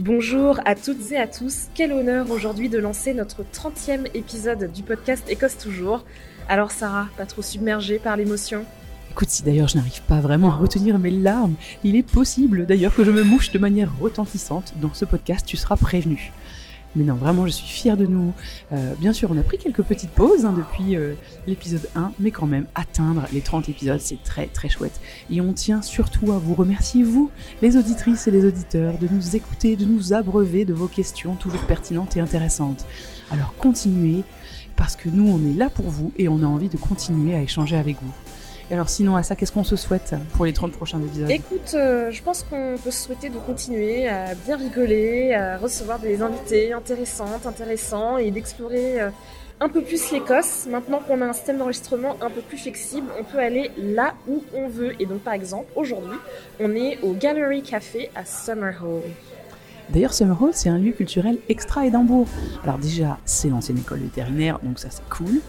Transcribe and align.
Bonjour 0.00 0.58
à 0.64 0.76
toutes 0.76 1.12
et 1.12 1.18
à 1.18 1.26
tous, 1.26 1.66
quel 1.74 1.92
honneur 1.92 2.30
aujourd'hui 2.30 2.70
de 2.70 2.78
lancer 2.78 3.12
notre 3.12 3.42
30e 3.42 4.06
épisode 4.14 4.72
du 4.72 4.82
podcast 4.82 5.22
Écosse 5.28 5.58
Toujours. 5.58 6.06
Alors 6.48 6.70
Sarah, 6.70 7.08
pas 7.18 7.26
trop 7.26 7.42
submergée 7.42 7.98
par 7.98 8.16
l'émotion? 8.16 8.64
Écoute, 9.10 9.28
si 9.28 9.42
d'ailleurs 9.42 9.68
je 9.68 9.76
n'arrive 9.76 10.00
pas 10.08 10.20
vraiment 10.20 10.52
à 10.52 10.56
retenir 10.56 10.98
mes 10.98 11.10
larmes, 11.10 11.52
il 11.84 11.96
est 11.96 12.02
possible 12.02 12.64
d'ailleurs 12.64 12.94
que 12.94 13.04
je 13.04 13.10
me 13.10 13.22
mouche 13.22 13.52
de 13.52 13.58
manière 13.58 13.92
retentissante. 14.00 14.72
Dans 14.80 14.94
ce 14.94 15.04
podcast, 15.04 15.44
tu 15.44 15.58
seras 15.58 15.76
prévenu. 15.76 16.32
Mais 16.96 17.04
non, 17.04 17.14
vraiment, 17.14 17.46
je 17.46 17.52
suis 17.52 17.68
fière 17.68 17.96
de 17.96 18.06
nous. 18.06 18.32
Euh, 18.72 18.94
bien 18.98 19.12
sûr, 19.12 19.30
on 19.30 19.38
a 19.38 19.42
pris 19.42 19.58
quelques 19.58 19.82
petites 19.82 20.10
pauses 20.10 20.44
hein, 20.44 20.54
depuis 20.56 20.96
euh, 20.96 21.14
l'épisode 21.46 21.88
1, 21.94 22.12
mais 22.18 22.30
quand 22.30 22.46
même, 22.46 22.66
atteindre 22.74 23.26
les 23.32 23.40
30 23.40 23.68
épisodes, 23.68 24.00
c'est 24.00 24.22
très 24.24 24.46
très 24.46 24.68
chouette. 24.68 25.00
Et 25.30 25.40
on 25.40 25.52
tient 25.52 25.82
surtout 25.82 26.32
à 26.32 26.38
vous 26.38 26.54
remercier, 26.54 27.04
vous, 27.04 27.30
les 27.62 27.76
auditrices 27.76 28.26
et 28.26 28.30
les 28.32 28.44
auditeurs, 28.44 28.98
de 28.98 29.06
nous 29.10 29.36
écouter, 29.36 29.76
de 29.76 29.84
nous 29.84 30.12
abreuver 30.12 30.64
de 30.64 30.74
vos 30.74 30.88
questions 30.88 31.36
toujours 31.36 31.62
pertinentes 31.62 32.16
et 32.16 32.20
intéressantes. 32.20 32.84
Alors 33.30 33.54
continuez, 33.56 34.24
parce 34.74 34.96
que 34.96 35.08
nous, 35.08 35.28
on 35.28 35.38
est 35.48 35.54
là 35.54 35.70
pour 35.70 35.88
vous 35.90 36.12
et 36.16 36.28
on 36.28 36.42
a 36.42 36.46
envie 36.46 36.68
de 36.68 36.76
continuer 36.76 37.34
à 37.34 37.42
échanger 37.42 37.76
avec 37.76 37.96
vous 38.02 38.12
alors 38.74 38.88
sinon, 38.88 39.16
à 39.16 39.22
ça, 39.22 39.34
qu'est-ce 39.34 39.50
qu'on 39.52 39.64
se 39.64 39.76
souhaite 39.76 40.14
pour 40.34 40.44
les 40.44 40.52
30 40.52 40.72
prochains 40.72 41.00
épisodes 41.00 41.30
Écoute, 41.30 41.74
euh, 41.74 42.10
je 42.10 42.22
pense 42.22 42.44
qu'on 42.44 42.76
peut 42.82 42.90
se 42.90 43.04
souhaiter 43.04 43.28
de 43.28 43.38
continuer 43.38 44.08
à 44.08 44.34
bien 44.34 44.56
rigoler, 44.56 45.34
à 45.34 45.58
recevoir 45.58 45.98
des 45.98 46.22
invités 46.22 46.72
intéressantes, 46.72 47.46
intéressants 47.46 48.16
et 48.18 48.30
d'explorer 48.30 49.00
euh, 49.00 49.10
un 49.58 49.68
peu 49.68 49.82
plus 49.82 50.12
l'Écosse. 50.12 50.66
Maintenant 50.70 51.00
qu'on 51.00 51.20
a 51.20 51.26
un 51.26 51.32
système 51.32 51.58
d'enregistrement 51.58 52.16
un 52.20 52.30
peu 52.30 52.42
plus 52.42 52.58
flexible, 52.58 53.08
on 53.18 53.24
peut 53.24 53.38
aller 53.38 53.72
là 53.76 54.14
où 54.28 54.44
on 54.54 54.68
veut. 54.68 54.94
Et 55.00 55.06
donc 55.06 55.20
par 55.20 55.34
exemple, 55.34 55.66
aujourd'hui, 55.74 56.18
on 56.60 56.74
est 56.76 56.98
au 57.02 57.12
Gallery 57.12 57.62
Café 57.62 58.10
à 58.14 58.24
Summerhall. 58.24 59.02
D'ailleurs, 59.88 60.14
Summerhall, 60.14 60.50
c'est 60.52 60.68
un 60.68 60.78
lieu 60.78 60.92
culturel 60.92 61.38
extra 61.48 61.84
Édimbourg. 61.84 62.28
Alors 62.62 62.78
déjà, 62.78 63.18
c'est 63.24 63.48
l'ancienne 63.48 63.78
école 63.78 63.98
vétérinaire, 63.98 64.60
donc 64.62 64.78
ça 64.78 64.88
c'est 64.90 65.08
cool. 65.08 65.40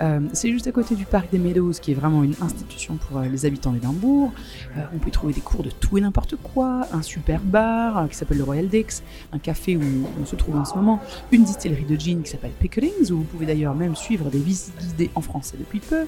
Euh, 0.00 0.20
c'est 0.32 0.50
juste 0.50 0.66
à 0.66 0.72
côté 0.72 0.94
du 0.94 1.04
parc 1.04 1.30
des 1.30 1.38
Meadows, 1.38 1.72
qui 1.72 1.92
est 1.92 1.94
vraiment 1.94 2.22
une 2.22 2.34
institution 2.40 2.96
pour 2.96 3.18
euh, 3.18 3.24
les 3.26 3.46
habitants 3.46 3.72
d'Édimbourg. 3.72 4.32
Euh, 4.76 4.80
on 4.94 4.98
peut 4.98 5.08
y 5.08 5.12
trouver 5.12 5.32
des 5.32 5.40
cours 5.40 5.62
de 5.62 5.70
tout 5.70 5.98
et 5.98 6.00
n'importe 6.00 6.36
quoi, 6.36 6.86
un 6.92 7.02
super 7.02 7.40
bar 7.40 8.08
qui 8.08 8.16
s'appelle 8.16 8.38
le 8.38 8.44
Royal 8.44 8.68
Dix, 8.68 9.02
un 9.32 9.38
café 9.38 9.76
où 9.76 9.82
on 10.20 10.26
se 10.26 10.36
trouve 10.36 10.56
en 10.56 10.64
ce 10.64 10.74
moment, 10.74 11.00
une 11.32 11.44
distillerie 11.44 11.84
de 11.84 11.96
gin 11.98 12.22
qui 12.22 12.30
s'appelle 12.30 12.52
Pickerings, 12.58 13.10
où 13.10 13.18
vous 13.18 13.24
pouvez 13.24 13.46
d'ailleurs 13.46 13.74
même 13.74 13.96
suivre 13.96 14.30
des 14.30 14.38
visites 14.38 14.76
guidées 14.78 15.10
en 15.14 15.20
français 15.20 15.56
depuis 15.58 15.80
peu. 15.80 16.06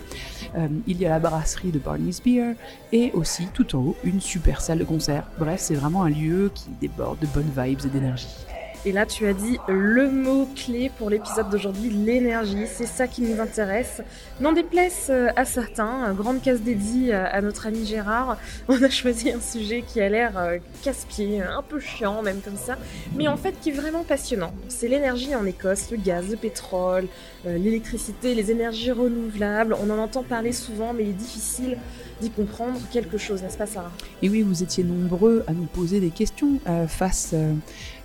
il 0.86 0.98
y 0.98 1.06
a 1.06 1.10
la 1.10 1.18
brasserie 1.18 1.70
de 1.70 1.78
Barney's 1.78 2.22
Beer, 2.22 2.54
et 2.92 3.12
aussi 3.12 3.46
tout 3.52 3.76
en 3.76 3.80
haut 3.80 3.96
une 4.04 4.20
super 4.20 4.60
salle 4.60 4.78
de 4.78 4.84
concert. 4.84 5.24
Bref, 5.38 5.60
c'est 5.60 5.74
vraiment 5.74 6.04
un 6.04 6.10
lieu 6.10 6.50
qui 6.54 6.68
déborde 6.80 7.18
de 7.20 7.26
bonnes 7.26 7.50
vibes 7.56 7.80
et 7.84 7.88
d'énergie. 7.88 8.47
Et 8.84 8.92
là, 8.92 9.06
tu 9.06 9.26
as 9.26 9.32
dit 9.32 9.58
le 9.66 10.08
mot-clé 10.08 10.90
pour 10.98 11.10
l'épisode 11.10 11.50
d'aujourd'hui, 11.50 11.90
l'énergie. 11.90 12.66
C'est 12.66 12.86
ça 12.86 13.08
qui 13.08 13.22
nous 13.22 13.40
intéresse. 13.40 14.02
N'en 14.40 14.52
déplaise 14.52 15.08
euh, 15.10 15.28
à 15.34 15.44
certains, 15.44 16.12
grande 16.14 16.40
case 16.40 16.60
dédiée 16.60 17.12
à 17.12 17.40
notre 17.40 17.66
ami 17.66 17.84
Gérard, 17.84 18.38
on 18.68 18.80
a 18.82 18.88
choisi 18.88 19.32
un 19.32 19.40
sujet 19.40 19.82
qui 19.86 20.00
a 20.00 20.08
l'air 20.08 20.38
euh, 20.38 20.58
casse-pied, 20.82 21.42
un 21.42 21.62
peu 21.62 21.80
chiant 21.80 22.22
même 22.22 22.40
comme 22.40 22.56
ça, 22.56 22.78
mais 23.16 23.26
en 23.26 23.36
fait 23.36 23.56
qui 23.60 23.70
est 23.70 23.72
vraiment 23.72 24.04
passionnant. 24.04 24.52
C'est 24.68 24.88
l'énergie 24.88 25.34
en 25.34 25.44
Écosse, 25.44 25.90
le 25.90 25.96
gaz, 25.96 26.30
le 26.30 26.36
pétrole, 26.36 27.08
euh, 27.46 27.58
l'électricité, 27.58 28.34
les 28.34 28.52
énergies 28.52 28.92
renouvelables. 28.92 29.74
On 29.82 29.90
en 29.90 29.98
entend 29.98 30.22
parler 30.22 30.52
souvent, 30.52 30.92
mais 30.92 31.02
il 31.02 31.10
est 31.10 31.12
difficile 31.14 31.78
d'y 32.20 32.30
comprendre 32.30 32.80
quelque 32.92 33.18
chose, 33.18 33.42
n'est-ce 33.42 33.58
pas 33.58 33.66
Sarah? 33.66 33.92
Et 34.22 34.28
oui, 34.28 34.42
vous 34.42 34.62
étiez 34.62 34.82
nombreux 34.82 35.44
à 35.46 35.52
nous 35.52 35.66
poser 35.66 36.00
des 36.00 36.10
questions 36.10 36.58
face 36.88 37.32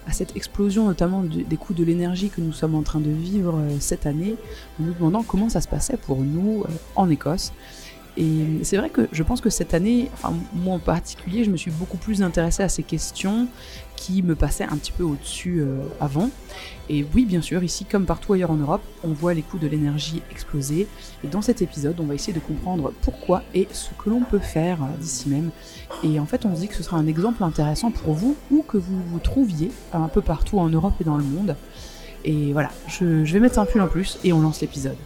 à 0.08 0.12
cette 0.12 0.36
explosion 0.36 0.86
notamment 0.86 1.24
des 1.24 1.58
coûts 1.58 1.74
de 1.74 1.84
l'énergie 1.84 2.30
que 2.30 2.42
nous 2.42 2.54
sommes 2.54 2.76
en 2.76 2.84
train 2.84 3.00
de 3.00 3.10
vivre 3.10 3.56
euh, 3.58 3.78
cette 3.80 4.06
année, 4.06 4.36
en 4.80 4.84
nous 4.84 4.94
demandant 4.94 5.24
comment 5.24 5.50
ça 5.50 5.62
se 5.62 5.68
passait 5.68 5.98
pour 5.98 6.20
nous 6.20 6.64
euh, 6.64 6.72
en 6.96 7.10
Écosse. 7.10 7.54
Et 8.16 8.64
c'est 8.64 8.78
vrai 8.78 8.90
que 8.90 9.08
je 9.12 9.24
pense 9.24 9.42
que 9.42 9.50
cette 9.50 9.74
année, 9.74 10.10
enfin 10.14 10.34
moi 10.54 10.76
en 10.76 10.80
particulier, 10.80 11.44
je 11.44 11.50
me 11.50 11.58
suis 11.58 11.72
beaucoup 11.72 11.98
plus 11.98 12.22
intéressée 12.22 12.62
à 12.62 12.70
ces 12.70 12.84
questions 12.84 13.48
qui 13.96 14.22
me 14.22 14.36
passaient 14.36 14.66
un 14.66 14.78
petit 14.78 14.92
peu 14.92 15.04
au-dessus 15.04 15.62
euh, 15.62 15.80
avant. 16.00 16.30
Et 16.90 17.06
oui, 17.16 17.26
bien 17.26 17.42
sûr, 17.42 17.64
ici 17.64 17.86
comme 17.86 18.06
partout 18.06 18.34
ailleurs 18.34 18.52
en 18.52 18.58
Europe, 18.58 18.84
on 19.04 19.14
voit 19.14 19.34
les 19.34 19.42
coûts 19.42 19.58
de 19.58 19.68
l'énergie 19.68 20.22
exploser. 20.30 20.88
Et 21.24 21.28
dans 21.28 21.42
cet 21.42 21.62
épisode, 21.62 22.00
on 22.00 22.04
va 22.04 22.14
essayer 22.14 22.34
de 22.34 22.40
comprendre 22.40 22.94
pourquoi 23.02 23.42
et 23.56 23.68
ce 23.72 23.90
que 23.98 24.10
l'on 24.10 24.22
peut 24.22 24.40
faire 24.40 24.80
d'ici 25.00 25.30
même. 25.30 25.50
Et 26.04 26.20
en 26.20 26.26
fait, 26.26 26.46
on 26.46 26.54
se 26.56 26.62
dit 26.62 26.68
que 26.68 26.76
ce 26.76 26.84
sera 26.84 26.98
un 26.98 27.08
exemple 27.08 27.44
intéressant 27.44 27.90
pour 27.90 28.14
vous, 28.14 28.36
où 28.52 28.62
que 28.62 28.78
vous 28.78 29.02
vous 29.08 29.20
trouviez, 29.20 29.72
un 29.94 30.08
peu 30.08 30.22
partout 30.22 30.60
en 30.60 30.70
Europe 30.70 30.96
et 31.02 31.04
dans 31.04 31.18
le 31.18 31.24
monde. 31.24 31.56
Et 32.26 32.54
voilà, 32.54 32.70
je, 32.88 33.26
je 33.26 33.34
vais 33.34 33.40
mettre 33.40 33.58
un 33.58 33.66
pull 33.66 33.82
en 33.82 33.88
plus 33.88 34.20
et 34.24 34.34
on 34.34 34.42
lance 34.42 34.62
l'épisode. 34.62 34.98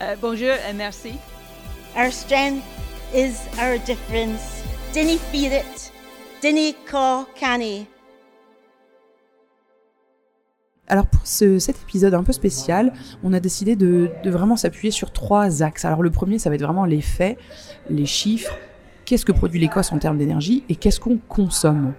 Euh, 0.00 0.14
bonjour 0.20 0.52
et 0.68 0.72
merci. 0.74 1.12
Our 1.96 2.12
strength 2.12 2.62
is 3.14 3.48
our 3.58 3.78
difference. 3.86 4.62
Dinny 4.92 5.16
feed 5.16 5.52
it. 5.52 5.90
Dinny 6.42 6.74
call 6.86 7.24
canny. 7.34 7.86
Alors 10.88 11.06
pour 11.06 11.26
ce, 11.26 11.58
cet 11.58 11.80
épisode 11.80 12.12
un 12.12 12.22
peu 12.22 12.32
spécial, 12.32 12.92
on 13.24 13.32
a 13.32 13.40
décidé 13.40 13.76
de, 13.76 14.10
vraiment 14.26 14.56
s'appuyer 14.56 14.90
sur 14.90 15.10
trois 15.10 15.62
axes. 15.62 15.86
Alors 15.86 16.02
le 16.02 16.10
premier, 16.10 16.38
ça 16.38 16.50
va 16.50 16.56
être 16.56 16.62
vraiment 16.62 16.84
les 16.84 17.00
faits, 17.00 17.38
les 17.88 18.04
chiffres, 18.04 18.58
qu'est-ce 19.06 19.24
que 19.24 19.32
produit 19.32 19.58
l'Écosse 19.58 19.90
en 19.90 19.98
termes 19.98 20.18
d'énergie 20.18 20.64
et 20.68 20.76
qu'est-ce 20.76 21.00
qu'on 21.00 21.16
consomme. 21.16 21.94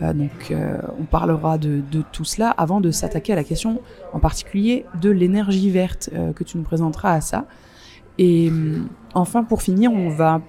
Euh, 0.00 0.12
donc 0.12 0.52
euh, 0.52 0.78
on 1.00 1.06
parlera 1.06 1.58
de, 1.58 1.82
tout 2.12 2.24
cela 2.24 2.50
avant 2.50 2.80
de 2.80 2.92
s'attaquer 2.92 3.32
à 3.32 3.36
la 3.36 3.44
question 3.44 3.80
en 4.12 4.20
particulier 4.20 4.86
de 5.00 5.10
l'énergie 5.10 5.70
verte 5.70 6.08
euh, 6.12 6.32
que 6.32 6.44
tu 6.44 6.56
nous 6.56 6.62
présenteras 6.62 7.14
à 7.14 7.20
ça. 7.20 7.46
Et 8.20 8.50
euh, 8.50 8.82
enfin, 9.14 9.44
pour 9.44 9.62
finir, 9.62 9.92
on 9.92 10.10
va 10.10 10.40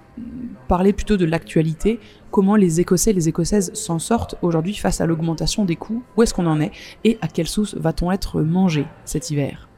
parler 0.68 0.94
plutôt 0.94 1.18
de 1.18 1.26
l'actualité, 1.26 2.00
comment 2.32 2.56
les 2.56 2.80
Écossais 2.80 3.12
et 3.12 3.14
les 3.14 3.28
Écossaises 3.30 3.74
s'en 3.74 4.00
sortent 4.00 4.36
aujourd'hui 4.42 4.74
face 4.74 5.02
à 5.02 5.06
l'augmentation 5.06 5.66
des 5.66 5.76
coûts, 5.76 6.04
où 6.16 6.24
est-ce 6.24 6.34
qu'on 6.34 6.48
en 6.48 6.62
est, 6.62 6.72
et 7.04 7.18
à 7.22 7.28
quelle 7.28 7.48
sauce 7.48 7.76
va-t-on 7.76 8.12
être 8.12 8.42
mangé 8.42 8.86
cet 9.06 9.32
hiver? 9.32 9.71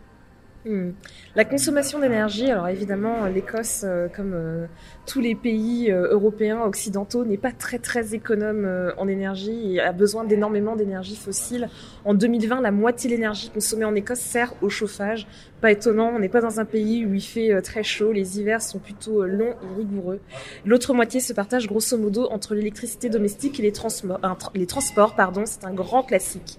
Hmm. 0.65 0.91
La 1.35 1.43
consommation 1.43 1.99
d'énergie, 1.99 2.49
alors 2.49 2.69
évidemment, 2.69 3.25
l'Écosse, 3.25 3.81
euh, 3.83 4.07
comme 4.07 4.31
euh, 4.33 4.65
tous 5.05 5.19
les 5.19 5.35
pays 5.35 5.91
euh, 5.91 6.07
européens 6.11 6.61
occidentaux, 6.61 7.25
n'est 7.25 7.37
pas 7.37 7.51
très 7.51 7.79
très 7.79 8.15
économe 8.15 8.93
en 8.97 9.07
énergie 9.09 9.75
et 9.75 9.81
a 9.81 9.91
besoin 9.91 10.23
d'énormément 10.23 10.77
d'énergie 10.77 11.17
fossile. 11.17 11.67
En 12.05 12.13
2020, 12.13 12.61
la 12.61 12.71
moitié 12.71 13.09
de 13.09 13.15
l'énergie 13.15 13.49
consommée 13.49 13.83
en 13.83 13.93
Écosse 13.93 14.19
sert 14.19 14.53
au 14.61 14.69
chauffage. 14.69 15.27
Pas 15.59 15.71
étonnant, 15.71 16.11
on 16.15 16.19
n'est 16.19 16.29
pas 16.29 16.41
dans 16.41 16.59
un 16.59 16.65
pays 16.65 17.05
où 17.05 17.13
il 17.13 17.21
fait 17.21 17.61
très 17.61 17.83
chaud, 17.83 18.11
les 18.11 18.39
hivers 18.39 18.61
sont 18.61 18.79
plutôt 18.79 19.25
longs 19.25 19.55
et 19.63 19.77
rigoureux. 19.77 20.19
L'autre 20.65 20.93
moitié 20.93 21.19
se 21.19 21.33
partage 21.33 21.67
grosso 21.67 21.97
modo 21.97 22.27
entre 22.31 22.53
l'électricité 22.53 23.09
domestique 23.09 23.59
et 23.59 23.63
les, 23.63 23.73
les 24.55 24.65
transports. 24.67 25.15
Pardon, 25.15 25.43
c'est 25.45 25.65
un 25.65 25.73
grand 25.73 26.03
classique. 26.03 26.57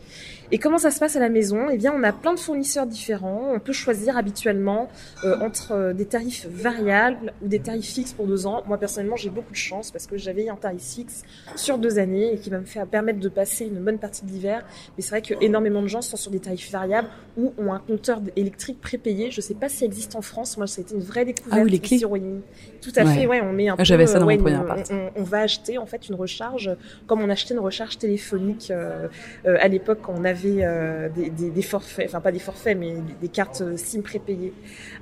Et 0.52 0.58
comment 0.58 0.78
ça 0.78 0.90
se 0.90 0.98
passe 0.98 1.16
à 1.16 1.20
la 1.20 1.28
maison? 1.28 1.68
Eh 1.70 1.78
bien, 1.78 1.92
on 1.96 2.02
a 2.02 2.12
plein 2.12 2.34
de 2.34 2.38
fournisseurs 2.38 2.86
différents. 2.86 3.52
On 3.54 3.60
peut 3.60 3.72
choisir 3.72 4.16
habituellement 4.16 4.88
euh, 5.24 5.38
entre 5.40 5.72
euh, 5.72 5.92
des 5.92 6.04
tarifs 6.04 6.46
variables 6.50 7.32
ou 7.42 7.48
des 7.48 7.60
tarifs 7.60 7.92
fixes 7.92 8.12
pour 8.12 8.26
deux 8.26 8.46
ans. 8.46 8.62
Moi, 8.66 8.78
personnellement, 8.78 9.16
j'ai 9.16 9.30
beaucoup 9.30 9.52
de 9.52 9.56
chance 9.56 9.90
parce 9.90 10.06
que 10.06 10.16
j'avais 10.16 10.48
un 10.48 10.56
tarif 10.56 10.82
fixe 10.82 11.22
sur 11.56 11.78
deux 11.78 11.98
années 11.98 12.34
et 12.34 12.38
qui 12.38 12.50
va 12.50 12.58
me 12.58 12.64
faire 12.64 12.86
permettre 12.86 13.20
de 13.20 13.28
passer 13.28 13.66
une 13.66 13.82
bonne 13.82 13.98
partie 13.98 14.24
de 14.24 14.30
l'hiver. 14.30 14.64
Mais 14.96 15.02
c'est 15.02 15.10
vrai 15.10 15.22
que 15.22 15.34
énormément 15.40 15.82
de 15.82 15.88
gens 15.88 16.02
sont 16.02 16.16
sur 16.16 16.30
des 16.30 16.40
tarifs 16.40 16.70
variables 16.70 17.08
ou 17.36 17.52
ont 17.58 17.72
un 17.72 17.80
compteur 17.80 18.20
électrique 18.36 18.80
prépayé. 18.80 19.30
Je 19.30 19.40
sais 19.40 19.54
pas 19.54 19.68
si 19.68 19.78
ça 19.78 19.86
existe 19.86 20.14
en 20.14 20.22
France. 20.22 20.56
Moi, 20.56 20.66
ça 20.66 20.80
a 20.80 20.82
été 20.82 20.94
une 20.94 21.00
vraie 21.00 21.24
découverte. 21.24 21.58
Ah 21.60 21.64
oui, 21.64 21.70
les 21.70 21.78
clés. 21.78 22.00
Tout 22.00 22.92
à 22.96 23.06
fait. 23.06 23.26
Ouais, 23.26 23.40
on 23.42 23.52
met 23.52 23.68
un 23.68 23.76
ah, 23.78 23.84
J'avais 23.84 24.06
ça 24.06 24.18
dans 24.18 24.26
ouais, 24.26 24.36
mon 24.36 24.42
premier 24.42 24.56
on, 24.56 24.62
appart. 24.62 24.90
on, 24.90 25.10
on, 25.16 25.22
va 25.22 25.40
acheter 25.40 25.78
en 25.78 25.86
fait 25.86 26.08
une 26.08 26.14
recharge 26.14 26.70
comme 27.06 27.22
on 27.22 27.30
achetait 27.30 27.54
une 27.54 27.60
recharge 27.60 27.98
téléphonique 27.98 28.70
euh, 28.70 29.08
euh, 29.46 29.56
à 29.60 29.68
l'époque 29.68 30.00
quand 30.02 30.14
on 30.16 30.24
avait 30.24 30.33
euh, 30.44 31.08
des, 31.08 31.62
forfaits, 31.62 32.06
enfin 32.08 32.20
pas 32.20 32.32
des 32.32 32.38
forfaits, 32.38 32.76
mais 32.76 32.94
des 33.20 33.28
cartes 33.28 33.76
SIM 33.76 34.02
prépayées. 34.02 34.52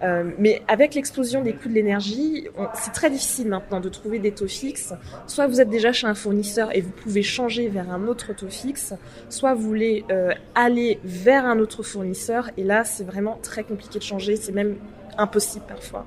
Euh, 0.03 0.31
mais 0.39 0.63
avec 0.69 0.95
l'explosion 0.95 1.43
des 1.43 1.53
coûts 1.53 1.69
de 1.69 1.75
l'énergie, 1.75 2.49
c'est 2.75 2.93
très 2.93 3.11
difficile 3.11 3.49
maintenant 3.49 3.81
de 3.81 3.89
trouver 3.89 4.19
des 4.19 4.33
taux 4.33 4.49
fixes. 4.49 4.95
Soit 5.27 5.47
vous 5.47 5.61
êtes 5.61 5.71
déjà 5.71 5.93
chez 5.93 6.07
un 6.07 6.15
fournisseur 6.15 6.75
et 6.75 6.81
vous 6.81 6.91
pouvez 6.91 7.23
changer 7.23 7.69
vers 7.69 7.91
un 7.91 8.07
autre 8.07 8.35
taux 8.35 8.49
fixe, 8.49 8.95
soit 9.29 9.55
vous 9.55 9.63
voulez 9.63 10.05
euh, 10.11 10.33
aller 10.55 10.99
vers 11.05 11.47
un 11.47 11.59
autre 11.59 11.83
fournisseur 11.83 12.51
et 12.57 12.65
là 12.65 12.85
c'est 12.85 13.05
vraiment 13.05 13.39
très 13.43 13.65
compliqué 13.65 13.99
de 13.99 14.05
changer. 14.05 14.37
C'est 14.37 14.53
même 14.53 14.77
impossible 15.19 15.65
parfois. 15.69 16.07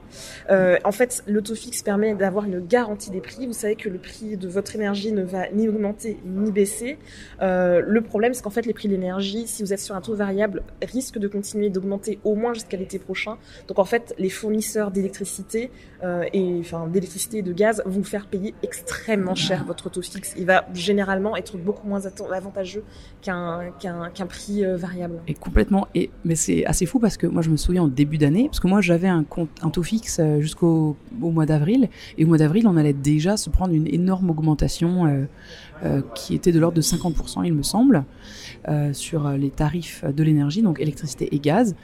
Euh, 0.49 0.77
en 0.83 0.91
fait, 0.91 1.23
l'autofix 1.27 1.81
permet 1.83 2.15
d'avoir 2.15 2.45
une 2.45 2.59
garantie 2.59 3.11
des 3.11 3.21
prix. 3.21 3.47
Vous 3.47 3.53
savez 3.53 3.75
que 3.75 3.89
le 3.89 3.97
prix 3.97 4.37
de 4.37 4.47
votre 4.47 4.75
énergie 4.75 5.11
ne 5.11 5.23
va 5.23 5.49
ni 5.51 5.67
augmenter 5.67 6.17
ni 6.25 6.51
baisser. 6.51 6.97
Euh, 7.41 7.81
le 7.85 8.01
problème, 8.01 8.33
c'est 8.33 8.43
qu'en 8.43 8.49
fait, 8.49 8.65
les 8.65 8.73
prix 8.73 8.87
de 8.87 8.93
l'énergie, 8.93 9.47
si 9.47 9.63
vous 9.63 9.73
êtes 9.73 9.79
sur 9.79 9.95
un 9.95 10.01
taux 10.01 10.15
variable, 10.15 10.63
risquent 10.81 11.19
de 11.19 11.27
continuer 11.27 11.69
d'augmenter 11.69 12.19
au 12.23 12.35
moins 12.35 12.53
jusqu'à 12.53 12.77
l'été 12.77 12.99
prochain. 12.99 13.37
Donc 13.67 13.79
en 13.79 13.85
fait, 13.85 14.13
les 14.17 14.29
fournisseurs 14.29 14.91
d'électricité 14.91 15.71
euh, 16.03 16.25
et 16.33 16.57
enfin 16.59 16.87
d'électricité 16.87 17.39
et 17.39 17.41
de 17.41 17.53
gaz 17.53 17.81
vont 17.85 17.99
vous 17.99 18.03
faire 18.03 18.27
payer 18.27 18.53
extrêmement 18.63 19.35
cher 19.35 19.63
votre 19.65 19.87
autofix. 19.87 20.33
Il 20.37 20.45
va 20.45 20.65
généralement 20.73 21.35
être 21.35 21.57
beaucoup 21.57 21.87
moins 21.87 22.05
avantageux 22.05 22.83
qu'un 23.21 23.71
qu'un 23.79 24.25
prix 24.25 24.63
variable. 24.65 25.21
Et 25.27 25.33
complètement. 25.33 25.87
Et 25.95 26.09
mais 26.23 26.35
c'est 26.35 26.65
assez 26.65 26.85
fou 26.85 26.99
parce 26.99 27.17
que 27.17 27.27
moi, 27.27 27.41
je 27.41 27.49
me 27.49 27.57
souviens 27.57 27.83
en 27.83 27.87
début 27.87 28.17
d'année, 28.17 28.45
parce 28.45 28.59
que 28.59 28.67
moi, 28.67 28.81
j'avais 28.95 29.07
un 29.09 29.23
compte 29.25 29.49
un 29.61 29.69
taux 29.69 29.83
fixe 29.83 30.19
euh, 30.21 30.39
jusqu'au 30.39 30.95
au 31.21 31.31
mois 31.31 31.45
d'avril, 31.45 31.89
et 32.17 32.23
au 32.23 32.27
mois 32.27 32.37
d'avril, 32.37 32.65
on 32.65 32.77
allait 32.77 32.93
déjà 32.93 33.35
se 33.35 33.49
prendre 33.49 33.73
une 33.73 33.87
énorme 33.87 34.29
augmentation. 34.29 35.05
Euh, 35.05 35.25
euh, 35.83 36.01
qui 36.15 36.35
était 36.35 36.53
de 36.53 36.59
l'ordre 36.59 36.77
de 36.77 36.81
50%, 36.81 37.45
il 37.45 37.53
me 37.53 37.61
semble, 37.61 38.05
sur 38.93 39.29
les 39.31 39.49
tarifs 39.49 40.05
de 40.05 40.23
l'énergie, 40.23 40.61
donc 40.61 40.79
électricité 40.79 41.35
et 41.35 41.39
gaz. 41.39 41.75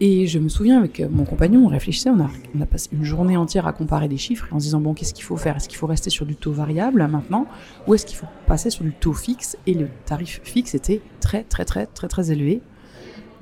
Et 0.00 0.26
je 0.26 0.38
me 0.38 0.50
souviens 0.50 0.78
avec 0.78 1.02
mon 1.10 1.24
compagnon, 1.24 1.64
on 1.64 1.68
réfléchissait, 1.68 2.10
on 2.10 2.20
a, 2.20 2.28
on 2.54 2.60
a 2.60 2.66
passé 2.66 2.90
une 2.92 3.02
journée 3.02 3.38
entière 3.38 3.66
à 3.66 3.72
comparer 3.72 4.06
des 4.06 4.18
chiffres 4.18 4.46
en 4.50 4.58
se 4.58 4.64
disant 4.64 4.80
bon, 4.80 4.92
qu'est-ce 4.92 5.14
qu'il 5.14 5.24
faut 5.24 5.38
faire? 5.38 5.56
Est-ce 5.56 5.66
qu'il 5.66 5.78
faut 5.78 5.86
rester 5.86 6.10
sur 6.10 6.26
du 6.26 6.36
taux 6.36 6.52
variable 6.52 7.08
maintenant? 7.10 7.46
Ou 7.86 7.94
est-ce 7.94 8.04
qu'il 8.04 8.18
faut 8.18 8.26
passer 8.46 8.68
sur 8.68 8.84
du 8.84 8.92
taux 8.92 9.14
fixe? 9.14 9.56
Et 9.66 9.72
le 9.72 9.88
tarif 10.04 10.42
fixe 10.44 10.74
était 10.74 11.00
très 11.20 11.42
très 11.42 11.64
très 11.64 11.86
très 11.86 12.06
très 12.06 12.30
élevé. 12.30 12.60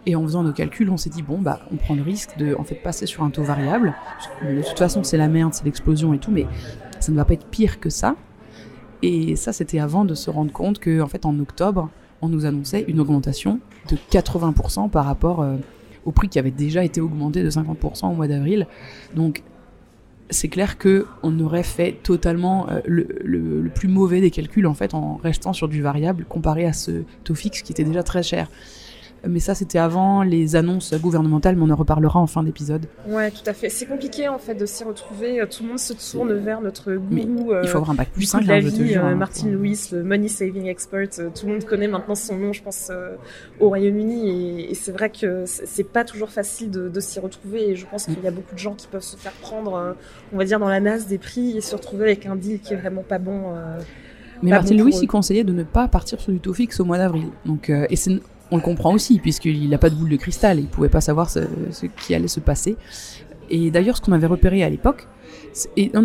Et 0.06 0.16
en 0.16 0.22
faisant 0.22 0.42
nos 0.42 0.52
calculs, 0.52 0.90
on 0.90 0.96
s'est 0.96 1.10
dit 1.10 1.22
bon 1.22 1.38
bah 1.38 1.60
on 1.72 1.76
prend 1.76 1.94
le 1.94 2.02
risque 2.02 2.36
de 2.36 2.56
passer 2.82 3.06
sur 3.06 3.22
un 3.22 3.30
taux 3.30 3.44
variable. 3.44 3.94
De 4.42 4.62
toute 4.62 4.78
façon, 4.78 5.04
c'est 5.04 5.16
la 5.16 5.28
merde, 5.28 5.54
c'est 5.54 5.64
l'explosion 5.64 6.12
et 6.12 6.18
tout, 6.18 6.30
mais 6.30 6.46
ça 6.98 7.12
ne 7.12 7.16
va 7.16 7.24
pas 7.24 7.34
être 7.34 7.46
pire 7.46 7.80
que 7.80 7.90
ça. 7.90 8.16
Et 9.02 9.34
ça, 9.36 9.52
c'était 9.52 9.80
avant 9.80 10.04
de 10.04 10.14
se 10.14 10.30
rendre 10.30 10.52
compte 10.52 10.78
que, 10.78 11.00
en 11.00 11.08
fait, 11.08 11.26
en 11.26 11.38
octobre, 11.40 11.90
on 12.20 12.28
nous 12.28 12.46
annonçait 12.46 12.84
une 12.86 13.00
augmentation 13.00 13.58
de 13.90 13.96
80% 14.10 14.88
par 14.88 15.04
rapport 15.04 15.42
euh, 15.42 15.56
au 16.04 16.12
prix 16.12 16.28
qui 16.28 16.38
avait 16.38 16.52
déjà 16.52 16.84
été 16.84 17.00
augmenté 17.00 17.42
de 17.42 17.50
50% 17.50 18.06
au 18.06 18.14
mois 18.14 18.28
d'avril. 18.28 18.68
Donc, 19.14 19.42
c'est 20.30 20.48
clair 20.48 20.78
que 20.78 21.06
on 21.24 21.38
aurait 21.40 21.64
fait 21.64 21.98
totalement 22.02 22.68
euh, 22.70 22.80
le, 22.86 23.68
plus 23.74 23.88
mauvais 23.88 24.20
des 24.20 24.30
calculs 24.30 24.66
en 24.66 25.16
restant 25.22 25.52
sur 25.52 25.68
du 25.68 25.82
variable 25.82 26.24
comparé 26.24 26.64
à 26.64 26.72
ce 26.72 27.02
taux 27.24 27.34
fixe 27.34 27.62
qui 27.62 27.72
était 27.72 27.84
déjà 27.84 28.04
très 28.04 28.22
cher. 28.22 28.48
Mais 29.26 29.40
ça, 29.40 29.54
c'était 29.54 29.78
avant 29.78 30.22
les 30.22 30.56
annonces 30.56 30.94
gouvernementales, 30.94 31.56
mais 31.56 31.62
on 31.62 31.70
en 31.70 31.76
reparlera 31.76 32.20
en 32.20 32.26
fin 32.26 32.42
d'épisode. 32.42 32.86
Ouais, 33.08 33.30
tout 33.30 33.48
à 33.48 33.52
fait. 33.52 33.68
C'est 33.68 33.86
compliqué 33.86 34.28
en 34.28 34.38
fait 34.38 34.54
de 34.54 34.66
s'y 34.66 34.84
retrouver. 34.84 35.40
Euh, 35.40 35.46
tout 35.46 35.62
le 35.62 35.70
monde 35.70 35.78
se 35.78 35.92
tourne 35.92 36.32
vers 36.34 36.60
notre 36.60 36.92
gourou. 36.92 37.52
il 37.62 37.68
faut 37.68 37.78
avoir 37.78 37.90
un 37.90 37.94
bac 37.94 38.10
plus 38.12 38.26
5 38.26 38.42
la 38.46 38.60
vie, 38.60 38.94
euh, 38.96 39.14
Martin 39.14 39.48
Lewis, 39.48 39.88
le 39.92 40.02
money 40.02 40.28
saving 40.28 40.66
expert. 40.66 41.08
Euh, 41.18 41.30
tout 41.34 41.46
le 41.46 41.52
monde 41.52 41.64
connaît 41.64 41.88
maintenant 41.88 42.14
son 42.14 42.36
nom, 42.36 42.52
je 42.52 42.62
pense, 42.62 42.88
euh, 42.90 43.14
au 43.60 43.68
Royaume-Uni. 43.68 44.28
Et, 44.28 44.70
et 44.70 44.74
c'est 44.74 44.92
vrai 44.92 45.10
que 45.10 45.44
c'est 45.46 45.88
pas 45.88 46.04
toujours 46.04 46.30
facile 46.30 46.70
de, 46.70 46.88
de 46.88 47.00
s'y 47.00 47.20
retrouver. 47.20 47.70
Et 47.70 47.76
je 47.76 47.86
pense 47.86 48.06
qu'il 48.06 48.22
y 48.22 48.26
a 48.26 48.30
beaucoup 48.30 48.54
de 48.54 48.60
gens 48.60 48.74
qui 48.74 48.86
peuvent 48.86 49.02
se 49.02 49.16
faire 49.16 49.32
prendre, 49.32 49.94
on 50.32 50.36
va 50.36 50.44
dire, 50.44 50.58
dans 50.58 50.68
la 50.68 50.80
nasse 50.80 51.06
des 51.06 51.18
prix 51.18 51.56
et 51.56 51.60
se 51.60 51.74
retrouver 51.74 52.04
avec 52.04 52.26
un 52.26 52.36
deal 52.36 52.60
qui 52.60 52.74
est 52.74 52.76
vraiment 52.76 53.02
pas 53.02 53.18
bon. 53.18 53.54
mais 54.42 54.50
Martin 54.50 54.74
Lewis, 54.74 54.98
il 55.02 55.06
conseillait 55.06 55.44
de 55.44 55.52
ne 55.52 55.62
pas 55.62 55.88
partir 55.88 56.20
sur 56.20 56.32
du 56.32 56.40
taux 56.40 56.54
fixe 56.54 56.80
au 56.80 56.84
mois 56.84 56.98
d'avril. 56.98 57.26
Donc, 57.44 57.70
et 57.70 57.96
c'est 57.96 58.20
on 58.52 58.56
le 58.56 58.62
comprend 58.62 58.92
aussi, 58.92 59.18
puisqu'il 59.18 59.68
n'a 59.70 59.78
pas 59.78 59.88
de 59.88 59.94
boule 59.94 60.10
de 60.10 60.16
cristal, 60.16 60.60
il 60.60 60.66
pouvait 60.66 60.90
pas 60.90 61.00
savoir 61.00 61.30
ce, 61.30 61.40
qui 61.96 62.14
allait 62.14 62.28
se 62.28 62.38
passer. 62.38 62.76
Et 63.48 63.70
d'ailleurs, 63.70 63.96
ce 63.96 64.02
qu'on 64.02 64.12
avait 64.12 64.26
repéré 64.26 64.62
à 64.62 64.68
l'époque, 64.68 65.08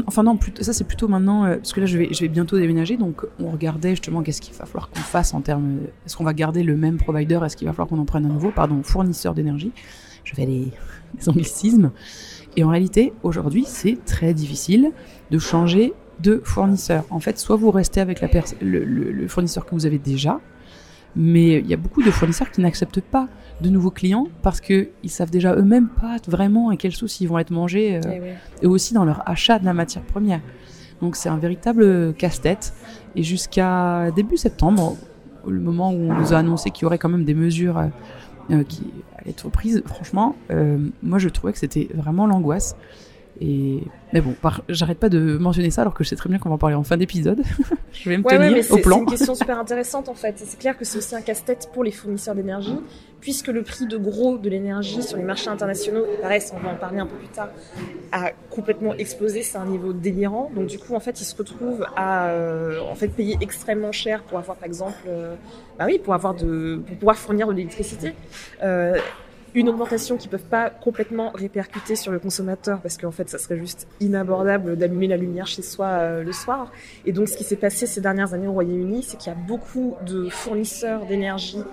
enfin 0.08 0.24
non, 0.24 0.40
ça 0.62 0.72
c'est 0.72 0.86
plutôt 0.86 1.10
maintenant, 1.10 1.44
euh, 1.44 1.58
parce 1.58 1.74
que 1.74 1.82
là 1.82 1.86
je 1.86 1.98
vais, 1.98 2.28
bientôt 2.30 2.58
déménager, 2.58 2.96
donc 2.96 3.26
on 3.40 3.52
regardait 3.52 3.92
justement 3.92 4.22
qu'est-ce 4.22 4.42
qu'il 4.42 4.54
va 4.54 4.66
falloir 4.66 4.90
qu'on 4.90 5.00
fasse 5.00 5.34
en 5.34 5.42
termes, 5.42 5.80
est-ce 6.06 6.16
qu'on 6.16 6.24
va 6.24 6.34
garder 6.34 6.64
le 6.64 6.78
même 6.78 6.98
provider, 6.98 7.40
est-ce 7.46 7.58
qu'il 7.58 7.68
va 7.68 7.74
falloir 7.74 7.90
qu'on 7.90 8.00
en 8.00 8.06
prenne 8.06 8.26
un 8.26 8.30
nouveau, 8.30 8.52
pardon, 8.52 8.82
fournisseur 8.82 9.34
d'énergie. 9.34 9.72
Je 10.24 10.34
fais 10.34 10.46
les 10.46 10.72
anglicismes. 11.28 11.92
Et 12.56 12.64
en 12.64 12.70
réalité, 12.70 13.14
aujourd'hui, 13.24 13.66
c'est 13.68 13.98
très 14.06 14.34
difficile 14.34 14.92
de 15.32 15.38
changer 15.38 15.94
de 16.22 16.42
fournisseur. 16.44 17.04
En 17.10 17.20
fait, 17.20 17.38
soit 17.38 17.58
vous 17.58 17.72
restez 17.72 18.00
avec 18.00 18.22
la 18.22 18.30
le 18.62 19.28
fournisseur 19.28 19.66
que 19.66 19.76
vous 19.76 19.86
avez 19.86 20.00
déjà, 20.00 20.40
mais 21.18 21.60
il 21.60 21.68
y 21.68 21.74
a 21.74 21.78
beaucoup 21.78 22.04
de 22.04 22.12
fournisseurs 22.12 22.52
qui 22.52 22.62
n'acceptent 22.62 23.02
pas 23.02 23.28
de 23.60 23.70
nouveaux 23.70 23.90
clients 23.90 24.28
parce 24.44 24.62
qu'ils 24.62 24.88
savent 25.08 25.32
déjà 25.32 25.56
eux-mêmes 25.56 25.90
pas 25.90 26.18
vraiment 26.28 26.70
à 26.70 26.78
quelle 26.78 26.94
sauce 26.94 27.20
ils 27.22 27.28
vont 27.28 27.40
être 27.40 27.50
mangés 27.50 27.96
euh, 27.96 28.12
et, 28.12 28.20
oui. 28.22 28.28
et, 28.62 28.68
aussi 28.68 28.94
dans 28.94 29.04
leur 29.04 29.28
achat 29.28 29.58
de 29.58 29.66
la 29.66 29.74
matière 29.74 30.04
première. 30.04 30.42
Donc 31.02 31.16
c'est 31.16 31.30
un 31.30 31.38
véritable 31.38 32.14
casse-tête. 32.14 32.74
Et 33.16 33.24
jusqu'à 33.24 34.12
début 34.12 34.38
septembre, 34.38 34.96
le 35.48 35.60
moment 35.60 35.92
où 35.92 36.12
on 36.12 36.14
nous 36.14 36.34
a 36.34 36.38
annoncé 36.38 36.70
qu'il 36.70 36.84
y 36.84 36.86
aurait 36.86 36.98
quand 36.98 37.10
même 37.10 37.26
des 37.26 37.34
mesures 37.34 37.78
euh, 38.52 38.64
qui 38.64 38.84
allaient 39.18 39.32
être 39.32 39.50
prises, 39.50 39.84
franchement, 39.86 40.36
euh, 40.52 40.78
moi 41.04 41.20
je 41.20 41.30
trouvais 41.30 41.54
que 41.54 41.60
c'était 41.60 41.90
vraiment 41.94 42.28
l'angoisse. 42.28 42.76
Et 43.42 43.84
mais 44.14 44.22
bon, 44.22 44.34
par... 44.42 44.64
j'arrête 44.70 45.00
pas 45.00 45.10
de 45.10 45.38
mentionner 45.38 45.70
ça 45.70 45.82
alors 45.82 45.94
que 45.94 46.04
je 46.04 46.10
sais 46.10 46.16
très 46.16 46.30
bien 46.30 46.40
qu'on 46.40 46.50
va 46.50 46.56
en 46.56 46.58
parler 46.58 46.76
en 46.76 46.84
fin 46.84 46.98
d'épisode. 46.98 47.42
je 47.92 48.10
vais 48.10 48.18
me 48.18 48.24
ouais, 48.24 48.38
tenir 48.38 48.52
ouais, 48.54 48.72
au 48.72 48.78
plan. 48.78 48.96
C'est 48.96 49.02
une 49.02 49.10
question 49.10 49.36
super 49.36 49.60
intéressante 49.60 50.10
en 50.10 50.14
fait. 50.14 50.36
C'est 50.38 50.58
clair 50.58 50.78
que 50.78 50.86
c'est 50.86 50.98
aussi 50.98 51.16
un 51.16 51.22
casse-tête 51.22 51.70
pour 51.74 51.84
les 51.84 51.92
fournisseurs 51.92 52.34
d'énergie, 52.34 52.78
puisque 53.20 53.48
le 53.48 53.64
prix 53.64 53.86
de 53.86 53.98
gros 53.98 54.38
de 54.38 54.50
l'énergie 54.50 55.04
sur 55.04 55.18
les 55.18 55.24
marchés 55.24 55.50
internationaux, 55.50 56.06
pareil, 56.22 56.42
on 56.54 56.60
va 56.60 56.70
en 56.72 56.76
parler 56.76 57.00
un 57.00 57.06
peu 57.06 57.16
plus 57.16 57.28
tard, 57.28 57.50
a 58.12 58.32
complètement 58.50 58.94
explosé. 58.94 59.44
C'est 59.44 59.58
un 59.58 59.66
niveau 59.66 59.94
délirant. 59.94 60.50
Donc 60.56 60.68
du 60.68 60.80
coup, 60.80 60.96
en 60.96 61.00
fait, 61.00 61.20
ils 61.20 61.26
se 61.26 61.36
retrouvent 61.36 61.86
à 61.96 62.30
euh, 62.30 62.80
en 62.90 62.96
fait 62.96 63.10
payer 63.10 63.38
extrêmement 63.42 63.92
cher 63.92 64.24
pour 64.24 64.38
avoir, 64.38 64.58
par 64.58 64.66
exemple, 64.66 64.98
euh, 65.08 65.36
bah 65.78 65.86
oui, 65.86 66.00
pour 66.00 66.14
avoir 66.14 66.34
de, 66.34 66.82
pour 66.88 66.98
pouvoir 66.98 67.18
fournir 67.18 67.48
de 67.48 67.54
l'électricité. 67.54 68.14
Euh, 68.64 68.98
une 69.56 69.70
augmentation 69.70 70.18
qui 70.18 70.28
peuvent 70.28 70.40
pas 70.42 70.70
complètement 70.70 71.32
répercuter 71.34 71.96
sur 71.96 72.12
le 72.12 72.20
consommateur 72.20 72.80
parce 72.82 72.98
qu'en 72.98 73.12
fait 73.12 73.30
ça 73.30 73.38
serait 73.38 73.58
juste 73.58 73.88
inabordable 74.00 74.78
d'allumer 74.78 75.08
la 75.08 75.18
lumière 75.18 75.48
chez 75.48 75.62
soi 75.62 75.88
euh, 75.88 76.24
le 76.24 76.32
soir. 76.32 76.72
Et 77.06 77.12
donc 77.12 77.28
ce 77.28 77.38
qui 77.38 77.44
s'est 77.44 77.56
passé 77.56 77.86
ces 77.88 78.02
dernières 78.02 78.34
années 78.34 78.48
au 78.48 78.54
Royaume-Uni 78.54 79.04
c'est 79.04 79.18
qu'il 79.18 79.32
y 79.32 79.36
a 79.36 79.38
beaucoup 79.38 79.96
de 80.06 80.30
fournisseurs 80.30 81.06
d'énergie 81.06 81.64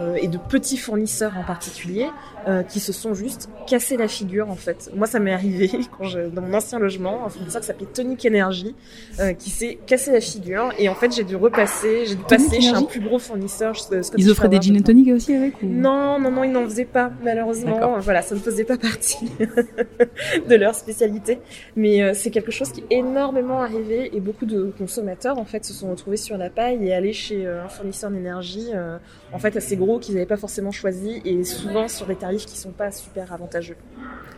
euh, 0.00 0.16
et 0.20 0.28
de 0.28 0.38
petits 0.38 0.76
fournisseurs 0.76 1.36
en 1.36 1.44
particulier 1.44 2.06
euh, 2.48 2.62
qui 2.62 2.80
se 2.80 2.92
sont 2.92 3.14
juste 3.14 3.48
cassés 3.66 3.96
la 3.96 4.08
figure 4.08 4.50
en 4.50 4.56
fait. 4.56 4.90
Moi 4.94 5.06
ça 5.06 5.18
m'est 5.18 5.32
arrivé 5.32 5.70
quand 5.98 6.04
je, 6.04 6.20
dans 6.28 6.42
mon 6.42 6.54
ancien 6.54 6.78
logement 6.78 7.26
un 7.26 7.28
fournisseur 7.28 7.60
qui 7.60 7.66
s'appelait 7.66 7.86
Tonic 7.92 8.26
Energy 8.26 8.74
qui 9.38 9.50
s'est 9.50 9.78
cassé 9.86 10.12
la 10.12 10.20
figure. 10.20 10.72
Et 10.78 10.88
en 10.88 10.94
fait 10.94 11.12
j'ai 11.14 11.24
dû 11.24 11.36
repasser 11.36 12.06
j'ai 12.06 12.14
dû 12.14 12.22
Tonic 12.22 12.28
passer 12.28 12.56
Energy 12.56 12.68
chez 12.68 12.74
un 12.74 12.82
plus 12.82 13.00
gros 13.00 13.18
fournisseur 13.18 13.74
ils 14.16 14.30
offraient 14.30 14.48
des 14.48 14.60
gin 14.60 14.76
and 14.76 14.82
tonic 14.82 15.12
aussi 15.12 15.34
avec 15.34 15.62
ou... 15.62 15.66
non 15.66 16.18
non 16.18 16.30
non 16.30 16.44
ils 16.44 16.52
n'en 16.52 16.64
faisaient 16.64 16.84
pas 16.84 17.10
malheureusement, 17.24 17.98
voilà, 17.98 18.22
ça 18.22 18.34
ne 18.34 18.40
faisait 18.40 18.64
pas 18.64 18.76
partie 18.76 19.30
de 20.48 20.54
leur 20.54 20.74
spécialité. 20.74 21.38
Mais 21.76 22.02
euh, 22.02 22.12
c'est 22.14 22.30
quelque 22.30 22.52
chose 22.52 22.70
qui 22.70 22.80
est 22.80 22.96
énormément 22.98 23.60
arrivé 23.60 24.14
et 24.14 24.20
beaucoup 24.20 24.46
de 24.46 24.72
consommateurs 24.76 25.38
en 25.38 25.44
fait 25.44 25.64
se 25.64 25.72
sont 25.72 25.90
retrouvés 25.90 26.16
sur 26.16 26.36
la 26.36 26.50
paille 26.50 26.86
et 26.86 26.94
allés 26.94 27.12
chez 27.12 27.46
euh, 27.46 27.64
un 27.64 27.68
fournisseur 27.68 28.10
d'énergie 28.10 28.68
euh, 28.74 28.98
en 29.32 29.38
fait 29.38 29.56
assez 29.56 29.76
gros 29.76 29.98
qu'ils 29.98 30.14
n'avaient 30.14 30.26
pas 30.26 30.36
forcément 30.36 30.70
choisi 30.70 31.20
et 31.24 31.44
souvent 31.44 31.88
sur 31.88 32.06
des 32.06 32.16
tarifs 32.16 32.46
qui 32.46 32.56
sont 32.56 32.72
pas 32.72 32.90
super 32.90 33.32
avantageux. 33.32 33.76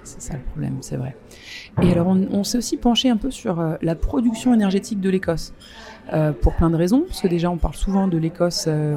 C'est 0.04 0.22
ça 0.22 0.34
le 0.34 0.50
problème, 0.50 0.78
c'est 0.82 0.96
vrai. 0.96 1.16
Et 1.82 1.90
alors 1.90 2.06
on, 2.06 2.28
on 2.30 2.44
s'est 2.44 2.58
aussi 2.58 2.76
penché 2.76 3.10
un 3.10 3.16
peu 3.16 3.30
sur 3.30 3.62
la 3.82 3.94
production 3.96 4.54
énergétique 4.54 5.00
de 5.00 5.10
l'Écosse. 5.10 5.52
Euh, 6.12 6.30
pour 6.30 6.54
plein 6.54 6.70
de 6.70 6.76
raisons, 6.76 7.00
parce 7.00 7.20
que 7.20 7.26
déjà 7.26 7.50
on 7.50 7.56
parle 7.56 7.74
souvent 7.74 8.06
de 8.06 8.16
l'Écosse 8.16 8.66
euh, 8.68 8.94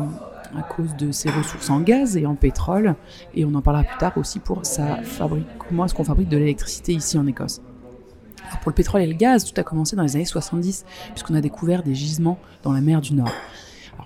à 0.57 0.61
cause 0.61 0.95
de 0.95 1.11
ses 1.11 1.29
ressources 1.29 1.69
en 1.69 1.79
gaz 1.79 2.17
et 2.17 2.25
en 2.25 2.35
pétrole, 2.35 2.95
et 3.33 3.45
on 3.45 3.53
en 3.53 3.61
parlera 3.61 3.83
plus 3.83 3.97
tard 3.97 4.17
aussi 4.17 4.39
pour 4.39 4.65
sa 4.65 4.97
fabrique, 5.03 5.47
comment 5.57 5.85
est-ce 5.85 5.93
qu'on 5.93 6.03
fabrique 6.03 6.29
de 6.29 6.37
l'électricité 6.37 6.93
ici 6.93 7.17
en 7.17 7.27
Écosse. 7.27 7.61
Pour 8.61 8.71
le 8.71 8.75
pétrole 8.75 9.01
et 9.01 9.07
le 9.07 9.13
gaz, 9.13 9.45
tout 9.45 9.59
a 9.59 9.63
commencé 9.63 9.95
dans 9.95 10.03
les 10.03 10.15
années 10.15 10.25
70, 10.25 10.85
puisqu'on 11.11 11.35
a 11.35 11.41
découvert 11.41 11.83
des 11.83 11.93
gisements 11.93 12.39
dans 12.63 12.71
la 12.71 12.81
mer 12.81 13.01
du 13.01 13.13
Nord. 13.13 13.31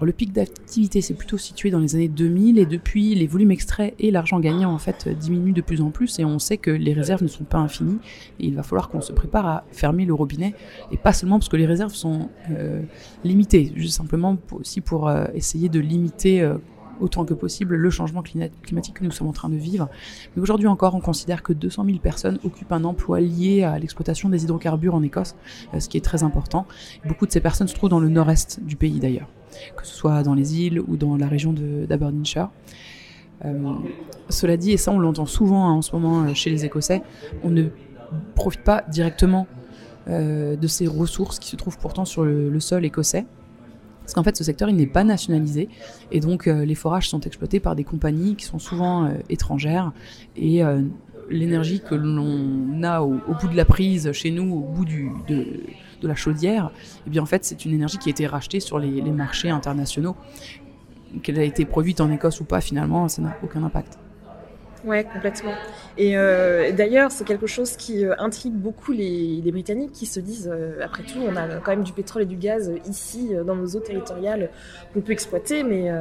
Le 0.02 0.12
pic 0.12 0.34
d'activité 0.34 1.02
s'est 1.02 1.14
plutôt 1.14 1.38
situé 1.38 1.70
dans 1.70 1.80
les 1.80 1.96
années 1.96 2.08
2000 2.08 2.58
et 2.58 2.66
depuis 2.66 3.16
les 3.16 3.28
volumes 3.28 3.52
extraits 3.52 3.94
et 4.00 4.12
l'argent 4.12 4.40
gagné 4.40 4.66
en 4.66 4.78
fait 4.78 5.08
diminuent 5.08 5.54
de 5.54 5.62
plus 5.62 5.82
en 5.82 5.92
plus 5.92 6.20
et 6.20 6.26
on 6.26 6.40
sait 6.40 6.58
que 6.58 6.72
les 6.72 6.94
réserves 6.94 7.24
ne 7.24 7.28
sont 7.28 7.44
pas 7.44 7.60
infinies 7.60 8.00
et 8.40 8.48
il 8.48 8.56
va 8.56 8.64
falloir 8.64 8.90
qu'on 8.90 9.02
se 9.02 9.14
prépare 9.14 9.46
à 9.46 9.64
fermer 9.72 10.06
le 10.06 10.14
robinet 10.14 10.56
et 10.92 10.98
pas 10.98 11.14
seulement 11.14 11.40
parce 11.40 11.50
que 11.50 11.58
les 11.58 11.66
réserves 11.66 11.94
sont 11.94 12.30
euh, 12.52 12.82
limitées, 13.24 13.72
juste 13.76 13.96
simplement 13.96 14.38
aussi 14.52 14.82
pour 14.82 15.08
euh, 15.08 15.26
essayer 15.34 15.70
de 15.70 15.80
limiter 15.80 16.42
euh, 16.42 16.58
autant 17.00 17.26
que 17.26 17.34
possible 17.34 17.76
le 17.76 17.90
changement 17.90 18.22
climatique 18.22 18.96
que 18.96 19.04
nous 19.04 19.12
sommes 19.12 19.28
en 19.28 19.34
train 19.34 19.50
de 19.50 19.56
vivre. 19.56 19.90
Mais 20.36 20.42
aujourd'hui 20.42 20.68
encore, 20.68 20.96
on 20.96 21.02
considère 21.02 21.44
que 21.44 21.54
200 21.54 21.86
000 21.86 21.98
personnes 21.98 22.40
occupent 22.44 22.72
un 22.72 22.84
emploi 22.84 23.20
lié 23.20 23.64
à 23.64 23.80
l'exploitation 23.80 24.30
des 24.30 24.44
hydrocarbures 24.44 24.96
en 24.96 25.02
Écosse, 25.02 25.36
ce 25.78 25.90
qui 25.90 25.98
est 25.98 26.02
très 26.02 26.24
important. 26.24 26.68
Beaucoup 27.08 27.26
de 27.26 27.32
ces 27.32 27.42
personnes 27.42 27.68
se 27.68 27.74
trouvent 27.74 27.90
dans 27.90 28.00
le 28.00 28.10
nord-est 28.10 28.64
du 28.64 28.76
pays 28.76 29.00
d'ailleurs, 29.00 29.28
que 29.76 29.86
ce 29.86 29.94
soit 29.94 30.24
dans 30.24 30.34
les 30.34 30.62
îles 30.62 30.80
ou 30.80 30.98
dans 30.98 31.18
la 31.18 31.28
région 31.28 31.54
d'Aberdeenshire. 31.54 32.50
cela 34.30 34.58
dit, 34.58 34.72
et 34.72 34.78
ça 34.78 34.92
on 34.92 35.00
l'entend 35.00 35.26
souvent 35.26 35.68
hein, 35.68 35.74
en 35.74 35.82
ce 35.82 35.96
moment 35.96 36.34
chez 36.34 36.50
les 36.50 36.66
Écossais, 36.66 37.02
on 37.44 37.50
ne 37.50 37.66
profite 38.36 38.64
pas 38.64 38.84
directement 38.90 39.48
de 40.08 40.68
ces 40.68 40.88
ressources 40.88 41.40
qui 41.40 41.50
se 41.50 41.56
trouvent 41.56 41.78
pourtant 41.78 42.06
sur 42.06 42.24
le 42.26 42.60
sol 42.60 42.86
écossais. 42.86 43.26
Parce 44.04 44.14
qu'en 44.14 44.24
fait, 44.24 44.36
ce 44.36 44.44
secteur, 44.44 44.70
il 44.70 44.76
n'est 44.76 44.86
pas 44.86 45.04
nationalisé. 45.04 45.70
Et 46.12 46.20
donc, 46.20 46.48
euh, 46.48 46.66
les 46.66 46.76
forages 46.76 47.10
sont 47.10 47.22
exploités 47.22 47.60
par 47.60 47.76
des 47.76 47.84
compagnies 47.84 48.36
qui 48.36 48.46
sont 48.46 48.60
souvent 48.60 49.06
euh, 49.06 49.14
étrangères. 49.30 49.94
Et 50.36 50.64
euh, 50.64 50.82
l'énergie 51.30 51.80
que 51.82 51.96
l'on 51.96 52.84
a 52.84 53.02
au, 53.02 53.16
bout 53.42 53.48
de 53.48 53.56
la 53.56 53.66
prise 53.66 54.12
chez 54.12 54.32
nous, 54.32 54.56
au 54.56 54.60
bout 54.60 54.84
du, 54.84 55.10
de, 55.30 55.62
de, 56.04 56.08
la 56.08 56.16
chaudière, 56.16 56.72
eh 57.08 57.10
bien, 57.10 57.24
en 57.24 57.26
fait, 57.26 57.46
c'est 57.46 57.66
une 57.66 57.74
énergie 57.74 57.98
qui 57.98 58.10
a 58.10 58.12
été 58.12 58.28
rachetée 58.28 58.60
sur 58.60 58.78
les, 58.78 59.02
les 59.02 59.12
marchés 59.12 59.50
internationaux. 59.50 60.16
Qu'elle 61.22 61.40
a 61.40 61.44
été 61.44 61.66
produite 61.66 62.02
en 62.02 62.12
Écosse 62.12 62.40
ou 62.42 62.46
pas, 62.46 62.60
finalement, 62.60 63.08
ça 63.08 63.22
n'a 63.22 63.38
aucun 63.44 63.64
impact. 63.64 64.00
Ouais, 64.86 65.06
complètement. 65.06 65.54
Et 65.98 66.18
euh, 66.18 66.74
d'ailleurs, 66.74 67.12
c'est 67.12 67.24
quelque 67.24 67.48
chose 67.48 67.78
qui 67.78 68.06
euh, 68.06 68.16
intrigue 68.18 68.54
beaucoup 68.54 68.92
les, 68.92 69.42
les, 69.44 69.52
Britanniques 69.52 69.94
qui 69.94 70.06
se 70.06 70.20
disent, 70.20 70.52
euh, 70.52 70.80
après 70.84 71.04
tout, 71.04 71.20
on 71.26 71.36
a 71.38 71.60
quand 71.60 71.72
même 71.72 71.84
du 71.84 71.94
pétrole 71.94 72.24
et 72.24 72.26
du 72.26 72.36
gaz 72.36 72.72
ici, 72.90 73.32
dans 73.46 73.56
nos 73.56 73.66
eaux 73.76 73.80
territoriales, 73.80 74.50
qu'on 74.94 75.02
peut 75.02 75.14
exploiter, 75.14 75.64
mais 75.64 75.92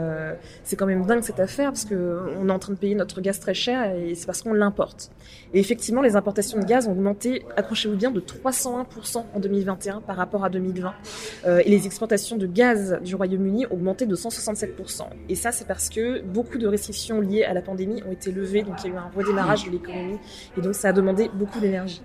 c'est 0.65 0.77
quand 0.77 0.87
même 0.87 1.05
dingue 1.05 1.23
cette 1.23 1.41
affaire, 1.41 1.71
parce 1.71 1.85
qu'on 1.85 2.49
est 2.49 2.51
en 2.51 2.59
train 2.59 2.73
de 2.73 2.79
payer 2.79 2.95
notre 2.95 3.21
gaz 3.21 3.39
très 3.39 3.55
cher, 3.55 3.95
et 3.95 4.15
c'est 4.15 4.27
parce 4.27 4.43
qu'on 4.43 4.53
l'importe. 4.53 5.11
Et 5.55 5.61
effectivement, 5.61 6.01
les 6.01 6.17
importations 6.17 6.59
de 6.59 6.65
gaz 6.65 6.89
ont 6.89 6.93
augmenté, 6.93 7.45
accrochez-vous 7.57 7.97
bien, 7.97 8.11
de 8.11 8.21
301% 8.21 9.25
en 9.35 9.41
2021 9.41 10.01
par 10.01 10.17
rapport 10.17 10.45
à 10.45 10.51
2020. 10.51 10.95
et 11.47 11.69
les 11.69 11.87
exportations 11.87 12.37
de 12.37 12.47
gaz 12.47 12.99
du 13.05 13.15
Royaume-Uni 13.15 13.67
ont 13.67 13.75
augmenté 13.75 14.07
de 14.07 14.17
167%. 14.17 15.03
Et 15.29 15.35
ça, 15.35 15.53
c'est 15.53 15.67
parce 15.67 15.89
que 15.89 16.23
beaucoup 16.23 16.59
de 16.59 16.67
restrictions 16.67 17.21
liées 17.21 17.45
à 17.45 17.53
la 17.53 17.63
pandémie 17.63 18.03
ont 18.09 18.13
été 18.13 18.33
levées 18.33 18.65
donc 18.73 18.85
il 18.85 18.91
y 18.91 18.91
a 18.91 18.97
eu 18.97 18.99
un 18.99 19.11
redémarrage 19.15 19.67
de 19.67 19.71
l'économie, 19.71 20.19
et 20.57 20.61
donc 20.61 20.75
ça 20.75 20.89
a 20.89 20.93
demandé 20.93 21.31
beaucoup 21.35 21.61
d'énergie. 21.61 22.01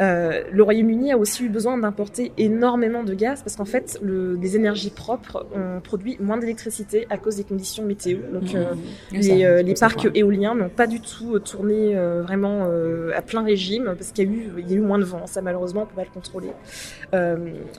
Euh, 0.00 0.42
le 0.50 0.62
Royaume-Uni 0.62 1.12
a 1.12 1.18
aussi 1.18 1.44
eu 1.44 1.48
besoin 1.48 1.76
d'importer 1.76 2.32
énormément 2.38 3.02
de 3.02 3.14
gaz, 3.14 3.42
parce 3.42 3.56
qu'en 3.56 3.64
fait, 3.64 3.98
le, 4.02 4.36
les 4.36 4.56
énergies 4.56 4.90
propres 4.90 5.46
ont 5.54 5.80
produit 5.80 6.16
moins 6.20 6.36
d'électricité 6.36 7.06
à 7.10 7.18
cause 7.18 7.36
des 7.36 7.44
conditions 7.44 7.84
météo. 7.84 8.18
Donc 8.32 8.52
mmh. 8.52 8.56
euh, 8.56 8.74
les, 9.12 9.44
euh, 9.44 9.62
les 9.62 9.74
parcs 9.74 10.08
éoliens 10.14 10.54
n'ont 10.54 10.68
pas 10.68 10.86
du 10.86 11.00
tout 11.00 11.38
tourné 11.40 11.94
vraiment 12.22 12.68
à 13.14 13.22
plein 13.22 13.42
régime, 13.42 13.94
parce 13.96 14.12
qu'il 14.12 14.24
y, 14.24 14.28
a 14.28 14.30
eu, 14.30 14.52
il 14.58 14.70
y 14.70 14.74
a 14.74 14.76
eu 14.76 14.80
moins 14.80 14.98
de 14.98 15.04
vent, 15.04 15.26
ça 15.26 15.42
malheureusement 15.42 15.82
on 15.82 15.86
peut 15.86 15.96
pas 15.96 16.04
le 16.04 16.14
contrôler. 16.14 16.52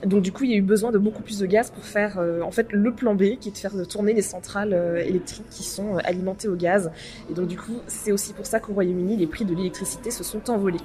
donc 0.04 0.22
du 0.22 0.32
coup, 0.32 0.44
il 0.44 0.50
y 0.50 0.54
a 0.54 0.56
eu 0.56 0.62
besoin 0.62 0.90
de 0.90 0.98
beaucoup 0.98 1.22
plus 1.22 1.38
de 1.38 1.46
gaz 1.46 1.70
pour 1.70 1.84
faire 1.84 2.20
en 2.42 2.50
fait 2.50 2.66
le 2.72 2.92
plan 2.92 3.14
B, 3.14 3.38
qui 3.40 3.48
est 3.48 3.52
de 3.52 3.58
faire 3.58 3.72
tourner 3.88 4.12
les 4.12 4.22
centrales 4.22 4.74
électriques 5.06 5.48
qui 5.50 5.62
sont 5.62 5.96
alimentées 6.04 6.48
au 6.48 6.56
gaz. 6.56 6.90
Et 7.30 7.34
donc 7.34 7.46
du 7.46 7.56
coup, 7.56 7.80
c'est 7.86 8.12
aussi 8.12 8.25
pour 8.34 8.46
ça 8.46 8.60
qu'au 8.60 8.72
Royaume-Uni, 8.72 9.16
les 9.16 9.26
prix 9.26 9.44
de 9.44 9.54
l'électricité 9.54 10.10
se 10.10 10.24
sont 10.24 10.50
envolés. 10.50 10.80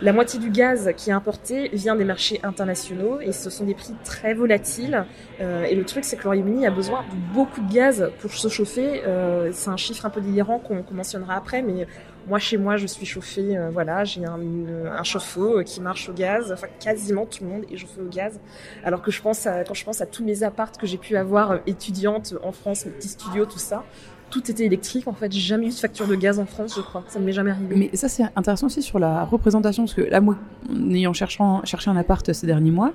La 0.00 0.12
moitié 0.12 0.38
du 0.38 0.50
gaz 0.50 0.92
qui 0.96 1.10
est 1.10 1.12
importé 1.12 1.70
vient 1.72 1.96
des 1.96 2.04
marchés 2.04 2.38
internationaux 2.44 3.20
et 3.20 3.32
ce 3.32 3.50
sont 3.50 3.64
des 3.64 3.74
prix 3.74 3.94
très 4.04 4.32
volatiles. 4.32 5.04
Euh, 5.40 5.64
et 5.64 5.74
le 5.74 5.84
truc, 5.84 6.04
c'est 6.04 6.16
que 6.16 6.22
le 6.22 6.28
Royaume-Uni 6.28 6.66
a 6.66 6.70
besoin 6.70 7.02
de 7.02 7.34
beaucoup 7.34 7.60
de 7.60 7.72
gaz 7.72 8.08
pour 8.20 8.30
se 8.30 8.46
chauffer. 8.46 9.02
Euh, 9.04 9.50
c'est 9.52 9.70
un 9.70 9.76
chiffre 9.76 10.06
un 10.06 10.10
peu 10.10 10.20
délirant 10.20 10.60
qu'on 10.60 10.84
mentionnera 10.94 11.34
après, 11.34 11.62
mais 11.62 11.88
moi, 12.28 12.38
chez 12.38 12.58
moi, 12.58 12.76
je 12.76 12.86
suis 12.86 13.06
chauffée, 13.06 13.56
euh, 13.56 13.70
voilà, 13.70 14.04
j'ai 14.04 14.22
un, 14.24 15.02
chauffe-eau 15.02 15.62
qui 15.64 15.80
marche 15.80 16.08
au 16.08 16.12
gaz. 16.12 16.52
Enfin, 16.52 16.68
quasiment 16.78 17.24
tout 17.24 17.42
le 17.42 17.50
monde 17.50 17.64
est 17.72 17.76
chauffé 17.76 18.00
au 18.00 18.08
gaz. 18.08 18.38
Alors 18.84 19.02
que 19.02 19.10
je 19.10 19.20
pense 19.22 19.46
à, 19.46 19.64
quand 19.64 19.74
je 19.74 19.84
pense 19.84 20.00
à 20.00 20.06
tous 20.06 20.22
mes 20.22 20.42
appartes 20.42 20.76
que 20.76 20.86
j'ai 20.86 20.98
pu 20.98 21.16
avoir 21.16 21.58
étudiantes 21.66 22.34
en 22.42 22.52
France, 22.52 22.84
mes 22.84 22.92
petits 22.92 23.08
studios, 23.08 23.46
tout 23.46 23.58
ça, 23.58 23.84
tout 24.30 24.50
était 24.50 24.64
électrique. 24.64 25.06
En 25.08 25.12
fait, 25.12 25.32
j'ai 25.32 25.40
jamais 25.40 25.66
eu 25.66 25.70
de 25.70 25.74
facture 25.74 26.06
de 26.06 26.14
gaz 26.14 26.38
en 26.38 26.46
France, 26.46 26.74
je 26.76 26.80
crois. 26.80 27.04
Ça 27.08 27.18
ne 27.18 27.24
m'est 27.24 27.32
jamais 27.32 27.50
arrivé. 27.50 27.74
Mais 27.76 27.90
ça, 27.96 28.08
c'est 28.08 28.24
intéressant 28.36 28.66
aussi 28.66 28.82
sur 28.82 28.98
la 28.98 29.24
représentation, 29.24 29.84
parce 29.84 29.94
que 29.94 30.02
là, 30.02 30.20
moi, 30.20 30.36
en 30.70 30.90
ayant 30.90 31.12
cherché, 31.12 31.42
un 31.42 31.96
appart 31.96 32.32
ces 32.32 32.46
derniers 32.46 32.70
mois, 32.70 32.92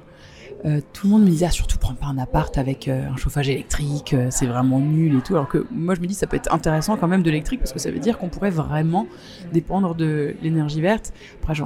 euh, 0.65 0.79
tout 0.93 1.07
le 1.07 1.11
monde 1.11 1.23
me 1.23 1.29
disait 1.29 1.47
ah, 1.47 1.51
surtout 1.51 1.77
prends 1.77 1.93
pas 1.93 2.05
un 2.05 2.17
appart 2.17 2.57
avec 2.57 2.87
euh, 2.87 3.09
un 3.09 3.17
chauffage 3.17 3.49
électrique, 3.49 4.13
euh, 4.13 4.27
c'est 4.29 4.45
vraiment 4.45 4.79
nul 4.79 5.17
et 5.17 5.21
tout. 5.21 5.33
Alors 5.33 5.49
que 5.49 5.65
moi 5.71 5.93
je 5.93 5.99
me 5.99 6.07
dis 6.07 6.13
ça 6.13 6.25
peut 6.25 6.37
être 6.37 6.53
intéressant 6.53 6.95
quand 6.95 7.07
même 7.07 7.21
de 7.21 7.29
l'électrique 7.29 7.59
parce 7.59 7.73
que 7.73 7.79
ça 7.79 7.91
veut 7.91 7.99
dire 7.99 8.17
qu'on 8.17 8.29
pourrait 8.29 8.49
vraiment 8.49 9.07
dépendre 9.51 9.93
de 9.93 10.35
l'énergie 10.41 10.79
verte. 10.79 11.11
Après 11.41 11.53
je, 11.53 11.63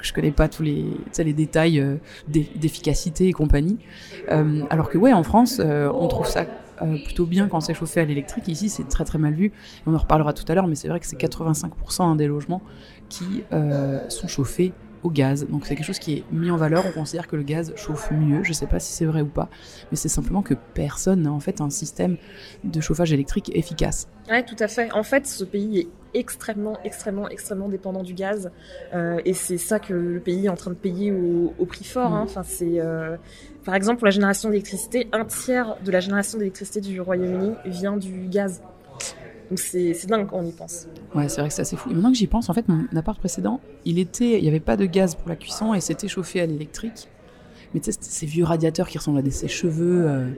je, 0.00 0.12
connais 0.12 0.30
pas 0.30 0.48
tous 0.48 0.62
les, 0.62 0.84
les 1.18 1.32
détails 1.32 1.84
d'efficacité 2.28 3.26
et 3.26 3.32
compagnie. 3.32 3.78
alors 4.28 4.90
que 4.90 4.98
ouais 4.98 5.12
en 5.12 5.24
France 5.24 5.60
on 5.60 6.06
trouve 6.06 6.26
ça 6.26 6.46
plutôt 7.04 7.26
bien 7.26 7.48
quand 7.48 7.60
c'est 7.60 7.74
chauffé 7.74 8.00
à 8.00 8.04
l'électrique. 8.04 8.48
Ici, 8.48 8.68
c'est 8.68 8.88
très 8.88 9.04
très 9.04 9.18
mal 9.18 9.34
vu. 9.34 9.52
on 9.86 9.94
en 9.94 9.98
reparlera 9.98 10.32
tout 10.32 10.44
à 10.48 10.54
l'heure, 10.54 10.66
mais 10.66 10.74
c'est 10.74 10.88
vrai 10.88 11.00
que 11.00 11.06
c'est 11.06 11.16
85% 11.16 12.16
des 12.16 12.26
logements 12.26 12.62
qui 13.08 13.44
sont 14.08 14.28
chauffés 14.28 14.72
au 15.04 15.10
gaz. 15.10 15.46
Donc 15.48 15.66
c'est 15.66 15.76
quelque 15.76 15.86
chose 15.86 15.98
qui 15.98 16.14
est 16.14 16.24
mis 16.32 16.50
en 16.50 16.56
valeur. 16.56 16.84
On 16.86 16.92
considère 16.92 17.28
que 17.28 17.36
le 17.36 17.42
gaz 17.42 17.72
chauffe 17.76 18.10
mieux. 18.10 18.42
Je 18.42 18.48
ne 18.48 18.54
sais 18.54 18.66
pas 18.66 18.80
si 18.80 18.92
c'est 18.92 19.04
vrai 19.04 19.20
ou 19.20 19.28
pas, 19.28 19.48
mais 19.90 19.96
c'est 19.96 20.08
simplement 20.08 20.42
que 20.42 20.54
personne 20.74 21.22
n'a 21.22 21.32
en 21.32 21.40
fait 21.40 21.60
un 21.60 21.70
système 21.70 22.16
de 22.64 22.80
chauffage 22.80 23.12
électrique 23.12 23.54
efficace. 23.54 24.08
Oui, 24.30 24.44
tout 24.44 24.56
à 24.58 24.68
fait. 24.68 24.90
En 24.92 25.02
fait, 25.02 25.26
ce 25.26 25.44
pays 25.44 25.80
est 25.80 25.88
extrêmement, 26.14 26.78
extrêmement, 26.84 27.28
extrêmement 27.28 27.68
dépendant 27.68 28.02
du 28.02 28.14
gaz. 28.14 28.50
Euh, 28.94 29.20
et 29.24 29.34
c'est 29.34 29.58
ça 29.58 29.78
que 29.78 29.92
le 29.92 30.20
pays 30.20 30.46
est 30.46 30.48
en 30.48 30.56
train 30.56 30.70
de 30.70 30.76
payer 30.76 31.12
au, 31.12 31.66
prix 31.66 31.84
fort. 31.84 32.14
Hein. 32.14 32.22
Mm. 32.22 32.28
Enfin, 32.28 32.42
c'est, 32.44 32.80
euh, 32.80 33.16
par 33.64 33.74
exemple, 33.74 33.98
pour 33.98 34.06
la 34.06 34.12
génération 34.12 34.48
d'électricité, 34.48 35.08
un 35.12 35.24
tiers 35.24 35.76
de 35.84 35.90
la 35.90 36.00
génération 36.00 36.38
d'électricité 36.38 36.80
du 36.80 37.00
Royaume-Uni 37.00 37.54
vient 37.66 37.96
du 37.96 38.28
gaz. 38.28 38.62
Donc 39.54 39.60
c'est 39.60 40.06
dingue 40.08 40.26
quand 40.26 40.38
on 40.38 40.44
y 40.44 40.50
pense. 40.50 40.88
Ouais, 41.14 41.28
c'est 41.28 41.40
vrai 41.40 41.48
que 41.48 41.54
c'est 41.54 41.62
assez 41.62 41.76
fou. 41.76 41.88
Et 41.88 41.94
maintenant 41.94 42.10
que 42.10 42.16
j'y 42.16 42.26
pense, 42.26 42.50
en 42.50 42.54
fait, 42.54 42.66
mon 42.66 42.86
appart 42.96 43.16
précédent, 43.16 43.60
il 43.84 44.00
était, 44.00 44.36
il 44.38 44.42
n'y 44.42 44.48
avait 44.48 44.58
pas 44.58 44.76
de 44.76 44.84
gaz 44.84 45.14
pour 45.14 45.28
la 45.28 45.36
cuisson 45.36 45.74
et 45.74 45.80
c'était 45.80 46.08
chauffé 46.08 46.40
à 46.40 46.46
l'électrique. 46.46 47.08
Mais 47.72 47.78
tu 47.78 47.92
sais, 47.92 47.98
ces 48.00 48.26
vieux 48.26 48.42
radiateurs 48.42 48.88
qui 48.88 48.98
ressemblent 48.98 49.20
à 49.20 49.22
des 49.22 49.30
sèche-cheveux. 49.30 50.08
Euh, 50.08 50.30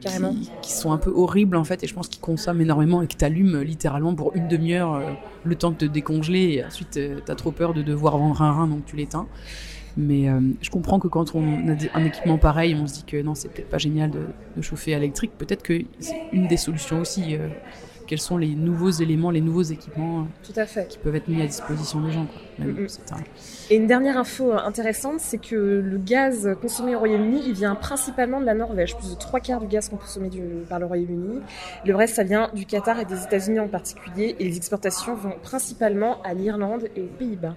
Carrément. 0.00 0.34
Qui, 0.62 0.72
sont 0.72 0.90
un 0.90 0.98
peu 0.98 1.12
horribles 1.14 1.56
en 1.56 1.62
fait, 1.62 1.84
et 1.84 1.86
je 1.86 1.94
pense 1.94 2.08
qu'ils 2.08 2.20
consomment 2.20 2.60
énormément 2.60 3.02
et 3.02 3.06
que 3.06 3.14
tu 3.14 3.24
allumes 3.24 3.60
littéralement 3.60 4.14
pour 4.16 4.34
une 4.34 4.48
demi-heure 4.48 4.94
euh, 4.94 5.12
le 5.44 5.54
temps 5.54 5.70
de 5.70 5.76
te 5.76 5.84
décongeler, 5.84 6.54
et 6.54 6.64
ensuite 6.64 6.96
euh, 6.96 7.20
tu 7.24 7.30
as 7.30 7.34
trop 7.36 7.52
peur 7.52 7.72
de 7.72 7.82
devoir 7.82 8.18
vendre 8.18 8.42
un 8.42 8.50
rein 8.50 8.66
donc 8.66 8.84
tu 8.84 8.96
l'éteins. 8.96 9.28
Mais 9.96 10.28
je 10.62 10.70
comprends 10.70 10.98
que 10.98 11.08
quand 11.08 11.34
on 11.34 11.68
a 11.68 11.74
un 11.94 12.04
équipement 12.04 12.38
pareil, 12.38 12.76
on 12.80 12.86
se 12.86 12.94
dit 12.94 13.04
que 13.04 13.20
non, 13.20 13.34
c'est 13.34 13.48
peut-être 13.48 13.68
pas 13.68 13.78
génial 13.78 14.10
de, 14.10 14.20
de 14.56 14.62
chauffer 14.62 14.94
à 14.94 14.98
l'électrique. 14.98 15.32
Peut-être 15.36 15.62
que 15.62 15.82
c'est 15.98 16.16
une 16.32 16.46
des 16.46 16.56
solutions 16.56 17.00
aussi 17.00 17.36
quels 18.10 18.18
sont 18.18 18.38
les 18.38 18.56
nouveaux 18.56 18.90
éléments, 18.90 19.30
les 19.30 19.40
nouveaux 19.40 19.62
équipements 19.62 20.26
Tout 20.42 20.52
à 20.56 20.66
fait. 20.66 20.88
qui 20.88 20.98
peuvent 20.98 21.14
être 21.14 21.28
mis 21.28 21.40
à 21.42 21.46
disposition 21.46 22.00
des 22.00 22.10
gens. 22.10 22.26
Et 23.70 23.76
une 23.76 23.86
dernière 23.86 24.18
info 24.18 24.52
intéressante, 24.52 25.20
c'est 25.20 25.38
que 25.38 25.54
le 25.54 25.96
gaz 25.96 26.56
consommé 26.60 26.96
au 26.96 26.98
Royaume-Uni, 26.98 27.42
il 27.46 27.52
vient 27.52 27.76
principalement 27.76 28.40
de 28.40 28.46
la 28.46 28.54
Norvège. 28.54 28.96
Plus 28.96 29.10
de 29.10 29.14
trois 29.14 29.38
quarts 29.38 29.60
du 29.60 29.68
gaz 29.68 29.88
consommé 29.88 30.28
du, 30.28 30.42
par 30.68 30.80
le 30.80 30.86
Royaume-Uni. 30.86 31.38
Le 31.86 31.94
reste, 31.94 32.16
ça 32.16 32.24
vient 32.24 32.50
du 32.52 32.66
Qatar 32.66 32.98
et 32.98 33.04
des 33.04 33.22
États-Unis 33.22 33.60
en 33.60 33.68
particulier. 33.68 34.34
Et 34.40 34.44
les 34.44 34.56
exportations 34.56 35.14
vont 35.14 35.34
principalement 35.40 36.20
à 36.22 36.34
l'Irlande 36.34 36.88
et 36.96 37.02
aux 37.02 37.16
Pays-Bas. 37.16 37.54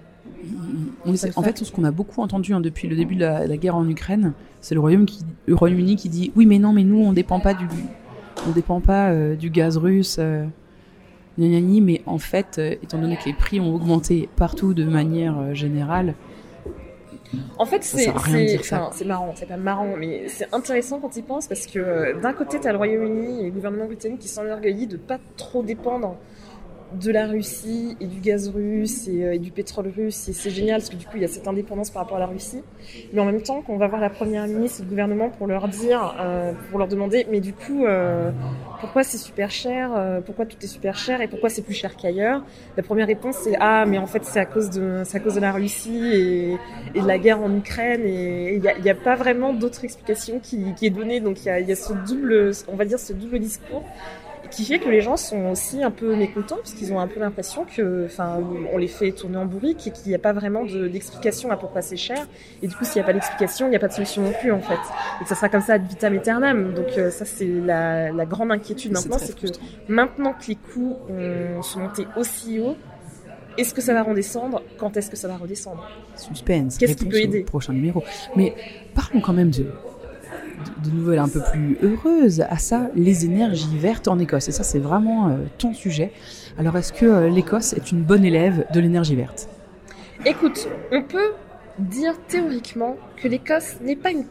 en 1.04 1.42
fait, 1.42 1.64
ce 1.64 1.72
qu'on 1.72 1.82
a 1.82 1.90
beaucoup 1.90 2.22
entendu 2.22 2.54
hein, 2.54 2.60
depuis 2.60 2.86
le 2.86 2.94
début 2.94 3.16
de 3.16 3.22
la, 3.22 3.56
guerre 3.56 3.74
en 3.74 3.88
Ukraine, 3.88 4.34
c'est 4.60 4.76
le 4.76 4.80
Royaume-Uni 4.80 5.96
qui 5.96 6.08
dit 6.08 6.30
oui, 6.36 6.46
mais 6.46 6.60
non, 6.60 6.72
mais 6.72 6.84
nous, 6.84 7.00
on 7.00 7.12
dépend 7.12 7.40
pas 7.40 7.54
du, 7.54 7.66
on 8.44 8.50
ne 8.50 8.54
dépend 8.54 8.80
pas 8.80 9.10
euh, 9.10 9.36
du 9.36 9.50
gaz 9.50 9.76
russe, 9.76 10.16
euh, 10.18 10.44
mais 11.38 12.02
en 12.06 12.18
fait, 12.18 12.58
euh, 12.58 12.74
étant 12.82 12.98
donné 12.98 13.16
que 13.16 13.24
les 13.26 13.32
prix 13.32 13.60
ont 13.60 13.74
augmenté 13.74 14.28
partout 14.36 14.74
de 14.74 14.84
manière 14.84 15.54
générale, 15.54 16.14
en 17.58 17.66
fait, 17.66 17.82
c'est 17.82 18.12
marrant, 19.04 19.32
c'est 19.34 19.48
pas 19.48 19.56
marrant, 19.56 19.94
mais 19.98 20.28
c'est 20.28 20.52
intéressant 20.54 21.00
quand 21.00 21.16
il 21.16 21.24
pense 21.24 21.48
parce 21.48 21.66
que 21.66 22.20
d'un 22.20 22.32
côté, 22.32 22.60
tu 22.60 22.68
as 22.68 22.72
le 22.72 22.78
Royaume-Uni 22.78 23.40
et 23.40 23.44
le 23.46 23.50
gouvernement 23.50 23.86
britannique 23.86 24.20
qui 24.20 24.28
s'enorgueillit 24.28 24.86
de 24.86 24.96
pas 24.96 25.18
trop 25.36 25.62
dépendre 25.62 26.16
de 26.94 27.10
la 27.10 27.26
Russie 27.26 27.96
et 28.00 28.06
du 28.06 28.20
gaz 28.20 28.48
russe 28.48 29.08
et, 29.08 29.24
euh, 29.24 29.38
du 29.38 29.50
pétrole 29.50 29.92
russe 29.94 30.28
et 30.28 30.32
c'est 30.32 30.50
génial 30.50 30.80
parce 30.80 30.90
que 30.90 30.96
du 30.96 31.04
coup 31.04 31.16
il 31.16 31.22
y 31.22 31.24
a 31.24 31.28
cette 31.28 31.48
indépendance 31.48 31.90
par 31.90 32.02
rapport 32.02 32.16
à 32.16 32.20
la 32.20 32.26
Russie. 32.26 32.62
Mais 33.12 33.20
en 33.20 33.24
même 33.24 33.42
temps 33.42 33.62
qu'on 33.62 33.76
va 33.76 33.88
voir 33.88 34.00
la 34.00 34.10
première 34.10 34.46
ministre 34.46 34.80
et 34.80 34.84
le 34.84 34.90
gouvernement 34.90 35.30
pour 35.30 35.46
leur 35.46 35.68
dire 35.68 36.14
euh, 36.20 36.52
pour 36.70 36.78
leur 36.78 36.88
demander 36.88 37.26
mais 37.30 37.40
du 37.40 37.52
coup 37.52 37.84
euh, 37.84 38.30
pourquoi 38.80 39.02
c'est 39.02 39.18
super 39.18 39.50
cher 39.50 39.90
pourquoi 40.24 40.46
tout 40.46 40.56
est 40.62 40.66
super 40.66 40.96
cher 40.96 41.20
et 41.20 41.28
pourquoi 41.28 41.48
c'est 41.48 41.62
plus 41.62 41.74
cher 41.74 41.96
qu'ailleurs? 41.96 42.42
La 42.76 42.82
première 42.82 43.06
réponse 43.06 43.36
c'est 43.42 43.56
ah 43.60 43.84
mais 43.86 43.98
en 43.98 44.06
fait 44.06 44.24
c'est 44.24 44.40
à 44.40 44.46
cause 44.46 44.70
de 44.70 45.02
à 45.14 45.20
cause 45.20 45.34
de 45.34 45.40
la 45.40 45.52
Russie 45.52 46.10
et, 46.12 46.58
et 46.94 47.00
de 47.00 47.06
la 47.06 47.18
guerre 47.18 47.40
en 47.40 47.54
Ukraine 47.56 48.02
et 48.04 48.54
il 48.54 48.60
n'y 48.60 48.68
a, 48.68 48.92
a, 48.92 48.94
pas 48.94 49.14
vraiment 49.14 49.52
d'autre 49.52 49.84
explication 49.84 50.40
qui, 50.40 50.74
qui, 50.74 50.86
est 50.86 50.90
donnée. 50.90 51.20
Donc 51.20 51.42
il 51.42 51.46
y 51.46 51.50
a, 51.50 51.60
y 51.60 51.72
a 51.72 51.76
ce 51.76 51.92
double 51.92 52.52
on 52.68 52.76
va 52.76 52.84
dire 52.84 52.98
ce 52.98 53.12
double 53.12 53.38
discours 53.38 53.84
qui 54.54 54.64
fait 54.64 54.78
que 54.78 54.88
les 54.88 55.00
gens 55.00 55.16
sont 55.16 55.50
aussi 55.50 55.82
un 55.82 55.90
peu 55.90 56.14
mécontents 56.14 56.56
parce 56.56 56.72
qu'ils 56.72 56.92
ont 56.92 57.00
un 57.00 57.08
peu 57.08 57.20
l'impression 57.20 57.64
que, 57.64 58.06
enfin, 58.06 58.38
on 58.72 58.78
les 58.78 58.88
fait 58.88 59.12
tourner 59.12 59.36
en 59.36 59.46
bourrique 59.46 59.86
et 59.86 59.90
qu'il 59.90 60.08
n'y 60.08 60.14
a 60.14 60.18
pas 60.18 60.32
vraiment 60.32 60.64
d'explication 60.64 61.50
à 61.50 61.56
pourquoi 61.56 61.82
c'est 61.82 61.96
cher. 61.96 62.26
Et 62.62 62.68
du 62.68 62.74
coup, 62.74 62.84
s'il 62.84 62.96
n'y 62.96 63.02
a 63.02 63.04
pas 63.04 63.12
d'explication, 63.12 63.66
il 63.66 63.70
n'y 63.70 63.76
a 63.76 63.80
pas 63.80 63.88
de 63.88 63.92
solution 63.92 64.22
non 64.22 64.32
plus 64.40 64.52
en 64.52 64.60
fait. 64.60 64.78
Et 65.20 65.24
que 65.24 65.28
ça 65.28 65.34
sera 65.34 65.48
comme 65.48 65.60
ça 65.60 65.74
ad 65.74 65.86
vitam 65.86 66.14
aeternam. 66.14 66.74
Donc 66.74 66.96
euh, 66.96 67.10
ça, 67.10 67.24
c'est 67.24 67.46
la, 67.46 68.12
la, 68.12 68.26
grande 68.26 68.52
inquiétude 68.52 68.92
maintenant, 68.92 69.18
c'est 69.18 69.38
que 69.38 69.46
maintenant 69.88 70.32
que 70.32 70.46
les 70.48 70.56
coûts 70.56 70.96
ont, 71.08 71.62
sont 71.62 71.80
montés 71.80 72.06
aussi 72.16 72.60
haut, 72.60 72.76
est-ce 73.56 73.74
que 73.74 73.80
ça 73.80 73.94
va 73.94 74.02
redescendre? 74.02 74.62
Quand 74.78 74.96
est-ce 74.96 75.10
que 75.10 75.16
ça 75.16 75.28
va 75.28 75.36
redescendre? 75.36 75.88
Suspense. 76.16 76.78
Qu'est-ce 76.78 76.96
qui 76.96 77.06
peut 77.06 77.20
aider? 77.20 77.44
Prochain 77.44 77.72
numéro. 77.72 78.02
Mais 78.36 78.54
parlons 78.94 79.20
quand 79.20 79.32
même 79.32 79.50
de, 79.50 79.66
de, 80.84 80.90
nouvelles 80.90 81.18
un 81.18 81.28
peu 81.28 81.40
plus 81.52 81.78
heureuses. 81.82 82.40
À 82.42 82.58
ça, 82.58 82.88
les 82.94 83.24
énergies 83.24 83.76
vertes 83.78 84.08
en 84.08 84.18
Écosse. 84.18 84.48
Et 84.48 84.52
ça, 84.52 84.62
c'est 84.62 84.78
vraiment 84.78 85.28
euh, 85.28 85.36
ton 85.58 85.72
sujet. 85.72 86.12
Alors, 86.58 86.76
est-ce 86.76 86.92
que 86.92 87.06
euh, 87.06 87.28
l'Écosse 87.28 87.72
est 87.72 87.92
une 87.92 88.02
bonne 88.02 88.24
élève 88.24 88.66
de 88.72 88.80
l'énergie 88.80 89.16
verte? 89.16 89.48
Écoute, 90.24 90.68
on 90.92 91.02
peut 91.02 91.32
dire 91.78 92.14
théoriquement 92.28 92.96
que 93.16 93.28
l'Écosse 93.28 93.76
n'est 93.82 93.96
pas 93.96 94.10
une 94.10 94.26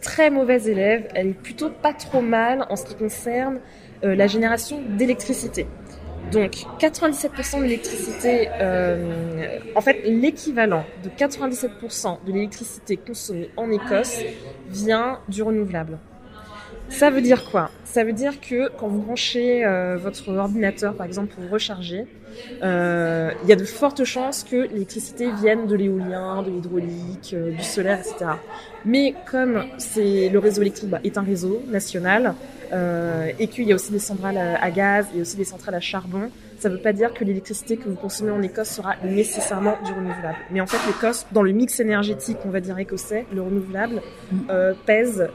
très 0.00 0.30
mauvaise 0.30 0.68
élève. 0.68 1.08
Elle 1.14 1.28
est 1.28 1.42
plutôt 1.42 1.70
pas 1.70 1.92
trop 1.92 2.20
mal 2.20 2.66
en 2.68 2.76
ce 2.76 2.84
qui 2.84 2.94
concerne 2.94 3.60
euh, 4.04 4.14
la 4.14 4.26
génération 4.26 4.80
d'électricité. 4.98 5.66
Donc 6.30 6.64
97% 6.78 7.58
de 7.58 7.62
l'électricité, 7.64 8.48
euh, 8.60 9.58
en 9.74 9.80
fait 9.80 10.02
l'équivalent 10.04 10.84
de 11.02 11.10
97% 11.10 12.24
de 12.24 12.32
l'électricité 12.32 12.96
consommée 12.96 13.50
en 13.56 13.70
Écosse 13.70 14.18
vient 14.68 15.18
du 15.28 15.42
renouvelable. 15.42 15.98
Ça 16.88 17.10
veut 17.10 17.22
dire 17.22 17.50
quoi? 17.50 17.70
Ça 17.84 18.04
veut 18.04 18.12
dire 18.12 18.40
que 18.40 18.70
quand 18.78 18.88
vous 18.88 19.00
branchez 19.00 19.64
euh, 19.64 19.96
votre 19.96 20.28
ordinateur 20.30 20.94
par 20.94 21.06
exemple 21.06 21.34
pour 21.34 21.50
recharger, 21.50 22.06
euh, 22.62 23.30
il 23.42 23.48
y 23.48 23.52
a 23.52 23.56
de 23.56 23.64
fortes 23.64 24.04
chances 24.04 24.44
que 24.44 24.68
l'électricité 24.68 25.30
vienne 25.30 25.66
de 25.66 25.74
l'éolien, 25.74 26.42
de 26.42 26.50
l'hydraulique, 26.50 27.32
euh, 27.34 27.50
du 27.50 27.62
solaire, 27.62 27.98
etc. 27.98 28.32
Mais 28.84 29.14
comme 29.30 29.64
c'est 29.78 30.28
le 30.28 30.38
réseau 30.38 30.62
électrique 30.62 30.90
bah, 30.90 31.00
est 31.02 31.18
un 31.18 31.22
réseau 31.22 31.62
national 31.68 32.34
et 32.72 33.48
qu'il 33.48 33.64
y 33.64 33.72
a 33.72 33.74
aussi 33.74 33.92
des 33.92 33.98
centrales 33.98 34.38
à, 34.38 34.70
gaz 34.70 35.06
et 35.14 35.20
aussi 35.20 35.36
des 35.36 35.44
centrales 35.44 35.74
à 35.74 35.80
charbon, 35.80 36.30
ça 36.62 36.68
ne 36.68 36.76
veut 36.76 36.80
pas 36.80 36.92
dire 36.92 37.12
que 37.12 37.24
l'électricité 37.24 37.76
que 37.76 37.88
vous 37.88 37.96
consommez 37.96 38.30
en 38.30 38.40
Écosse 38.40 38.68
sera 38.68 38.94
nécessairement 39.04 39.76
du 39.84 39.92
renouvelable. 39.92 40.38
Mais 40.52 40.60
en 40.60 40.66
fait, 40.66 40.78
l'Écosse, 40.86 41.26
dans 41.32 41.42
le 41.42 41.50
mix 41.50 41.80
énergétique, 41.80 42.38
on 42.44 42.50
va 42.50 42.60
dire 42.60 42.78
écossais, 42.78 43.26
le 43.34 43.42
renouvelable 43.42 44.00
euh, 44.48 44.72
pèse 44.86 45.28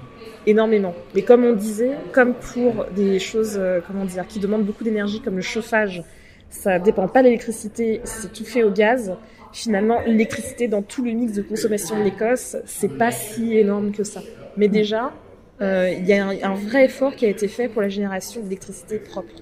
énormément. 0.45 0.95
Mais 1.13 1.23
comme 1.23 1.43
on 1.43 1.51
disait, 1.53 1.97
comme 2.13 2.33
pour 2.33 2.85
des 2.95 3.19
choses, 3.19 3.57
euh, 3.59 3.81
comment 3.85 4.05
dire, 4.05 4.25
qui 4.25 4.39
demandent 4.39 4.65
beaucoup 4.65 4.85
d'énergie, 4.85 5.19
comme 5.19 5.35
le 5.35 5.41
chauffage, 5.41 6.01
ça 6.49 6.79
dépend 6.79 7.09
pas 7.09 7.19
de 7.19 7.25
l'électricité, 7.25 7.99
c'est 8.05 8.31
tout 8.31 8.45
fait 8.45 8.63
au 8.63 8.71
gaz. 8.71 9.13
Finalement, 9.51 9.99
l'électricité 10.05 10.69
dans 10.69 10.81
tout 10.81 11.03
le 11.03 11.11
mix 11.11 11.33
de 11.33 11.41
consommation 11.41 11.99
de 11.99 12.03
l'Écosse, 12.03 12.55
c'est 12.65 12.97
pas 12.97 13.11
si 13.11 13.57
énorme 13.57 13.91
que 13.91 14.05
ça. 14.05 14.21
Mais 14.55 14.69
déjà, 14.69 15.07
euh, 15.07 15.26
il 15.59 16.05
y 16.05 16.13
a 16.13 16.27
un, 16.27 16.55
vrai 16.55 16.85
effort 16.85 17.15
qui 17.15 17.25
a 17.25 17.29
été 17.29 17.47
fait 17.47 17.67
pour 17.67 17.81
la 17.81 17.89
génération 17.89 18.41
d'électricité 18.41 18.99
propre. 18.99 19.33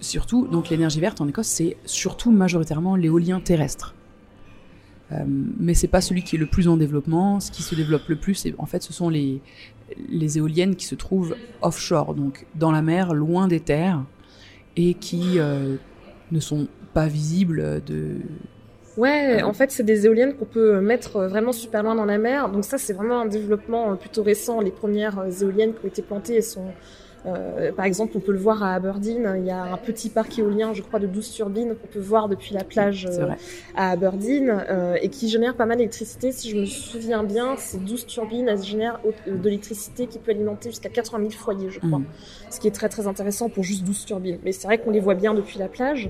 Surtout, 0.00 0.46
donc 0.46 0.68
l'énergie 0.68 1.00
verte 1.00 1.20
en 1.20 1.28
Écosse, 1.28 1.48
c'est 1.48 1.76
surtout 1.84 2.30
majoritairement 2.30 2.96
l'éolien 2.96 3.40
terrestre. 3.40 3.94
Euh, 5.12 5.24
mais 5.26 5.74
c'est 5.74 5.88
pas 5.88 6.00
celui 6.00 6.22
qui 6.22 6.36
est 6.36 6.38
le 6.38 6.46
plus 6.46 6.68
en 6.68 6.76
développement. 6.76 7.40
Ce 7.40 7.50
qui 7.50 7.62
se 7.62 7.74
développe 7.74 8.08
le 8.08 8.16
plus, 8.16 8.46
en 8.58 8.66
fait, 8.66 8.82
ce 8.82 8.92
sont 8.92 9.08
les, 9.08 9.40
les 10.08 10.38
éoliennes 10.38 10.76
qui 10.76 10.86
se 10.86 10.94
trouvent 10.94 11.36
offshore, 11.62 12.14
donc 12.14 12.46
dans 12.54 12.72
la 12.72 12.82
mer, 12.82 13.14
loin 13.14 13.48
des 13.48 13.60
terres, 13.60 14.04
et 14.76 14.94
qui 14.94 15.38
euh, 15.38 15.76
ne 16.32 16.40
sont 16.40 16.68
pas 16.92 17.06
visibles 17.06 17.82
de. 17.84 18.16
Ouais, 18.96 19.42
en 19.42 19.52
fait, 19.52 19.70
c'est 19.70 19.82
des 19.82 20.06
éoliennes 20.06 20.34
qu'on 20.34 20.46
peut 20.46 20.80
mettre 20.80 21.26
vraiment 21.26 21.52
super 21.52 21.82
loin 21.82 21.94
dans 21.94 22.06
la 22.06 22.16
mer. 22.16 22.48
Donc 22.48 22.64
ça, 22.64 22.78
c'est 22.78 22.94
vraiment 22.94 23.20
un 23.20 23.26
développement 23.26 23.94
plutôt 23.96 24.22
récent. 24.22 24.60
Les 24.60 24.70
premières 24.70 25.22
éoliennes 25.42 25.74
qui 25.74 25.84
ont 25.84 25.88
été 25.88 26.02
plantées 26.02 26.40
sont 26.40 26.72
euh, 27.26 27.72
par 27.72 27.84
exemple, 27.84 28.12
on 28.16 28.20
peut 28.20 28.32
le 28.32 28.38
voir 28.38 28.62
à 28.62 28.74
Aberdeen, 28.74 29.34
il 29.38 29.46
y 29.46 29.50
a 29.50 29.62
un 29.62 29.76
petit 29.76 30.10
parc 30.10 30.38
éolien, 30.38 30.72
je 30.74 30.82
crois, 30.82 31.00
de 31.00 31.06
12 31.06 31.30
turbines 31.32 31.74
qu'on 31.74 31.86
peut 31.86 32.00
voir 32.00 32.28
depuis 32.28 32.54
la 32.54 32.64
plage 32.64 33.06
euh, 33.10 33.28
à 33.74 33.90
Aberdeen 33.90 34.64
euh, 34.68 34.96
et 35.00 35.08
qui 35.08 35.28
génère 35.28 35.54
pas 35.54 35.66
mal 35.66 35.78
d'électricité. 35.78 36.32
Si 36.32 36.50
je 36.50 36.56
me 36.56 36.66
souviens 36.66 37.24
bien, 37.24 37.56
ces 37.56 37.78
12 37.78 38.06
turbines, 38.06 38.48
elles 38.48 38.62
génèrent 38.62 39.00
de 39.26 39.42
l'électricité 39.42 40.06
qui 40.06 40.18
peut 40.18 40.30
alimenter 40.30 40.70
jusqu'à 40.70 40.88
80 40.88 41.18
000 41.18 41.30
foyers, 41.30 41.70
je 41.70 41.80
crois. 41.80 41.98
Mm. 41.98 42.06
Ce 42.50 42.60
qui 42.60 42.68
est 42.68 42.72
très 42.72 42.88
très 42.88 43.06
intéressant 43.06 43.48
pour 43.48 43.64
juste 43.64 43.84
12 43.84 44.04
turbines. 44.04 44.38
Mais 44.44 44.52
c'est 44.52 44.66
vrai 44.66 44.78
qu'on 44.78 44.90
les 44.90 45.00
voit 45.00 45.14
bien 45.14 45.34
depuis 45.34 45.58
la 45.58 45.68
plage. 45.68 46.08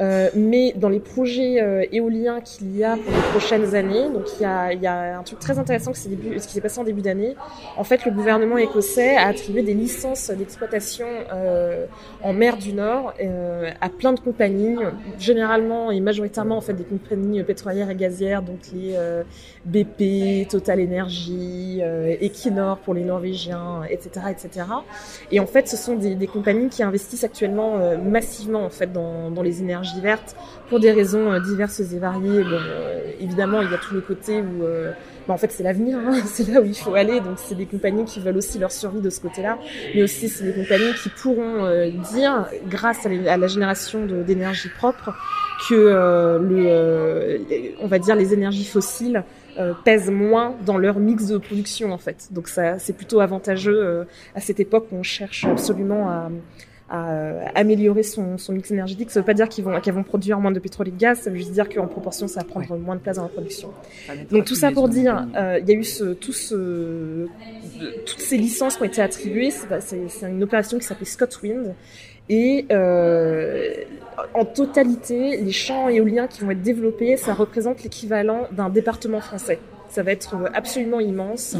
mais 0.00 0.72
dans 0.76 0.88
les 0.88 1.00
projets 1.00 1.88
éoliens 1.92 2.40
qu'il 2.40 2.76
y 2.76 2.82
a 2.82 2.96
pour 2.96 3.12
les 3.12 3.22
prochaines 3.30 3.74
années, 3.74 4.10
donc 4.10 4.24
il 4.38 4.42
y 4.42 4.44
a, 4.44 4.72
il 4.72 4.82
y 4.82 4.86
a 4.86 5.18
un 5.18 5.22
truc 5.22 5.38
très 5.38 5.58
intéressant 5.58 5.92
qui 5.92 6.00
s'est 6.00 6.60
passé 6.60 6.80
en 6.80 6.84
début 6.84 7.02
d'année. 7.02 7.36
En 7.76 7.84
fait, 7.84 8.04
le 8.04 8.10
gouvernement 8.10 8.58
écossais 8.58 9.16
a 9.16 9.28
attribué 9.28 9.62
des 9.62 9.74
licences 9.74 10.30
d'exploitation 10.30 10.55
exploitation 10.56 11.06
euh, 11.34 11.84
en 12.22 12.32
mer 12.32 12.56
du 12.56 12.72
Nord 12.72 13.12
euh, 13.20 13.70
à 13.82 13.90
plein 13.90 14.14
de 14.14 14.20
compagnies, 14.20 14.78
généralement 15.18 15.90
et 15.90 16.00
majoritairement 16.00 16.56
en 16.56 16.62
fait 16.62 16.72
des 16.72 16.84
compagnies 16.84 17.42
pétrolières 17.42 17.90
et 17.90 17.94
gazières, 17.94 18.40
donc 18.40 18.60
les 18.72 18.94
euh, 18.96 19.22
BP, 19.66 20.48
Total 20.48 20.80
Energy, 20.80 21.82
Equinor 22.20 22.78
pour 22.78 22.94
les 22.94 23.04
Norvégiens, 23.04 23.82
etc., 23.90 24.26
etc. 24.30 24.66
Et 25.30 25.40
en 25.40 25.46
fait, 25.46 25.68
ce 25.68 25.76
sont 25.76 25.96
des, 25.96 26.26
compagnies 26.26 26.70
qui 26.70 26.82
investissent 26.82 27.24
actuellement 27.24 27.78
massivement 27.98 28.64
en 28.64 28.70
fait 28.70 28.92
dans, 28.92 29.42
les 29.42 29.60
énergies 29.60 30.00
vertes 30.00 30.36
pour 30.68 30.80
des 30.80 30.90
raisons 30.90 31.38
diverses 31.40 31.80
et 31.80 31.98
variées. 31.98 32.42
Bon, 32.42 32.60
évidemment, 33.20 33.60
il 33.60 33.70
y 33.70 33.74
a 33.74 33.78
tout 33.78 33.94
le 33.94 34.00
côté 34.00 34.40
où 34.40 34.64
en 35.34 35.36
fait 35.36 35.50
c'est 35.50 35.62
l'avenir, 35.62 35.98
hein. 35.98 36.14
c'est 36.26 36.48
là 36.48 36.60
où 36.60 36.64
il 36.64 36.76
faut 36.76 36.94
aller. 36.94 37.20
Donc 37.20 37.38
c'est 37.38 37.54
des 37.54 37.66
compagnies 37.66 38.04
qui 38.04 38.20
veulent 38.20 38.36
aussi 38.36 38.58
leur 38.58 38.72
survie 38.72 39.00
de 39.00 39.10
ce 39.10 39.20
côté-là, 39.20 39.58
mais 39.94 40.02
aussi 40.02 40.28
c'est 40.28 40.44
des 40.44 40.52
compagnies 40.52 40.92
qui 41.02 41.08
pourront 41.08 41.64
euh, 41.64 41.90
dire, 42.12 42.46
grâce 42.68 43.06
à, 43.06 43.36
la 43.36 43.46
génération 43.46 44.06
d'énergie 44.06 44.68
propre, 44.68 45.14
que 45.68 45.74
euh, 45.74 46.38
le, 46.38 46.66
euh, 46.66 47.38
on 47.80 47.86
va 47.86 47.98
dire 47.98 48.14
les 48.14 48.32
énergies 48.32 48.66
fossiles 48.66 49.24
pèsent 49.86 50.10
moins 50.10 50.54
dans 50.66 50.76
leur 50.76 50.98
mix 50.98 51.28
de 51.28 51.38
production 51.38 51.90
en 51.90 51.96
fait. 51.96 52.28
Donc 52.30 52.46
c'est 52.46 52.92
plutôt 52.92 53.20
avantageux 53.20 54.06
à 54.34 54.40
cette 54.40 54.60
époque 54.60 54.88
où 54.92 54.96
on 54.96 55.02
cherche 55.02 55.46
absolument 55.46 56.10
à 56.10 56.28
à 56.88 57.10
euh, 57.10 57.44
améliorer 57.54 58.02
son, 58.02 58.38
son, 58.38 58.52
mix 58.52 58.70
énergétique. 58.70 59.10
Ça 59.10 59.20
veut 59.20 59.26
pas 59.26 59.34
dire 59.34 59.48
qu'ils 59.48 59.64
vont, 59.64 59.80
qu'ils 59.80 59.92
vont 59.92 60.04
produire 60.04 60.38
moins 60.38 60.52
de 60.52 60.60
pétrole 60.60 60.88
et 60.88 60.92
de 60.92 60.96
gaz, 60.96 61.20
ça 61.20 61.30
veut 61.30 61.36
juste 61.36 61.52
dire 61.52 61.68
qu'en 61.68 61.86
proportion, 61.86 62.28
ça 62.28 62.40
va 62.40 62.46
prendre 62.46 62.76
moins 62.76 62.94
de 62.94 63.00
place 63.00 63.16
dans 63.16 63.24
la 63.24 63.28
production. 63.28 63.70
Donc 64.30 64.44
tout 64.44 64.54
ça 64.54 64.70
pour 64.70 64.88
dire, 64.88 65.26
euh, 65.36 65.58
il 65.60 65.68
y 65.68 65.72
a 65.72 65.74
eu 65.74 65.84
ce, 65.84 66.12
tout 66.12 66.32
ce, 66.32 67.26
toutes 68.06 68.20
ces 68.20 68.36
licences 68.36 68.76
qui 68.76 68.82
ont 68.82 68.86
été 68.86 69.02
attribuées. 69.02 69.50
C'est 69.80 70.28
une 70.28 70.42
opération 70.42 70.78
qui 70.78 70.84
s'appelle 70.84 71.08
Scotwind. 71.08 71.74
Et 72.28 72.66
euh, 72.72 73.72
en 74.34 74.44
totalité, 74.44 75.36
les 75.36 75.52
champs 75.52 75.88
éoliens 75.88 76.26
qui 76.26 76.42
vont 76.42 76.50
être 76.50 76.62
développés, 76.62 77.16
ça 77.16 77.34
représente 77.34 77.82
l'équivalent 77.82 78.48
d'un 78.52 78.68
département 78.68 79.20
français. 79.20 79.58
Ça 79.90 80.02
va 80.02 80.12
être 80.12 80.36
absolument 80.52 81.00
immense. 81.00 81.56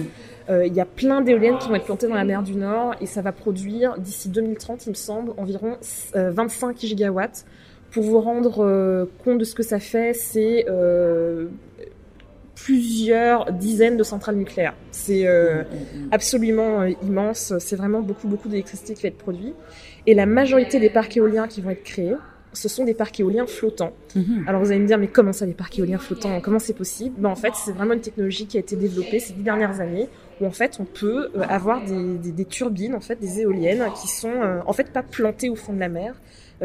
Euh, 0.48 0.66
il 0.66 0.74
y 0.74 0.80
a 0.80 0.84
plein 0.84 1.20
d'éoliennes 1.20 1.58
qui 1.58 1.68
vont 1.68 1.74
être 1.74 1.84
plantées 1.84 2.06
dans 2.06 2.14
la 2.14 2.24
mer 2.24 2.42
du 2.42 2.54
Nord 2.54 2.94
et 3.00 3.06
ça 3.06 3.22
va 3.22 3.32
produire 3.32 3.98
d'ici 3.98 4.28
2030, 4.28 4.86
il 4.86 4.90
me 4.90 4.94
semble, 4.94 5.32
environ 5.36 5.76
25 6.14 6.68
euh, 6.68 6.86
gigawatts. 6.86 7.44
Pour 7.90 8.02
vous 8.02 8.20
rendre 8.20 8.64
euh, 8.64 9.06
compte 9.24 9.38
de 9.38 9.44
ce 9.44 9.54
que 9.54 9.62
ça 9.62 9.78
fait, 9.78 10.12
c'est 10.12 10.66
plusieurs 12.54 13.52
dizaines 13.52 13.96
de 13.96 14.02
centrales 14.02 14.36
nucléaires. 14.36 14.74
C'est 14.90 15.26
absolument 16.10 16.84
immense. 16.84 17.52
C'est 17.58 17.76
vraiment 17.76 18.00
beaucoup, 18.00 18.28
beaucoup 18.28 18.48
d'électricité 18.48 18.94
qui 18.94 19.02
va 19.02 19.08
être 19.08 19.18
produite. 19.18 19.54
Et 20.06 20.14
la 20.14 20.26
majorité 20.26 20.80
des 20.80 20.90
parcs 20.90 21.16
éoliens 21.16 21.48
qui 21.48 21.60
vont 21.60 21.70
être 21.70 21.84
créés, 21.84 22.16
ce 22.54 22.68
sont 22.68 22.84
des 22.84 22.94
parcs 22.94 23.20
éoliens 23.20 23.46
flottants. 23.46 23.92
Alors 24.46 24.62
vous 24.62 24.70
allez 24.70 24.80
me 24.80 24.86
dire, 24.86 24.98
mais 24.98 25.08
comment 25.08 25.32
ça, 25.32 25.44
les 25.44 25.52
parcs 25.52 25.78
éoliens 25.78 25.98
flottants? 25.98 26.40
Comment 26.40 26.58
c'est 26.58 26.72
possible? 26.76 27.14
Ben, 27.18 27.28
En 27.28 27.36
fait, 27.36 27.52
c'est 27.54 27.72
vraiment 27.72 27.92
une 27.92 28.00
technologie 28.00 28.46
qui 28.46 28.56
a 28.56 28.60
été 28.60 28.74
développée 28.74 29.20
ces 29.20 29.34
dix 29.34 29.42
dernières 29.42 29.80
années 29.80 30.08
où 30.40 30.46
en 30.46 30.50
fait 30.50 30.78
on 30.80 30.84
peut 30.84 31.30
euh, 31.34 31.42
avoir 31.48 31.84
des, 31.84 32.32
des, 32.32 32.44
turbines, 32.44 32.94
en 32.94 33.00
fait 33.00 33.16
des 33.16 33.40
éoliennes 33.40 33.84
qui 34.00 34.08
sont 34.08 34.28
euh, 34.28 34.60
en 34.66 34.72
fait 34.72 34.92
pas 34.92 35.02
plantées 35.02 35.48
au 35.48 35.56
fond 35.56 35.72
de 35.72 35.80
la 35.80 35.88
mer, 35.88 36.14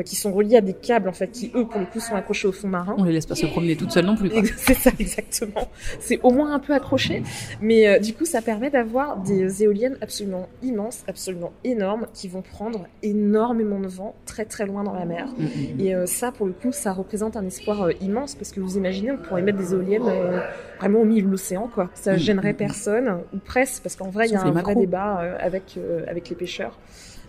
qui 0.06 0.16
sont 0.16 0.32
reliées 0.32 0.58
à 0.58 0.62
des 0.62 0.74
câbles 0.74 1.10
en 1.10 1.14
fait 1.14 1.32
qui 1.32 1.52
eux 1.56 1.66
pour 1.66 1.80
le 1.80 1.86
coup 1.86 2.00
sont 2.00 2.16
accrochés 2.16 2.48
au 2.48 2.52
fond 2.52 2.68
marin. 2.68 2.96
On 2.98 3.04
les 3.04 3.14
laisse 3.14 3.26
pas 3.26 3.36
se 3.36 3.46
promener 3.46 3.76
toutes 3.76 3.92
seules 3.92 4.06
non 4.06 4.16
plus. 4.16 4.32
C'est 4.58 4.76
ça 4.76 4.92
exactement. 5.00 5.68
C'est 6.00 6.20
au 6.24 6.32
moins 6.32 6.54
un 6.54 6.60
peu 6.60 6.74
accroché, 6.74 7.24
mais 7.62 8.00
du 8.00 8.14
coup 8.14 8.26
ça 8.26 8.42
permet 8.42 8.70
d'avoir 8.70 9.18
des 9.18 9.64
éoliennes 9.64 9.98
absolument 10.02 10.48
immenses, 10.64 11.04
absolument 11.08 11.52
énormes, 11.64 12.08
qui 12.14 12.28
vont 12.28 12.42
prendre 12.42 12.88
énormément 13.04 13.80
de 13.80 13.88
vent 13.88 14.16
très 14.26 14.46
très 14.46 14.66
loin 14.66 14.84
dans 14.84 14.94
la 14.94 15.06
mer. 15.06 15.28
Mm, 15.38 15.44
mm, 15.44 15.48
mm. 15.48 15.80
Et 15.82 16.08
ça 16.08 16.32
pour 16.32 16.46
le 16.46 16.54
coup 16.54 16.72
ça 16.72 16.94
représente 16.94 17.36
un 17.36 17.46
espoir 17.46 17.90
immense 18.02 18.36
parce 18.36 18.52
que 18.52 18.60
vous 18.60 18.78
imaginez 18.78 19.12
on 19.12 19.18
pourrait 19.18 19.42
mettre 19.42 19.58
des 19.58 19.74
éoliennes 19.74 20.04
vraiment 20.80 21.02
au 21.02 21.06
milieu 21.06 21.24
de 21.24 21.30
l'océan 21.30 21.70
quoi. 21.74 21.90
Ça 21.94 22.18
gênerait 22.18 22.54
personne 22.54 23.20
ou 23.34 23.38
presque 23.38 23.84
parce 23.84 23.96
qu'en 23.96 24.10
vrai, 24.10 24.28
il 24.28 24.34
y 24.34 24.36
a 24.36 24.42
un 24.42 24.52
vrai 24.52 24.76
débat 24.76 25.22
euh, 25.22 25.38
avec, 25.40 25.76
euh, 25.78 26.04
avec 26.08 26.30
les 26.30 26.36
pêcheurs. 26.36 26.78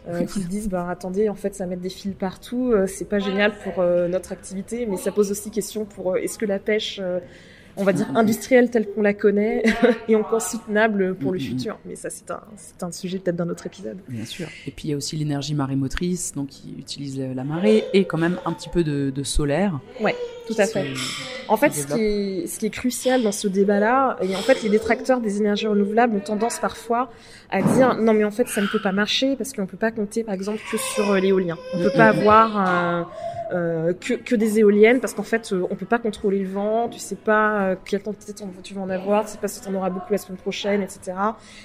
Euh, 0.09 0.25
qui 0.25 0.41
se 0.41 0.49
disent 0.49 0.69
bah 0.69 0.89
attendez 0.91 1.29
en 1.29 1.37
fait 1.37 1.55
ça 1.55 1.65
met 1.65 1.77
des 1.77 1.89
fils 1.89 2.15
partout 2.19 2.73
euh, 2.73 2.89
c'est 2.89 3.05
pas 3.05 3.21
génial 3.21 3.53
pour 3.63 3.75
euh, 3.79 4.09
notre 4.09 4.33
activité 4.33 4.85
mais 4.85 4.97
ça 4.97 5.13
pose 5.13 5.31
aussi 5.31 5.51
question 5.53 5.85
pour 5.85 6.17
est-ce 6.17 6.39
que 6.39 6.47
la 6.47 6.59
pêche 6.59 7.01
on 7.77 7.85
va 7.85 7.93
dire 7.93 8.09
industrielle 8.17 8.69
telle 8.69 8.87
qu'on 8.89 9.03
la 9.03 9.15
connaît 9.15 9.63
et 10.09 10.17
encore 10.17 10.43
soutenable 10.43 11.15
pour 11.15 11.33
le 11.33 11.39
futur? 11.39 11.79
Mais 11.87 11.95
ça 11.95 12.11
c'est 12.11 12.31
un 12.31 12.43
c'est 12.57 12.83
un 12.83 12.91
sujet 12.91 13.19
peut-être 13.19 13.37
d'un 13.37 13.49
autre 13.49 13.65
épisode. 13.67 13.97
Bien 14.09 14.27
sûr. 14.27 14.49
Et 14.67 14.73
puis 14.73 14.89
il 14.89 14.91
y 14.91 14.95
a 14.95 14.97
aussi 14.97 15.17
l'énergie 15.17 15.55
marémotrice 15.55 16.33
donc 16.33 16.49
qui 16.49 16.75
utilise 16.79 17.19
la 17.19 17.45
marée 17.45 17.85
et 17.95 18.05
quand 18.05 18.19
même 18.19 18.39
un 18.45 18.53
petit 18.53 18.69
peu 18.69 18.85
de, 18.85 19.11
de 19.11 19.23
solaire. 19.23 19.81
Ouais 20.03 20.17
tout 20.47 20.55
à 20.59 20.67
fait. 20.67 20.87
En 21.49 21.57
fait, 21.57 21.73
ce 21.73 21.87
qui, 21.87 22.01
est, 22.01 22.47
ce 22.47 22.59
qui 22.59 22.67
est 22.67 22.71
crucial 22.71 23.23
dans 23.23 23.33
ce 23.33 23.49
débat-là, 23.49 24.17
et 24.23 24.35
en 24.35 24.41
fait, 24.41 24.63
les 24.63 24.69
détracteurs 24.69 25.21
des 25.21 25.39
énergies 25.39 25.67
renouvelables 25.67 26.17
ont 26.17 26.21
tendance 26.21 26.59
parfois 26.59 27.11
à 27.53 27.63
dire 27.63 27.97
non, 27.99 28.15
mais 28.15 28.25
en 28.25 28.31
fait, 28.31 28.49
ça 28.49 28.61
ne 28.61 28.67
peut 28.67 28.81
pas 28.81 28.93
marcher 28.93 29.37
parce 29.37 29.53
qu'on 29.53 29.67
peut 29.67 29.77
pas 29.77 29.93
compter, 29.93 30.25
par 30.25 30.35
exemple, 30.35 30.61
que 30.71 30.79
sur 30.79 31.15
l'éolien. 31.15 31.57
On 31.75 31.79
ne 31.79 31.85
peut 31.85 31.97
pas 31.97 32.09
avoir 32.09 32.57
un, 32.57 33.09
euh, 33.53 33.93
que, 33.93 34.15
que, 34.15 34.35
des 34.35 34.61
éoliennes 34.61 35.01
parce 35.01 35.13
qu'en 35.13 35.23
fait 35.23 35.53
euh, 35.53 35.67
on 35.71 35.75
peut 35.75 35.85
pas 35.85 35.99
contrôler 35.99 36.39
le 36.39 36.49
vent, 36.49 36.89
tu 36.89 36.99
sais 36.99 37.17
pas 37.17 37.65
euh, 37.65 37.77
quelle 37.85 38.03
quantité 38.03 38.33
tu 38.63 38.75
vas 38.75 38.81
en 38.81 38.89
avoir, 38.89 39.27
tu 39.27 39.33
sais 39.33 39.39
pas 39.39 39.49
si 39.49 39.61
tu 39.61 39.69
en 39.69 39.75
auras 39.75 39.91
beaucoup 39.91 40.11
la 40.11 40.17
semaine 40.19 40.39
prochaine, 40.39 40.81
etc. 40.81 41.13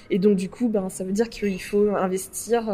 Et 0.10 0.19
donc 0.19 0.36
du 0.36 0.50
coup 0.50 0.67
ben 0.67 0.89
ça 0.89 1.06
veut 1.06 1.13
dire 1.13 1.30
qu'il 1.30 1.62
faut 1.62 1.95
investir 1.95 2.65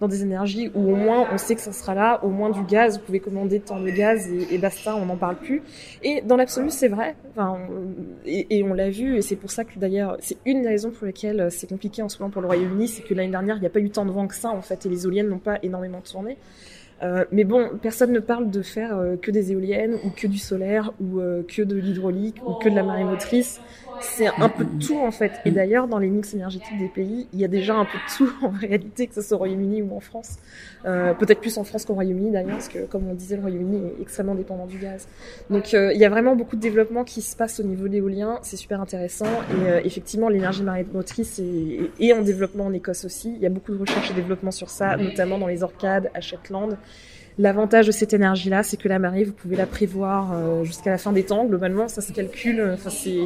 dans 0.00 0.08
des 0.08 0.22
énergies 0.22 0.70
où 0.74 0.92
au 0.92 0.96
moins 0.96 1.28
on 1.32 1.38
sait 1.38 1.54
que 1.54 1.60
ça 1.60 1.72
sera 1.72 1.94
là, 1.94 2.24
au 2.24 2.30
moins 2.30 2.50
du 2.50 2.62
gaz, 2.64 2.98
vous 2.98 3.04
pouvez 3.04 3.20
commander 3.20 3.60
tant 3.60 3.78
de 3.78 3.90
gaz 3.90 4.28
et, 4.28 4.52
et 4.54 4.58
basta, 4.58 4.96
on 4.96 5.06
n'en 5.06 5.16
parle 5.16 5.36
plus. 5.36 5.62
Et 6.02 6.20
dans 6.22 6.36
l'absolu 6.36 6.70
c'est 6.70 6.88
vrai, 6.88 7.14
enfin, 7.30 7.58
et, 8.26 8.58
et 8.58 8.64
on 8.64 8.74
l'a 8.74 8.90
vu. 8.90 9.16
Et 9.16 9.22
c'est 9.22 9.36
pour 9.36 9.52
ça 9.52 9.62
que 9.64 9.78
d'ailleurs 9.78 10.16
c'est 10.18 10.38
une 10.44 10.62
des 10.62 10.68
raisons 10.68 10.90
pour 10.90 11.06
lesquelles 11.06 11.48
c'est 11.52 11.68
compliqué 11.68 12.02
en 12.02 12.08
ce 12.08 12.18
moment 12.18 12.32
pour 12.32 12.39
le 12.40 12.46
Royaume-Uni, 12.46 12.88
c'est 12.88 13.02
que 13.02 13.14
l'année 13.14 13.30
dernière 13.30 13.56
il 13.56 13.60
n'y 13.60 13.66
a 13.66 13.70
pas 13.70 13.80
eu 13.80 13.90
tant 13.90 14.04
de 14.04 14.10
vent 14.10 14.26
que 14.26 14.34
ça 14.34 14.50
en 14.50 14.62
fait 14.62 14.86
et 14.86 14.88
les 14.88 15.04
éoliennes 15.04 15.28
n'ont 15.28 15.38
pas 15.38 15.58
énormément 15.62 16.00
tourné. 16.00 16.36
Euh, 17.02 17.24
mais 17.32 17.44
bon, 17.44 17.70
personne 17.80 18.12
ne 18.12 18.20
parle 18.20 18.50
de 18.50 18.60
faire 18.60 18.96
euh, 18.96 19.16
que 19.16 19.30
des 19.30 19.52
éoliennes 19.52 19.98
ou 20.04 20.10
que 20.10 20.26
du 20.26 20.36
solaire 20.36 20.92
ou 21.00 21.20
euh, 21.20 21.42
que 21.42 21.62
de 21.62 21.76
l'hydraulique 21.76 22.36
ou 22.46 22.54
que 22.54 22.68
de 22.68 22.74
la 22.74 22.82
marée 22.82 23.04
motrice 23.04 23.60
c'est 24.00 24.26
un 24.26 24.48
peu 24.48 24.64
de 24.64 24.84
tout 24.84 24.98
en 24.98 25.10
fait. 25.10 25.32
Et 25.44 25.50
d'ailleurs, 25.50 25.88
dans 25.88 25.98
les 25.98 26.08
mix 26.08 26.34
énergétiques 26.34 26.78
des 26.78 26.88
pays, 26.88 27.28
il 27.32 27.40
y 27.40 27.44
a 27.44 27.48
déjà 27.48 27.74
un 27.74 27.84
peu 27.84 27.98
de 27.98 28.16
tout 28.16 28.32
en 28.42 28.50
réalité, 28.50 29.06
que 29.06 29.14
ce 29.14 29.22
soit 29.22 29.36
au 29.36 29.38
Royaume-Uni 29.38 29.82
ou 29.82 29.96
en 29.96 30.00
France. 30.00 30.36
Euh, 30.86 31.14
Peut-être 31.14 31.40
plus 31.40 31.58
en 31.58 31.64
France 31.64 31.84
qu'au 31.84 31.94
Royaume-Uni 31.94 32.30
d'ailleurs, 32.30 32.52
parce 32.52 32.68
que 32.68 32.86
comme 32.86 33.08
on 33.08 33.14
disait, 33.14 33.36
le 33.36 33.42
Royaume-Uni 33.42 33.88
est 33.88 34.02
extrêmement 34.02 34.34
dépendant 34.34 34.66
du 34.66 34.78
gaz. 34.78 35.06
Donc 35.50 35.74
euh, 35.74 35.92
il 35.92 36.00
y 36.00 36.04
a 36.04 36.08
vraiment 36.08 36.36
beaucoup 36.36 36.56
de 36.56 36.60
développement 36.60 37.04
qui 37.04 37.22
se 37.22 37.36
passe 37.36 37.60
au 37.60 37.62
niveau 37.62 37.88
de 37.88 37.92
l'éolien, 37.92 38.38
c'est 38.42 38.56
super 38.56 38.80
intéressant. 38.80 39.26
Et 39.26 39.68
euh, 39.68 39.80
effectivement, 39.84 40.28
l'énergie 40.28 40.62
marémotrice 40.62 41.38
est, 41.38 41.90
est, 42.00 42.12
en 42.12 42.22
développement 42.22 42.66
en 42.66 42.72
Écosse 42.72 43.04
aussi. 43.04 43.32
Il 43.34 43.42
y 43.42 43.46
a 43.46 43.50
beaucoup 43.50 43.72
de 43.72 43.78
recherches 43.78 44.10
et 44.10 44.14
développement 44.14 44.50
sur 44.50 44.70
ça, 44.70 44.96
notamment 44.96 45.38
dans 45.38 45.46
les 45.46 45.62
Orcades, 45.62 46.10
à 46.14 46.20
Shetland. 46.20 46.76
L'avantage 47.38 47.86
de 47.86 47.92
cette 47.92 48.12
énergie-là, 48.12 48.62
c'est 48.62 48.76
que 48.76 48.88
la 48.88 48.98
marée, 48.98 49.24
vous 49.24 49.32
pouvez 49.32 49.56
la 49.56 49.66
prévoir 49.66 50.32
euh, 50.32 50.64
jusqu'à 50.64 50.90
la 50.90 50.98
fin 50.98 51.12
des 51.12 51.24
temps. 51.24 51.46
Globalement, 51.46 51.88
ça 51.88 52.02
se 52.02 52.12
calcule. 52.12 52.72
Enfin, 52.74 52.90
c'est, 52.90 53.20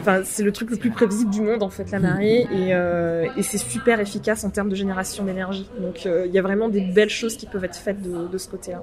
enfin, 0.00 0.22
c'est 0.24 0.42
le 0.42 0.52
truc 0.52 0.70
le 0.70 0.76
plus 0.76 0.90
prévisible 0.90 1.30
du 1.30 1.42
monde 1.42 1.62
en 1.62 1.70
fait, 1.70 1.90
la 1.90 2.00
marée, 2.00 2.46
et, 2.50 2.74
euh, 2.74 3.26
c'est 3.42 3.58
super 3.58 4.00
efficace 4.00 4.44
en 4.44 4.50
termes 4.50 4.68
de 4.68 4.74
génération 4.74 5.24
d'énergie. 5.24 5.68
Donc, 5.78 6.06
euh, 6.06 6.26
il 6.26 6.32
y 6.32 6.38
a 6.38 6.42
vraiment 6.42 6.68
des 6.68 6.80
belles 6.80 7.10
choses 7.10 7.36
qui 7.36 7.46
peuvent 7.46 7.64
être 7.64 7.76
faites 7.76 8.00
de, 8.02 8.38
ce 8.38 8.48
côté-là. 8.48 8.82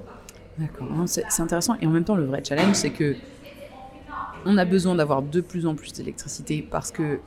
D'accord, 0.58 0.88
c'est, 1.06 1.24
intéressant. 1.40 1.76
Et 1.80 1.86
en 1.86 1.90
même 1.90 2.04
temps, 2.04 2.16
le 2.16 2.24
vrai 2.24 2.42
challenge, 2.46 2.74
c'est 2.74 2.90
que 2.90 3.16
on 4.46 4.56
a 4.56 4.64
besoin 4.64 4.94
d'avoir 4.94 5.20
de 5.20 5.40
plus 5.40 5.66
en 5.66 5.74
plus 5.74 5.92
d'électricité 5.92 6.66
parce 6.68 6.90
que 6.90 7.18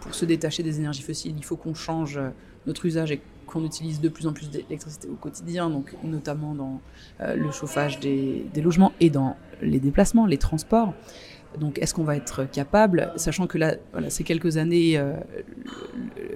pour 0.00 0.14
se 0.14 0.24
détacher 0.24 0.62
des 0.62 0.78
énergies 0.78 1.02
fossiles, 1.02 1.34
il 1.36 1.44
faut 1.44 1.56
qu'on 1.56 1.74
change 1.74 2.18
notre 2.66 2.86
usage 2.86 3.12
qu'on 3.50 3.64
utilise 3.64 4.00
de 4.00 4.08
plus 4.08 4.26
en 4.26 4.32
plus 4.32 4.48
d'électricité 4.48 5.08
au 5.08 5.16
quotidien, 5.16 5.70
notamment 6.04 6.54
dans 6.54 6.80
euh, 7.20 7.34
le 7.34 7.50
chauffage 7.50 7.98
des, 8.00 8.46
logements 8.56 8.92
et 9.00 9.10
dans 9.10 9.36
les 9.60 9.80
déplacements, 9.80 10.26
les 10.26 10.38
transports. 10.38 10.94
Donc, 11.58 11.78
est-ce 11.78 11.94
qu'on 11.94 12.04
va 12.04 12.16
être 12.16 12.44
capable, 12.44 13.12
sachant 13.16 13.46
que 13.46 13.58
là, 13.58 13.74
ces 14.08 14.22
quelques 14.22 14.56
années, 14.56 14.96
euh, 14.96 15.14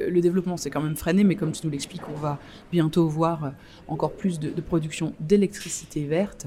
le, 0.09 0.21
développement 0.21 0.57
s'est 0.57 0.71
quand 0.71 0.81
même 0.81 0.97
freiné, 0.97 1.23
mais 1.23 1.37
comme 1.37 1.53
tu 1.53 1.65
nous 1.65 1.71
l'expliques, 1.71 2.03
on 2.09 2.19
va 2.19 2.39
bientôt 2.73 3.07
voir 3.07 3.53
encore 3.87 4.13
plus 4.13 4.41
de, 4.41 4.49
production 4.61 5.15
d'électricité 5.21 6.05
verte. 6.05 6.47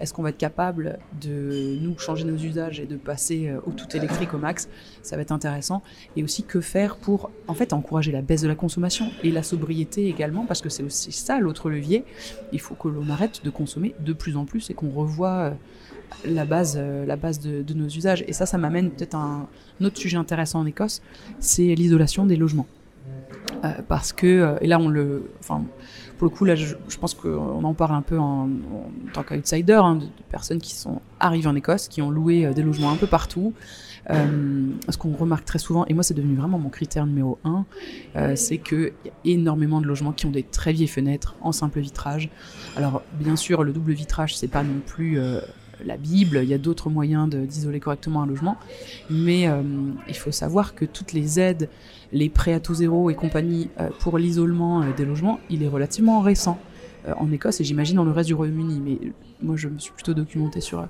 Est-ce 0.00 0.12
qu'on 0.12 0.22
va 0.22 0.30
être 0.30 0.38
capable 0.38 0.98
de 1.20 1.78
nous 1.80 1.96
changer 1.98 2.24
nos 2.24 2.36
usages 2.36 2.80
et 2.80 2.86
de 2.86 2.96
passer 2.96 3.52
au 3.66 3.70
tout 3.70 3.96
électrique 3.96 4.34
au 4.34 4.38
max? 4.38 4.68
Ça 5.02 5.16
va 5.16 5.22
être 5.22 5.32
intéressant. 5.32 5.82
Et 6.16 6.24
aussi, 6.24 6.42
que 6.42 6.60
faire 6.60 6.96
pour, 6.96 7.30
en 7.46 7.54
fait, 7.54 7.72
encourager 7.72 8.10
la 8.10 8.22
baisse 8.22 8.42
de 8.42 8.48
la 8.48 8.54
consommation 8.54 9.10
et 9.22 9.30
la 9.30 9.42
sobriété 9.42 10.08
également, 10.08 10.44
parce 10.46 10.60
que 10.60 10.68
c'est 10.68 10.82
aussi 10.82 11.12
ça 11.12 11.38
l'autre 11.38 11.70
levier. 11.70 12.04
Il 12.52 12.60
faut 12.60 12.74
que 12.74 12.88
l'on 12.88 13.08
arrête 13.10 13.44
de 13.44 13.50
consommer 13.50 13.94
de 14.00 14.12
plus 14.12 14.36
en 14.36 14.44
plus 14.44 14.70
et 14.70 14.74
qu'on 14.74 14.90
revoie 14.90 15.54
la 16.24 16.44
base, 16.44 16.76
euh, 16.78 17.06
la 17.06 17.16
base 17.16 17.40
de, 17.40 17.74
nos 17.74 17.86
usages. 17.86 18.24
Et 18.26 18.32
ça, 18.32 18.46
ça 18.46 18.58
m'amène 18.58 18.90
peut-être 18.90 19.14
à 19.14 19.18
un, 19.18 19.48
autre 19.84 19.98
sujet 19.98 20.16
intéressant 20.16 20.60
en 20.60 20.66
Écosse, 20.66 21.02
c'est 21.38 21.74
l'isolation 21.74 22.26
des 22.26 22.36
logements. 22.36 22.66
Euh, 23.64 23.70
parce 23.88 24.12
que, 24.12 24.26
euh, 24.26 24.58
et 24.60 24.66
là, 24.66 24.78
on 24.78 24.88
le, 24.88 25.30
enfin, 25.40 25.64
pour 26.16 26.28
le 26.28 26.34
coup, 26.34 26.44
là, 26.44 26.54
je, 26.54 26.74
pense 27.00 27.14
qu'on 27.14 27.64
en 27.64 27.74
parle 27.74 27.94
un 27.94 28.02
peu 28.02 28.18
en, 28.18 28.48
tant 29.12 29.22
qu'outsider, 29.22 29.72
hein, 29.72 29.96
de, 29.96 30.06
personnes 30.30 30.60
qui 30.60 30.74
sont 30.74 31.00
arrivées 31.18 31.48
en 31.48 31.54
Écosse, 31.54 31.88
qui 31.88 32.02
ont 32.02 32.10
loué 32.10 32.52
des 32.54 32.62
logements 32.62 32.90
un 32.90 32.96
peu 32.96 33.06
partout. 33.06 33.52
Ce 34.10 34.96
qu'on 34.96 35.12
remarque 35.12 35.44
très 35.44 35.58
souvent, 35.58 35.84
et 35.84 35.92
moi 35.92 36.02
c'est 36.02 36.14
devenu 36.14 36.34
vraiment 36.34 36.58
mon 36.58 36.70
critère 36.70 37.04
numéro 37.04 37.38
un, 37.44 37.66
c'est 38.36 38.56
qu'il 38.56 38.92
y 39.04 39.08
a 39.08 39.12
énormément 39.26 39.82
de 39.82 39.86
logements 39.86 40.12
qui 40.12 40.24
ont 40.24 40.30
des 40.30 40.44
très 40.44 40.72
vieilles 40.72 40.88
fenêtres 40.88 41.36
en 41.42 41.52
simple 41.52 41.80
vitrage. 41.80 42.30
Alors 42.74 43.02
bien 43.20 43.36
sûr, 43.36 43.64
le 43.64 43.72
double 43.74 43.92
vitrage, 43.92 44.34
c'est 44.34 44.48
pas 44.48 44.62
non 44.62 44.80
plus 44.86 45.20
la 45.84 45.96
Bible, 45.96 46.40
il 46.42 46.48
y 46.48 46.54
a 46.54 46.58
d'autres 46.58 46.90
moyens 46.90 47.28
d'isoler 47.28 47.80
correctement 47.80 48.22
un 48.22 48.26
logement, 48.26 48.56
mais 49.10 49.48
euh, 49.48 49.62
il 50.08 50.16
faut 50.16 50.32
savoir 50.32 50.74
que 50.74 50.84
toutes 50.84 51.12
les 51.12 51.40
aides, 51.40 51.68
les 52.12 52.28
prêts 52.28 52.54
à 52.54 52.60
tout 52.60 52.74
zéro 52.74 53.10
et 53.10 53.14
compagnie 53.14 53.70
euh, 53.80 53.88
pour 53.98 54.18
l'isolement 54.18 54.82
euh, 54.82 54.92
des 54.96 55.04
logements, 55.04 55.40
il 55.50 55.62
est 55.62 55.68
relativement 55.68 56.20
récent. 56.20 56.58
En 57.16 57.32
Écosse 57.32 57.60
et 57.60 57.64
j'imagine 57.64 57.96
dans 57.96 58.04
le 58.04 58.10
reste 58.10 58.26
du 58.26 58.34
Royaume-Uni, 58.34 58.82
mais 58.84 59.12
moi 59.40 59.56
je 59.56 59.68
me 59.68 59.78
suis 59.78 59.92
plutôt 59.92 60.12
documenté 60.12 60.60
sur 60.60 60.86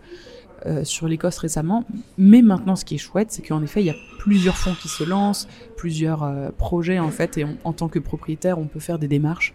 sur 0.83 1.07
l'Écosse 1.07 1.39
récemment. 1.39 1.85
Mais 2.17 2.43
maintenant, 2.43 2.75
ce 2.75 2.85
qui 2.85 2.97
est 2.97 2.99
chouette, 2.99 3.31
c'est 3.31 3.43
qu'en 3.43 3.63
effet, 3.63 3.83
il 3.83 3.87
y 3.87 3.91
a 3.91 3.97
plusieurs 4.19 4.57
fonds 4.57 4.75
qui 4.75 4.89
se 4.89 5.05
lancent, 5.05 5.47
plusieurs 5.77 6.29
projets 6.57 6.99
en 6.99 7.11
fait, 7.11 7.39
et 7.39 7.47
en 7.63 7.73
tant 7.73 7.89
que 7.89 8.01
propriétaire, 8.01 8.59
on 8.59 8.65
peut 8.65 8.81
faire 8.81 8.99
des 8.99 9.07
démarches 9.07 9.55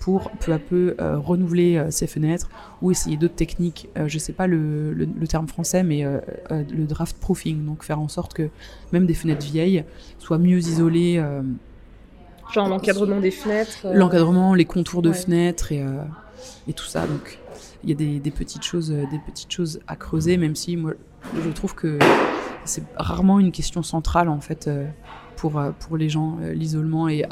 pour 0.00 0.30
peu 0.32 0.52
à 0.52 0.58
peu 0.58 0.96
euh, 0.98 1.18
renouveler 1.18 1.86
ses 1.90 2.06
fenêtres 2.06 2.48
ou 2.82 2.90
essayer 2.90 3.16
d'autres 3.16 3.36
techniques. 3.36 3.88
je 4.06 4.18
sais 4.18 4.32
pas 4.32 4.46
le, 4.46 4.92
le, 4.92 5.06
le, 5.06 5.28
terme 5.28 5.46
français, 5.46 5.82
mais 5.84 6.04
le 6.50 6.84
draft 6.86 7.16
proofing, 7.18 7.64
donc 7.64 7.84
faire 7.84 8.00
en 8.00 8.08
sorte 8.08 8.34
que 8.34 8.48
même 8.92 9.06
des 9.06 9.14
fenêtres 9.14 9.44
vieilles 9.44 9.84
soient 10.18 10.38
mieux 10.38 10.58
isolées. 10.58 11.22
Genre 12.52 12.68
l'encadrement 12.68 13.20
des 13.20 13.30
fenêtres. 13.30 13.86
L'encadrement, 13.92 14.54
les 14.54 14.64
contours 14.64 15.02
de 15.02 15.10
ouais. 15.10 15.14
fenêtres 15.14 15.70
et, 15.70 15.84
et 16.66 16.72
tout 16.72 16.86
ça. 16.86 17.06
Donc 17.06 17.38
il 17.84 17.90
y 17.90 17.92
a 17.92 17.96
des, 17.96 18.18
des, 18.18 18.30
petites 18.30 18.64
choses, 18.64 18.90
des 18.90 19.20
petites 19.26 19.52
choses 19.52 19.80
à 19.86 19.96
creuser, 19.96 20.38
même 20.38 20.56
si 20.56 20.76
moi 20.76 20.94
je 21.44 21.50
trouve 21.50 21.74
que 21.74 21.98
c'est 22.64 22.84
rarement 22.96 23.38
une 23.38 23.52
question 23.52 23.82
centrale 23.82 24.30
en 24.30 24.40
fait 24.40 24.70
pour 25.36 25.60
pour 25.78 25.96
les 25.98 26.08
gens 26.08 26.38
l'isolement 26.54 27.08
et 27.08 27.24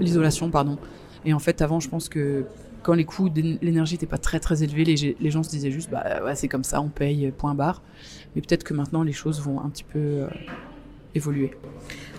l'isolation 0.00 0.48
pardon. 0.50 0.78
Et 1.24 1.32
en 1.32 1.38
fait 1.38 1.62
avant 1.62 1.80
je 1.80 1.88
pense 1.88 2.08
que 2.08 2.44
quand 2.82 2.94
les 2.94 3.04
coûts 3.04 3.30
de 3.30 3.58
l'énergie 3.62 3.94
n'étaient 3.94 4.06
pas 4.06 4.18
très 4.18 4.40
très 4.40 4.62
élevés, 4.62 4.84
les, 4.84 5.30
gens 5.30 5.42
se 5.42 5.50
disaient 5.50 5.70
juste 5.70 5.90
bah 5.90 6.34
c'est 6.34 6.48
comme 6.48 6.64
ça, 6.64 6.80
on 6.80 6.88
paye 6.88 7.32
point 7.36 7.54
barre. 7.54 7.82
Mais 8.34 8.42
peut-être 8.42 8.64
que 8.64 8.74
maintenant 8.74 9.02
les 9.02 9.12
choses 9.12 9.40
vont 9.40 9.60
un 9.60 9.70
petit 9.70 9.84
peu 9.84 9.98
euh, 9.98 10.26
évoluer. 11.14 11.52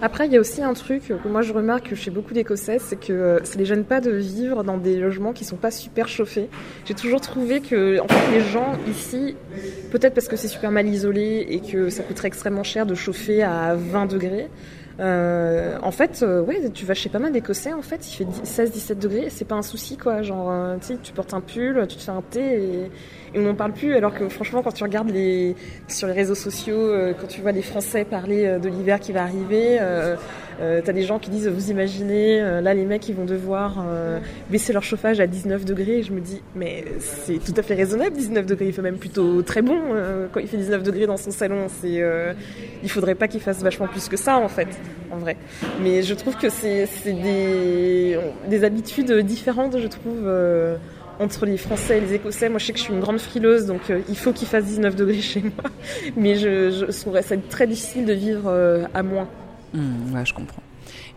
Après, 0.02 0.28
il 0.28 0.34
y 0.34 0.38
a 0.38 0.40
aussi 0.40 0.62
un 0.62 0.74
truc 0.74 1.04
que 1.08 1.28
moi 1.28 1.42
je 1.42 1.54
remarque 1.54 1.96
chez 1.96 2.12
beaucoup 2.12 2.34
d'Écossais, 2.34 2.80
c'est 2.80 3.00
que 3.00 3.40
ça 3.44 3.58
les 3.58 3.66
gêne 3.66 3.84
pas 3.84 4.02
de 4.02 4.12
vivre 4.12 4.64
dans 4.64 4.78
des 4.78 4.98
logements 4.98 5.34
qui 5.34 5.46
sont 5.46 5.56
pas 5.56 5.72
super 5.72 6.08
chauffés. 6.08 6.50
J'ai 6.86 6.94
toujours 6.94 7.22
trouvé 7.22 7.62
que, 7.62 8.00
en 8.00 8.08
fait, 8.08 8.32
les 8.32 8.42
gens 8.42 8.74
ici, 8.90 9.36
peut-être 9.92 10.14
parce 10.14 10.28
que 10.28 10.36
c'est 10.36 10.48
super 10.48 10.72
mal 10.72 10.88
isolé 10.88 11.46
et 11.50 11.60
que 11.60 11.90
ça 11.90 12.04
coûterait 12.04 12.28
extrêmement 12.28 12.64
cher 12.64 12.86
de 12.86 12.96
chauffer 12.96 13.44
à 13.44 13.76
20 13.76 14.06
degrés, 14.08 14.50
euh, 15.00 15.78
en 15.82 15.92
fait, 15.92 16.22
euh, 16.24 16.42
ouais, 16.42 16.70
tu 16.74 16.86
vas 16.86 16.94
chez 16.94 17.10
pas 17.10 17.20
mal 17.20 17.32
d'Écossais, 17.32 17.74
en 17.74 17.82
fait, 17.82 18.08
il 18.08 18.16
fait 18.16 18.66
16-17 18.66 19.00
degrés, 19.00 19.28
c'est 19.30 19.46
pas 19.46 19.56
un 19.56 19.62
souci, 19.62 19.98
quoi. 19.98 20.22
Genre, 20.22 20.50
euh, 20.50 20.78
tu 20.80 20.88
sais, 20.88 20.98
tu 21.02 21.12
portes 21.12 21.34
un 21.34 21.42
pull, 21.42 21.86
tu 21.88 21.98
te 21.98 22.02
fais 22.02 22.12
un 22.12 22.22
thé 22.22 22.40
et, 22.40 22.92
et 23.34 23.40
on 23.40 23.42
n'en 23.42 23.56
parle 23.56 23.74
plus. 23.74 23.96
Alors 23.96 24.14
que 24.14 24.30
franchement, 24.30 24.62
quand 24.64 24.72
tu 24.72 24.84
regardes 24.84 25.10
les, 25.10 25.56
sur 25.88 26.08
les 26.08 26.14
réseaux 26.14 26.36
sociaux, 26.36 26.94
quand 27.20 27.28
tu 27.28 27.42
vois 27.42 27.52
les 27.52 27.62
Français 27.62 28.06
parler 28.06 28.58
de 28.60 28.70
l'hiver 28.70 29.00
qui 29.00 29.12
va 29.12 29.24
arriver, 29.24 29.80
Euh, 30.62 30.82
T'as 30.84 30.94
des 30.94 31.04
gens 31.04 31.20
qui 31.20 31.30
disent, 31.30 31.48
vous 31.48 31.70
imaginez, 31.72 32.42
euh, 32.42 32.62
là 32.62 32.74
les 32.74 32.86
mecs 32.86 33.08
ils 33.10 33.16
vont 33.16 33.26
devoir 33.26 33.84
euh, 33.88 34.20
baisser 34.50 34.72
leur 34.74 34.84
chauffage 34.84 35.20
à 35.20 35.28
19 35.28 35.66
degrés. 35.66 36.00
Et 36.00 36.04
je 36.04 36.14
me 36.14 36.22
dis, 36.22 36.42
mais 36.56 36.86
c'est 37.00 37.40
tout 37.44 37.54
à 37.58 37.62
fait 37.62 37.74
raisonnable 37.76 38.16
19 38.16 38.46
degrés. 38.46 38.68
Il 38.68 38.74
fait 38.74 38.82
même 38.82 38.98
plutôt 38.98 39.42
très 39.42 39.62
bon 39.62 39.78
euh, 39.94 40.28
quand 40.32 40.40
il 40.40 40.48
fait 40.48 40.58
19 40.58 40.84
degrés 40.84 41.08
dans 41.08 41.18
son 41.18 41.32
salon. 41.32 41.68
C'est, 41.82 42.02
euh, 42.02 42.34
il 42.84 42.90
faudrait 42.90 43.16
pas 43.16 43.28
qu'il 43.28 43.42
fasse 43.42 43.62
vachement 43.62 43.88
plus 43.88 44.08
que 44.08 44.18
ça 44.18 44.38
en 44.38 44.48
fait, 44.50 44.68
en 45.12 45.18
vrai. 45.18 45.38
Mais 45.82 46.04
je 46.04 46.14
trouve 46.14 46.38
que 46.38 46.50
c'est 46.50 46.88
des, 47.06 48.18
des 48.50 48.64
habitudes 48.64 49.12
différentes, 49.22 49.78
je 49.80 49.88
trouve. 49.88 50.24
euh, 50.26 50.76
entre 51.18 51.46
les 51.46 51.56
Français 51.56 51.98
et 51.98 52.02
les 52.02 52.16
Écossais, 52.16 52.50
moi 52.50 52.60
je 52.60 52.66
sais 52.66 52.74
que 52.74 52.78
je 52.78 52.84
suis 52.84 52.94
une 52.94 53.00
grande 53.00 53.20
frileuse, 53.20 53.68
donc 53.68 53.90
euh, 53.90 54.00
il 54.10 54.18
faut 54.18 54.34
qu'il 54.34 54.50
fasse 54.50 54.66
19 54.66 54.98
degrés 54.98 55.22
chez 55.22 55.40
moi. 55.42 55.72
Mais 56.18 56.36
je, 56.36 56.72
je 56.72 57.00
trouverais 57.02 57.22
ça 57.22 57.38
très 57.50 57.68
difficile 57.68 58.06
de 58.06 58.12
vivre 58.12 58.48
euh, 58.48 58.84
à 58.94 59.02
moins. 59.02 59.30
Ouais, 59.76 60.26
je 60.26 60.34
comprends. 60.34 60.64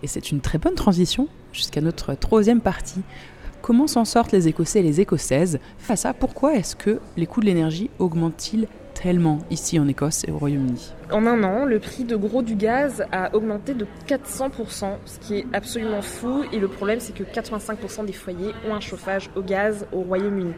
Et 0.03 0.07
c'est 0.07 0.31
une 0.31 0.41
très 0.41 0.59
bonne 0.59 0.75
transition 0.75 1.29
jusqu'à 1.53 1.81
notre 1.81 2.15
troisième 2.15 2.61
partie. 2.61 3.03
Comment 3.61 3.87
s'en 3.87 4.05
sortent 4.05 4.33
les 4.33 4.49
Écossais 4.49 4.81
et 4.81 4.83
les 4.83 5.01
Écossaises 5.01 5.59
face 5.79 6.07
à 6.07 6.15
pourquoi 6.15 6.55
est-ce 6.55 6.77
que 6.77 7.01
les 7.17 7.27
coûts 7.27 7.41
de 7.41 7.47
l'énergie 7.47 7.91
augmentent-ils 7.99 8.69
tellement 8.95 9.39
ici 9.51 9.79
en 9.79 9.87
Écosse 9.87 10.25
et 10.27 10.31
au 10.31 10.39
Royaume-Uni? 10.39 10.93
En 11.13 11.27
un 11.27 11.43
an, 11.45 11.65
le 11.65 11.79
prix 11.79 12.05
de 12.05 12.17
gros 12.17 12.43
du 12.43 12.55
gaz 12.55 13.05
a 13.13 13.35
augmenté 13.35 13.75
de 13.75 13.87
400%, 14.09 14.97
ce 15.05 15.19
qui 15.21 15.39
est 15.39 15.47
absolument 15.53 16.03
fou. 16.03 16.45
Et 16.53 16.59
le 16.59 16.69
problème, 16.69 17.01
c'est 17.01 17.15
que 17.15 17.25
85% 17.25 18.07
des 18.07 18.13
foyers 18.13 18.53
ont 18.69 18.75
un 18.75 18.81
chauffage 18.81 19.31
au 19.37 19.43
gaz 19.43 19.87
au 19.93 20.01
Royaume-Uni. 20.01 20.53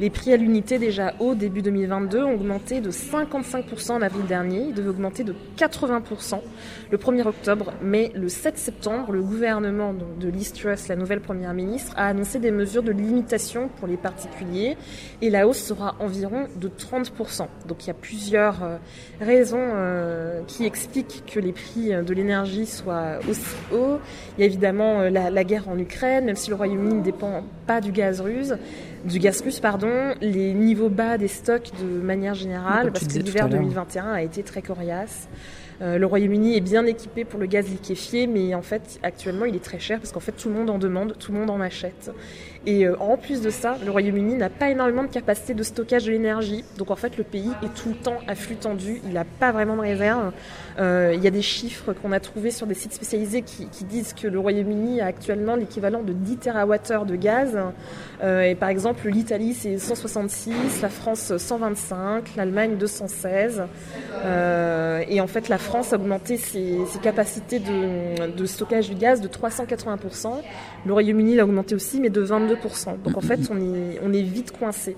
Les 0.00 0.10
prix 0.10 0.32
à 0.32 0.36
l'unité 0.36 0.78
déjà 0.78 1.14
hauts 1.20 1.34
début 1.34 1.62
2022 1.62 2.24
ont 2.24 2.34
augmenté 2.34 2.80
de 2.80 2.90
55% 2.90 3.92
en 3.92 4.02
avril 4.02 4.26
dernier. 4.26 4.66
Ils 4.68 4.74
devaient 4.74 4.88
augmenter 4.88 5.22
de 5.22 5.34
80% 5.58 6.40
le 6.90 6.98
1er 6.98 7.26
octobre. 7.26 7.72
Mais 7.82 8.10
le 8.14 8.28
7 8.28 8.58
septembre, 8.58 9.12
le 9.12 9.22
gouvernement 9.22 9.92
de 9.92 10.28
Liz 10.28 10.52
Truss, 10.52 10.88
la 10.88 10.96
nouvelle 10.96 11.20
première 11.20 11.54
ministre, 11.54 11.92
a 11.96 12.06
annoncé 12.06 12.38
des 12.38 12.50
mesures 12.50 12.82
de 12.82 12.92
limitation 12.92 13.68
pour 13.78 13.86
les 13.86 13.96
particuliers. 13.96 14.76
Et 15.20 15.30
la 15.30 15.46
hausse 15.46 15.62
sera 15.62 15.94
environ 16.00 16.48
de 16.56 16.68
30%. 16.68 17.46
Donc 17.68 17.84
il 17.84 17.88
y 17.88 17.90
a 17.90 17.94
plusieurs 17.94 18.62
euh, 18.62 18.76
raisons 19.20 19.58
euh, 19.60 20.40
qui 20.46 20.64
expliquent 20.64 21.24
que 21.26 21.38
les 21.38 21.52
prix 21.52 21.90
de 21.90 22.14
l'énergie 22.14 22.66
soient 22.66 23.18
aussi 23.28 23.56
hauts. 23.72 23.98
Il 24.36 24.40
y 24.40 24.44
a 24.44 24.46
évidemment 24.46 25.00
euh, 25.00 25.10
la 25.10 25.44
guerre 25.44 25.68
en 25.68 25.78
Ukraine, 25.78 26.24
même 26.24 26.36
si 26.36 26.50
le 26.50 26.56
Royaume-Uni 26.56 26.94
ne 26.94 27.02
dépend 27.02 27.44
pas 27.66 27.80
du 27.80 27.92
gaz 27.92 28.20
russe 28.20 28.54
du 29.04 29.18
gaz 29.18 29.40
russe, 29.42 29.60
pardon, 29.60 30.14
les 30.20 30.54
niveaux 30.54 30.88
bas 30.88 31.18
des 31.18 31.28
stocks 31.28 31.70
de 31.80 32.00
manière 32.00 32.34
générale, 32.34 32.84
Comme 32.84 32.92
parce 32.92 33.06
que 33.06 33.18
l'hiver 33.18 33.44
à 33.44 33.48
l'heure. 33.48 33.60
2021 33.60 34.12
a 34.12 34.22
été 34.22 34.42
très 34.42 34.62
coriace. 34.62 35.28
Euh, 35.80 35.98
le 35.98 36.06
Royaume-Uni 36.06 36.56
est 36.56 36.60
bien 36.60 36.86
équipé 36.86 37.24
pour 37.24 37.40
le 37.40 37.46
gaz 37.46 37.68
liquéfié, 37.68 38.26
mais 38.26 38.54
en 38.54 38.62
fait, 38.62 39.00
actuellement, 39.02 39.46
il 39.46 39.56
est 39.56 39.64
très 39.64 39.80
cher 39.80 39.98
parce 39.98 40.12
qu'en 40.12 40.20
fait, 40.20 40.32
tout 40.32 40.48
le 40.48 40.54
monde 40.54 40.70
en 40.70 40.78
demande, 40.78 41.16
tout 41.18 41.32
le 41.32 41.38
monde 41.38 41.50
en 41.50 41.60
achète. 41.60 42.12
Et 42.64 42.86
euh, 42.86 42.96
en 43.00 43.16
plus 43.16 43.40
de 43.40 43.50
ça, 43.50 43.76
le 43.84 43.90
Royaume-Uni 43.90 44.36
n'a 44.36 44.48
pas 44.48 44.70
énormément 44.70 45.02
de 45.02 45.08
capacité 45.08 45.52
de 45.54 45.62
stockage 45.62 46.04
de 46.04 46.12
l'énergie. 46.12 46.64
Donc 46.78 46.90
en 46.90 46.96
fait, 46.96 47.16
le 47.16 47.24
pays 47.24 47.50
est 47.62 47.74
tout 47.74 47.88
le 47.88 47.96
temps 47.96 48.18
à 48.28 48.34
flux 48.34 48.54
tendu. 48.54 49.00
Il 49.04 49.14
n'a 49.14 49.24
pas 49.24 49.50
vraiment 49.50 49.76
de 49.76 49.80
réserve. 49.80 50.32
Euh, 50.78 51.12
il 51.14 51.22
y 51.22 51.26
a 51.26 51.30
des 51.30 51.42
chiffres 51.42 51.92
qu'on 51.92 52.12
a 52.12 52.20
trouvés 52.20 52.52
sur 52.52 52.66
des 52.66 52.74
sites 52.74 52.92
spécialisés 52.92 53.42
qui, 53.42 53.66
qui 53.66 53.84
disent 53.84 54.12
que 54.12 54.28
le 54.28 54.38
Royaume-Uni 54.38 55.00
a 55.00 55.06
actuellement 55.06 55.56
l'équivalent 55.56 56.02
de 56.02 56.12
10 56.12 56.36
TWh 56.36 57.06
de 57.06 57.16
gaz. 57.16 57.58
Euh, 58.22 58.42
et 58.42 58.54
par 58.54 58.68
exemple, 58.68 59.08
l'Italie, 59.08 59.54
c'est 59.54 59.78
166, 59.78 60.80
la 60.82 60.88
France, 60.88 61.36
125, 61.36 62.36
l'Allemagne, 62.36 62.76
216. 62.76 63.64
Euh, 64.24 65.02
et 65.08 65.20
en 65.20 65.26
fait, 65.26 65.48
la 65.48 65.58
France 65.58 65.92
a 65.92 65.96
augmenté 65.96 66.36
ses, 66.36 66.78
ses 66.86 66.98
capacités 67.00 67.58
de, 67.58 68.30
de 68.30 68.46
stockage 68.46 68.88
du 68.88 68.94
gaz 68.94 69.20
de 69.20 69.28
380%. 69.28 70.42
Le 70.86 70.92
Royaume-Uni 70.92 71.34
l'a 71.34 71.44
augmenté 71.44 71.74
aussi, 71.74 72.00
mais 72.00 72.10
de 72.10 72.24
22%. 72.24 72.51
Donc 73.04 73.16
en 73.16 73.20
fait, 73.20 73.40
on 73.50 73.60
est, 73.60 74.00
on 74.02 74.12
est 74.12 74.22
vite 74.22 74.56
coincé. 74.56 74.96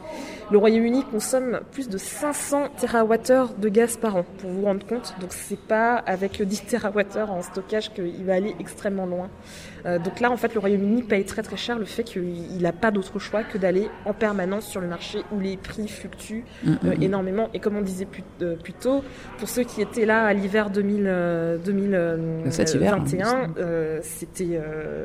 Le 0.51 0.59
Royaume-Uni 0.59 1.05
consomme 1.05 1.61
plus 1.73 1.89
de 1.89 1.99
500 1.99 2.69
TWh 2.79 3.59
de 3.59 3.69
gaz 3.69 3.97
par 3.97 4.17
an, 4.17 4.25
pour 4.39 4.51
vous 4.51 4.65
rendre 4.65 4.87
compte. 4.87 5.15
Donc 5.21 5.33
c'est 5.33 5.59
pas 5.59 5.97
avec 5.97 6.43
10 6.43 6.67
TWh 6.67 7.31
en 7.31 7.43
stockage 7.43 7.93
qu'il 7.93 8.25
va 8.25 8.35
aller 8.35 8.55
extrêmement 8.59 9.07
loin. 9.07 9.31
Euh, 9.87 9.99
donc 9.99 10.21
là, 10.21 10.31
en 10.31 10.37
fait, 10.37 10.55
le 10.55 10.61
Royaume-Uni 10.61 11.03
paye 11.03 11.25
très 11.25 11.43
très 11.43 11.57
cher 11.57 11.79
le 11.79 11.85
fait 11.85 12.05
qu'il 12.05 12.61
n'a 12.61 12.73
pas 12.73 12.91
d'autre 12.91 13.19
choix 13.19 13.43
que 13.43 13.59
d'aller 13.59 13.89
en 14.05 14.13
permanence 14.13 14.67
sur 14.67 14.81
le 14.81 14.87
marché 14.87 15.23
où 15.33 15.41
les 15.41 15.57
prix 15.57 15.89
fluctuent 15.89 16.45
euh, 16.67 16.95
énormément. 17.01 17.49
Et 17.55 17.61
comme 17.61 17.77
on 17.77 17.83
disait 17.83 18.05
plus, 18.05 18.23
euh, 18.43 18.57
plus 18.57 18.73
tôt, 18.73 19.03
pour 19.39 19.49
ceux 19.49 19.65
qui 19.65 19.83
étaient 19.83 20.07
là 20.07 20.25
à 20.25 20.33
l'hiver 20.33 20.71
2000, 20.71 21.05
euh, 21.07 21.59
Cet 22.51 22.75
hiver, 22.75 22.97
2021, 22.97 23.27
hein, 23.27 24.01
c'était 24.03 24.61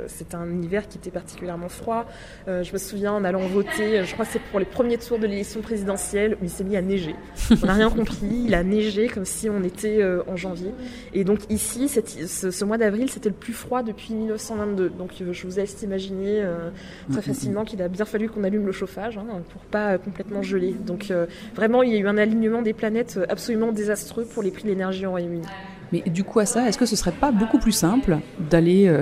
c'était 0.08 0.36
un 0.36 0.62
hiver 0.62 0.88
qui 0.88 0.98
était 0.98 1.12
particulièrement 1.12 1.70
froid. 1.70 2.06
Euh, 2.48 2.64
je 2.64 2.74
me 2.74 2.78
souviens 2.78 3.14
en 3.14 3.24
allant 3.24 3.46
voter, 3.48 4.04
je 4.06 4.14
crois 4.14 4.26
que 4.26 4.32
c'est 4.32 4.42
pour 4.42 4.60
les 4.60 4.66
premiers 4.66 4.98
tours 4.98 5.20
de 5.20 5.28
l'élection 5.28 5.62
présidentielle, 5.62 6.38
où 6.42 6.44
il 6.44 6.50
s'est 6.50 6.64
mis 6.64 6.78
à 6.78 6.82
neiger. 6.82 7.16
On 7.64 7.66
n'a 7.66 7.74
rien 7.74 7.90
compris, 7.90 8.44
il 8.46 8.54
a 8.54 8.64
neigé 8.64 9.08
comme 9.08 9.26
si 9.26 9.50
on 9.50 9.64
était 9.64 10.02
euh, 10.02 10.24
en 10.28 10.36
janvier. 10.36 10.72
Et 11.14 11.24
donc 11.24 11.40
ici, 11.50 11.90
ce, 11.90 12.66
mois 12.66 12.78
d'avril, 12.78 13.10
c'était 13.10 13.30
le 13.30 13.36
plus 13.36 13.54
froid 13.54 13.84
depuis 13.84 14.14
1922. 14.14 14.90
Donc 14.90 15.12
euh, 15.22 15.34
je 15.34 15.48
vous 15.48 15.56
laisse 15.58 15.82
imaginer 15.82 16.42
euh, 16.42 16.70
très 17.12 17.22
facilement 17.22 17.66
qu'il 17.66 17.82
a 17.82 17.88
bien 17.88 18.06
fallu 18.06 18.30
qu'on 18.30 18.44
allume 18.44 18.66
le 18.66 18.72
chauffage 18.72 19.18
hein, 19.18 19.26
pour 19.50 19.62
pas 19.64 19.94
euh, 19.94 19.98
complètement 19.98 20.42
geler. 20.42 20.76
Donc 20.86 21.12
euh, 21.12 21.26
vraiment, 21.56 21.84
il 21.84 21.94
y 21.94 21.96
a 21.96 22.00
eu 22.00 22.08
un 22.08 22.18
alignement 22.18 22.62
des 22.62 22.74
planètes 22.74 23.16
euh, 23.18 23.26
absolument 23.30 23.72
désastreux 23.72 24.26
pour 24.26 24.44
les 24.44 24.52
prix 24.52 24.64
de 24.64 24.70
l'énergie 24.70 25.06
au 25.06 25.12
Royaume-Uni. 25.12 25.46
Mais 25.92 26.02
du 26.02 26.24
coup 26.24 26.40
à 26.40 26.46
ça, 26.46 26.68
est-ce 26.68 26.78
que 26.78 26.86
ce 26.86 26.96
serait 26.96 27.12
pas 27.12 27.32
beaucoup 27.32 27.60
plus 27.60 27.72
simple 27.72 28.20
d'aller 28.40 28.88
euh, 28.88 29.02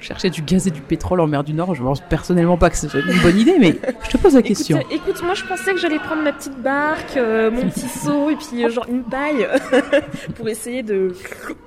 chercher 0.00 0.30
du 0.30 0.42
gaz 0.42 0.66
et 0.66 0.70
du 0.70 0.80
pétrole 0.80 1.20
en 1.20 1.26
mer 1.26 1.44
du 1.44 1.52
Nord 1.52 1.74
Je 1.74 1.82
pense 1.82 2.00
personnellement 2.00 2.56
pas 2.56 2.70
que 2.70 2.76
c'est 2.76 2.92
une 2.92 3.22
bonne 3.22 3.38
idée, 3.38 3.56
mais 3.58 3.76
je 4.04 4.10
te 4.10 4.16
pose 4.16 4.34
la 4.34 4.42
question. 4.42 4.78
Écoute, 4.78 4.92
écoute, 4.92 5.22
moi 5.22 5.34
je 5.34 5.44
pensais 5.44 5.72
que 5.72 5.78
j'allais 5.78 5.98
prendre 5.98 6.22
ma 6.22 6.32
petite 6.32 6.60
barque, 6.60 7.16
euh, 7.16 7.50
mon 7.50 7.68
petit 7.68 7.88
seau 8.04 8.30
et 8.30 8.36
puis 8.36 8.64
euh, 8.64 8.70
genre 8.70 8.86
une 8.88 9.04
paille 9.04 9.46
pour 10.34 10.48
essayer 10.48 10.82
de 10.82 11.12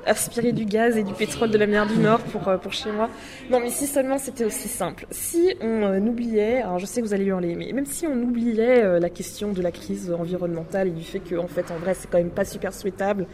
aspirer 0.05 0.51
du 0.51 0.65
gaz 0.65 0.97
et 0.97 1.03
du 1.03 1.13
pétrole 1.13 1.51
de 1.51 1.57
la 1.57 1.67
mer 1.67 1.87
du 1.87 1.97
Nord 1.97 2.19
pour, 2.19 2.47
euh, 2.47 2.57
pour 2.57 2.73
chez 2.73 2.91
moi. 2.91 3.09
Non 3.49 3.59
mais 3.59 3.69
si 3.69 3.87
seulement 3.87 4.17
c'était 4.17 4.45
aussi 4.45 4.67
simple. 4.67 5.05
Si 5.11 5.55
on 5.61 6.05
oubliait, 6.07 6.61
alors 6.61 6.79
je 6.79 6.85
sais 6.85 7.01
que 7.01 7.07
vous 7.07 7.13
allez 7.13 7.25
hurler, 7.25 7.55
mais 7.55 7.71
même 7.73 7.85
si 7.85 8.07
on 8.07 8.15
oubliait 8.21 8.99
la 8.99 9.09
question 9.09 9.51
de 9.51 9.61
la 9.61 9.71
crise 9.71 10.13
environnementale 10.17 10.87
et 10.87 10.91
du 10.91 11.03
fait 11.03 11.19
que 11.19 11.35
en 11.35 11.47
fait 11.47 11.71
en 11.71 11.77
vrai 11.77 11.93
c'est 11.93 12.09
quand 12.09 12.17
même 12.17 12.29
pas 12.29 12.45
super 12.45 12.73
souhaitable 12.73 13.27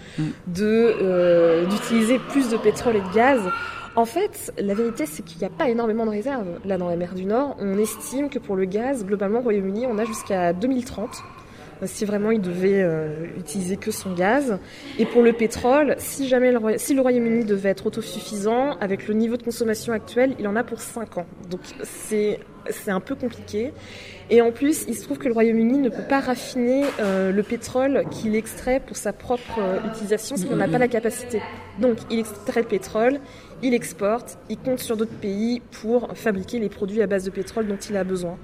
de 0.48 0.96
euh, 1.02 1.66
d'utiliser 1.66 2.20
plus 2.20 2.50
de 2.50 2.58
pétrole 2.58 2.96
et 2.96 3.02
de 3.02 3.14
gaz. 3.14 3.42
En 4.00 4.06
fait, 4.06 4.54
la 4.58 4.76
vérité, 4.76 5.06
c'est 5.06 5.24
qu'il 5.26 5.40
n'y 5.40 5.44
a 5.44 5.50
pas 5.50 5.68
énormément 5.68 6.06
de 6.06 6.12
réserves. 6.12 6.48
Là, 6.64 6.78
dans 6.78 6.88
la 6.88 6.96
mer 6.96 7.14
du 7.16 7.26
Nord, 7.26 7.58
on 7.60 7.78
estime 7.78 8.30
que 8.30 8.40
pour 8.40 8.56
le 8.56 8.64
gaz, 8.64 9.04
globalement, 9.06 9.40
au 9.40 9.42
Royaume-Uni, 9.42 9.88
on 9.88 9.98
a 9.98 10.06
jusqu'à 10.06 10.54
2030. 10.54 11.10
euh, 11.84 11.86
Si 11.86 12.06
vraiment 12.06 12.32
il 12.32 12.40
devait 12.40 12.82
euh, 12.82 13.26
utiliser 13.38 13.76
que 13.76 13.92
son 13.92 14.14
gaz. 14.14 14.58
Et 15.00 15.06
pour 15.06 15.22
le 15.22 15.34
pétrole, 15.34 15.96
si 15.98 16.30
jamais 16.30 16.54
le, 16.54 16.60
si 16.78 16.94
le 16.94 17.02
Royaume-Uni 17.02 17.44
devait 17.44 17.68
être 17.72 17.88
autosuffisant, 17.88 18.78
avec 18.80 19.06
le 19.10 19.16
niveau 19.16 19.36
de 19.36 19.44
consommation 19.44 19.92
actuel, 19.92 20.34
il 20.40 20.48
en 20.48 20.56
a 20.56 20.64
pour 20.64 20.80
5 20.80 21.18
ans. 21.18 21.26
Donc 21.50 21.60
c'est 21.84 22.40
un 22.88 23.02
peu 23.02 23.16
compliqué. 23.16 23.74
Et 24.30 24.42
en 24.42 24.52
plus, 24.52 24.86
il 24.88 24.96
se 24.96 25.04
trouve 25.04 25.18
que 25.18 25.28
le 25.28 25.34
Royaume-Uni 25.34 25.80
ne 25.80 25.90
peut 25.90 26.04
pas 26.08 26.20
raffiner 26.20 26.84
euh, 27.02 27.32
le 27.32 27.44
pétrole 27.44 28.04
qu'il 28.12 28.36
extrait 28.36 28.80
pour 28.80 28.96
sa 28.96 29.12
propre 29.12 29.60
utilisation, 29.88 30.36
parce 30.36 30.48
qu'on 30.48 30.56
n'a 30.56 30.68
pas 30.68 30.78
la 30.78 30.88
capacité. 30.88 31.42
Donc, 31.80 31.98
il 32.12 32.20
extrait 32.20 32.62
le 32.62 32.68
pétrole, 32.68 33.20
il 33.62 33.74
exporte, 33.74 34.38
il 34.50 34.58
compte 34.58 34.80
sur 34.80 34.98
d'autres 34.98 35.12
pays 35.12 35.62
pour 35.82 36.10
fabriquer 36.16 36.60
les 36.60 36.70
produits 36.70 37.02
à 37.02 37.08
base 37.08 37.26
de 37.26 37.30
pétrole 37.30 37.68
dont 37.68 37.78
il 37.78 37.98
a 37.98 38.04
besoin. 38.04 38.38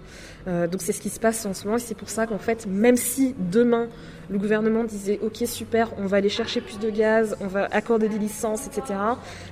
Euh, 0.48 0.68
donc, 0.68 0.82
c'est 0.82 0.92
ce 0.92 1.02
qui 1.02 1.10
se 1.10 1.20
passe 1.20 1.46
en 1.46 1.54
ce 1.54 1.66
moment, 1.66 1.78
et 1.78 1.82
c'est 1.82 1.98
pour 1.98 2.10
ça 2.10 2.28
qu'en 2.28 2.38
fait, 2.38 2.68
même 2.68 2.98
si 2.98 3.36
demain 3.52 3.88
le 4.30 4.38
gouvernement 4.38 4.84
disait 4.84 5.20
ok 5.24 5.44
super, 5.46 5.92
on 5.98 6.06
va 6.06 6.18
aller 6.18 6.30
chercher 6.30 6.62
plus 6.62 6.80
de 6.80 6.90
gaz, 6.90 7.36
on 7.42 7.48
va 7.48 7.66
accorder 7.72 8.10
des 8.10 8.18
licences, 8.18 8.68
etc. 8.68 9.00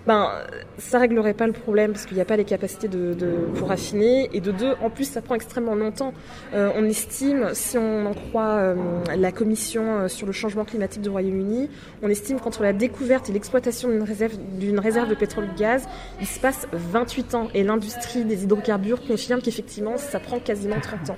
Ben 0.07 0.29
ça 0.77 0.99
réglerait 0.99 1.33
pas 1.33 1.47
le 1.47 1.53
problème 1.53 1.91
parce 1.91 2.05
qu'il 2.05 2.15
n'y 2.15 2.21
a 2.21 2.25
pas 2.25 2.37
les 2.37 2.43
capacités 2.43 2.87
de, 2.87 3.15
pour 3.55 3.69
raffiner 3.69 4.29
et 4.33 4.41
de 4.41 4.51
deux 4.51 4.73
en 4.81 4.89
plus 4.89 5.05
ça 5.05 5.21
prend 5.21 5.35
extrêmement 5.35 5.75
longtemps. 5.75 6.13
Euh, 6.53 6.71
on 6.75 6.83
estime, 6.85 7.49
si 7.53 7.77
on 7.77 8.05
en 8.07 8.13
croit 8.13 8.55
euh, 8.55 8.75
la 9.15 9.31
commission 9.31 10.07
sur 10.07 10.25
le 10.25 10.33
changement 10.33 10.65
climatique 10.65 11.01
du 11.01 11.09
Royaume-Uni, 11.09 11.69
on 12.01 12.09
estime 12.09 12.39
qu'entre 12.39 12.63
la 12.63 12.73
découverte 12.73 13.29
et 13.29 13.33
l'exploitation 13.33 13.89
d'une 13.89 14.79
réserve 14.79 15.09
de 15.09 15.15
pétrole 15.15 15.52
de 15.53 15.59
gaz, 15.59 15.87
il 16.19 16.27
se 16.27 16.39
passe 16.39 16.67
28 16.71 17.35
ans 17.35 17.47
et 17.53 17.63
l'industrie 17.63 18.25
des 18.25 18.43
hydrocarbures 18.43 19.05
confirme 19.05 19.41
qu'effectivement 19.41 19.97
ça 19.97 20.19
prend 20.19 20.39
quasiment 20.39 20.79
30 20.79 21.11
ans. 21.11 21.17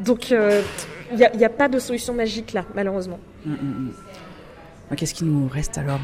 Donc 0.00 0.32
euh, 0.32 0.62
il 1.12 1.16
n'y 1.16 1.44
a, 1.44 1.48
pas 1.48 1.68
de 1.68 1.78
solution 1.78 2.14
magique 2.14 2.52
là, 2.52 2.64
malheureusement. 2.74 3.18
Hum, 3.46 3.52
hum, 3.52 3.60
hum. 3.60 3.92
Ah, 4.90 4.96
Qu'est-ce 4.96 5.14
qu'il 5.14 5.26
nous 5.26 5.48
reste 5.48 5.78
alors? 5.78 6.00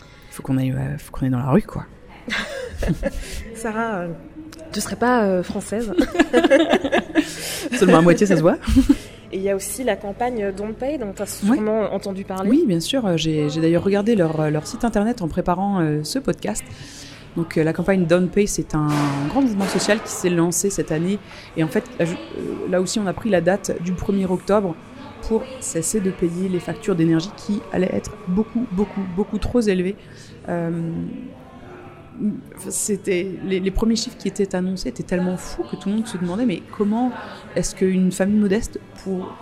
Il 0.00 0.34
faut 0.34 0.42
qu'on 0.42 0.58
aille, 0.58 0.72
euh, 0.72 0.98
faut 0.98 1.10
qu'on 1.10 1.26
aille 1.26 1.30
dans 1.30 1.38
la 1.38 1.50
rue, 1.50 1.62
quoi. 1.62 1.86
Sarah, 3.54 4.06
euh, 4.68 4.72
tu 4.72 4.80
serais 4.80 4.96
pas 4.96 5.24
euh, 5.24 5.42
française 5.42 5.92
Seulement 7.72 7.98
à 7.98 8.02
moitié, 8.02 8.26
ça 8.26 8.36
se 8.36 8.42
voit. 8.42 8.56
Et 9.32 9.36
il 9.36 9.42
y 9.42 9.50
a 9.50 9.56
aussi 9.56 9.84
la 9.84 9.96
campagne 9.96 10.52
Don't 10.56 10.72
Pay, 10.72 10.96
dont 10.96 11.12
tu 11.14 11.22
as 11.22 11.26
sûrement 11.26 11.92
entendu 11.92 12.24
parler. 12.24 12.48
Oui, 12.48 12.64
bien 12.66 12.80
sûr. 12.80 13.18
J'ai 13.18 13.48
d'ailleurs 13.60 13.84
regardé 13.84 14.16
leur, 14.16 14.50
leur, 14.50 14.66
site 14.66 14.84
internet 14.84 15.20
en 15.20 15.28
préparant 15.28 15.86
ce 16.02 16.18
podcast. 16.18 16.64
Donc 17.36 17.56
la 17.56 17.74
campagne 17.74 18.06
Don't 18.06 18.28
Pay, 18.28 18.46
c'est 18.46 18.74
un 18.74 18.88
grand 19.28 19.42
mouvement 19.42 19.66
social 19.66 20.02
qui 20.02 20.10
s'est 20.10 20.30
lancé 20.30 20.70
cette 20.70 20.92
année. 20.92 21.18
Et 21.58 21.62
en 21.62 21.68
fait, 21.68 21.84
là 22.70 22.80
aussi, 22.80 22.98
on 23.00 23.06
a 23.06 23.12
pris 23.12 23.28
la 23.28 23.42
date 23.42 23.82
du 23.82 23.92
1er 23.92 24.24
octobre 24.32 24.74
pour 25.22 25.42
cesser 25.60 26.00
de 26.00 26.10
payer 26.10 26.48
les 26.48 26.60
factures 26.60 26.94
d'énergie 26.94 27.30
qui 27.36 27.60
allaient 27.72 27.90
être 27.92 28.12
beaucoup, 28.28 28.66
beaucoup, 28.72 29.02
beaucoup 29.16 29.38
trop 29.38 29.60
élevées. 29.60 29.96
Euh, 30.48 30.70
c'était 32.68 33.38
les, 33.44 33.70
premiers 33.70 33.96
chiffres 33.96 34.16
qui 34.16 34.28
étaient 34.28 34.54
annoncés 34.54 34.88
étaient 34.88 35.02
tellement 35.02 35.36
fous 35.36 35.62
que 35.70 35.76
tout 35.76 35.88
le 35.88 35.96
monde 35.96 36.06
se 36.06 36.16
demandait 36.16 36.46
mais 36.46 36.62
comment 36.76 37.12
est-ce 37.54 37.74
qu'une 37.74 38.12
famille 38.12 38.38
modeste 38.38 38.80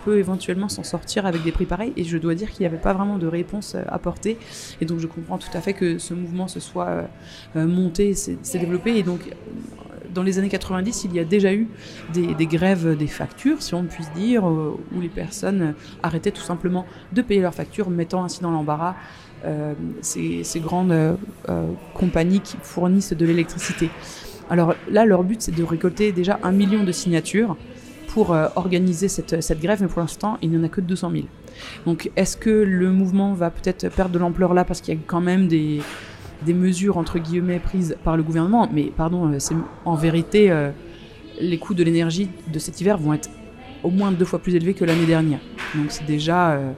peut 0.05 0.17
éventuellement 0.17 0.69
s'en 0.69 0.83
sortir 0.83 1.25
avec 1.25 1.43
des 1.43 1.51
prix 1.51 1.65
pareils? 1.65 1.93
Et 1.97 2.03
je 2.03 2.17
dois 2.17 2.35
dire 2.35 2.51
qu'il 2.51 2.61
n'y 2.61 2.67
avait 2.67 2.81
pas 2.81 2.93
vraiment 2.93 3.17
de 3.17 3.27
réponse 3.27 3.75
euh, 3.75 3.83
apportée. 3.87 4.37
Et 4.81 4.85
donc 4.85 4.99
je 4.99 5.07
comprends 5.07 5.37
tout 5.37 5.49
à 5.53 5.61
fait 5.61 5.73
que 5.73 5.97
ce 5.97 6.13
mouvement 6.13 6.47
se 6.47 6.59
soit 6.59 7.07
euh, 7.55 7.67
monté 7.67 8.13
s'est 8.13 8.59
développé. 8.59 8.95
Et 8.95 9.03
donc 9.03 9.21
dans 10.13 10.23
les 10.23 10.39
années 10.39 10.49
90, 10.49 11.03
il 11.05 11.13
y 11.13 11.19
a 11.19 11.23
déjà 11.23 11.53
eu 11.53 11.67
des, 12.13 12.47
grèves 12.47 12.97
des 12.97 13.07
factures, 13.07 13.61
si 13.61 13.75
on 13.75 13.83
puisse 13.83 14.11
dire, 14.13 14.47
euh, 14.47 14.77
où 14.95 14.99
les 15.01 15.09
personnes 15.09 15.75
arrêtaient 16.01 16.31
tout 16.31 16.41
simplement 16.41 16.85
de 17.13 17.21
payer 17.21 17.41
leurs 17.41 17.53
factures, 17.53 17.89
mettant 17.89 18.23
ainsi 18.23 18.41
dans 18.41 18.51
l'embarras 18.51 18.95
euh, 19.45 19.73
ces, 20.01 20.43
grandes 20.59 20.91
euh, 20.91 21.15
compagnies 21.93 22.39
qui 22.39 22.57
fournissent 22.61 23.13
de 23.13 23.25
l'électricité. 23.25 23.89
Alors 24.49 24.75
là, 24.89 25.05
leur 25.05 25.23
but, 25.23 25.41
c'est 25.41 25.55
de 25.55 25.63
récolter 25.63 26.11
déjà 26.11 26.39
un 26.43 26.51
million 26.51 26.83
de 26.83 26.91
signatures 26.91 27.57
pour 28.07 28.31
organiser 28.55 29.09
cette, 29.09 29.59
grève, 29.61 29.79
mais 29.81 29.87
pour 29.87 29.99
l'instant, 29.99 30.39
il 30.41 30.49
n'y 30.49 30.57
en 30.57 30.63
a 30.63 30.69
que 30.69 30.81
200 30.81 31.11
000. 31.11 31.23
Donc, 31.85 32.09
est-ce 32.15 32.37
que 32.37 32.49
le 32.49 32.91
mouvement 32.91 33.33
va 33.33 33.49
peut-être 33.49 33.89
perdre 33.89 34.11
de 34.11 34.19
l'ampleur 34.19 34.53
là? 34.53 34.63
Parce 34.63 34.81
qu'il 34.81 34.95
y 34.95 34.97
a 34.97 34.99
quand 35.05 35.21
même 35.21 35.47
des, 35.47 35.81
mesures 36.47 36.97
entre 36.97 37.19
guillemets 37.19 37.59
prises 37.59 37.95
par 38.03 38.17
le 38.17 38.23
gouvernement, 38.23 38.67
mais 38.71 38.85
pardon, 38.85 39.31
euh, 39.31 39.35
c'est 39.39 39.55
en 39.85 39.95
vérité 39.95 40.49
euh, 40.49 40.71
les 41.39 41.57
coûts 41.57 41.73
de 41.73 41.83
l'énergie 41.83 42.29
de 42.51 42.59
cet 42.59 42.81
hiver 42.81 42.97
vont 42.97 43.13
être 43.13 43.29
au 43.83 43.89
moins 43.89 44.11
deux 44.11 44.25
fois 44.25 44.39
plus 44.39 44.55
élevés 44.55 44.73
que 44.73 44.85
l'année 44.85 45.05
dernière. 45.05 45.39
Donc 45.75 45.87
c'est 45.89 46.05
déjà 46.05 46.51
euh, 46.51 46.71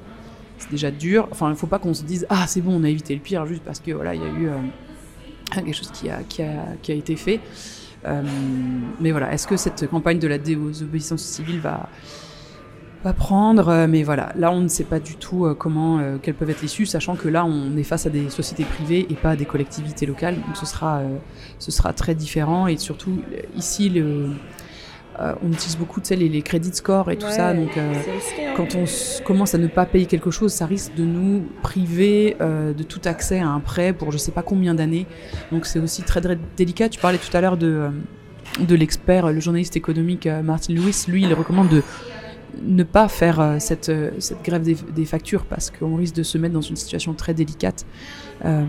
c'est 0.59 0.71
déjà 0.71 0.91
dur. 0.91 1.27
Enfin, 1.31 1.47
il 1.47 1.51
ne 1.51 1.55
faut 1.55 1.67
pas 1.67 1.79
qu'on 1.79 1.93
se 1.93 2.03
dise 2.03 2.27
ah 2.29 2.45
c'est 2.47 2.61
bon, 2.61 2.79
on 2.79 2.83
a 2.83 2.89
évité 2.89 3.15
le 3.15 3.21
pire 3.21 3.45
juste 3.45 3.63
parce 3.63 3.79
que 3.79 3.91
voilà 3.91 4.13
il 4.13 4.21
y 4.21 4.25
a 4.25 4.29
eu 4.29 4.49
quelque 5.53 5.73
chose 5.73 5.91
qui 5.91 6.09
a, 6.09 6.19
qui 6.23 6.43
a, 6.43 6.75
qui 6.81 6.91
a 6.91 6.95
été 6.95 7.15
fait. 7.15 7.39
mais 8.99 9.11
voilà, 9.11 9.33
est-ce 9.33 9.47
que 9.47 9.57
cette 9.57 9.89
campagne 9.89 10.19
de 10.19 10.27
la 10.27 10.37
désobéissance 10.37 11.23
civile 11.23 11.59
va 11.59 11.89
va 13.03 13.13
prendre, 13.13 13.69
euh, 13.69 13.87
mais 13.87 14.03
voilà, 14.03 14.33
là 14.35 14.51
on 14.51 14.59
ne 14.59 14.67
sait 14.67 14.83
pas 14.83 14.99
du 14.99 15.15
tout 15.15 15.45
euh, 15.45 15.53
comment, 15.53 15.99
euh, 15.99 16.17
quelles 16.21 16.33
peuvent 16.33 16.49
être 16.49 16.61
l'issue, 16.61 16.85
sachant 16.85 17.15
que 17.15 17.29
là 17.29 17.45
on 17.45 17.77
est 17.77 17.83
face 17.83 18.05
à 18.05 18.09
des 18.09 18.29
sociétés 18.29 18.65
privées 18.65 19.07
et 19.09 19.15
pas 19.15 19.31
à 19.31 19.35
des 19.35 19.45
collectivités 19.45 20.05
locales, 20.05 20.35
donc 20.35 20.57
ce 20.57 20.65
sera, 20.65 21.01
ce 21.59 21.71
sera 21.71 21.93
très 21.93 22.13
différent 22.13 22.67
et 22.67 22.77
surtout 22.77 23.21
ici 23.55 23.89
le, 23.89 24.29
on 25.43 25.51
utilise 25.51 25.77
beaucoup 25.77 25.99
tu 26.01 26.15
les, 26.15 26.29
les 26.29 26.41
crédits 26.41 26.73
score 26.73 27.11
et 27.11 27.17
tout 27.17 27.29
ça, 27.29 27.53
donc 27.53 27.77
hein. 27.77 27.91
quand 28.55 28.75
on 28.75 28.85
commence 29.25 29.53
à 29.53 29.57
ne 29.57 29.67
pas 29.67 29.85
payer 29.85 30.05
quelque 30.05 30.31
chose, 30.31 30.53
ça 30.53 30.65
risque 30.65 30.95
de 30.95 31.03
nous 31.03 31.45
priver 31.61 32.37
de 32.39 32.83
tout 32.83 33.01
accès 33.05 33.39
à 33.39 33.47
un 33.47 33.59
prêt 33.59 33.93
pour 33.93 34.11
je 34.11 34.17
sais 34.17 34.31
pas 34.31 34.43
combien 34.43 34.73
d'années, 34.73 35.05
donc 35.51 35.65
c'est 35.65 35.79
aussi 35.79 36.03
très, 36.03 36.21
très 36.21 36.37
délicat. 36.55 36.89
Tu 36.89 36.99
parlais 36.99 37.17
tout 37.17 37.35
à 37.35 37.41
l'heure 37.41 37.57
de 37.57 37.89
de 38.59 38.75
l'expert, 38.75 39.31
le 39.31 39.39
journaliste 39.39 39.77
économique 39.77 40.27
Martin 40.43 40.73
Lewis, 40.73 41.05
lui 41.07 41.21
il 41.23 41.33
recommande 41.33 41.69
de 41.69 41.83
ne 42.61 42.83
pas 42.83 43.07
faire 43.07 43.39
euh, 43.39 43.55
cette, 43.59 43.89
euh, 43.89 44.11
cette 44.19 44.43
grève 44.43 44.63
des, 44.63 45.05
factures 45.05 45.45
parce 45.45 45.71
qu'on 45.71 45.95
risque 45.95 46.15
de 46.15 46.23
se 46.23 46.37
mettre 46.37 46.53
dans 46.53 46.61
une 46.61 46.75
situation 46.75 47.13
très 47.13 47.33
délicate. 47.33 47.85
Euh, 48.45 48.65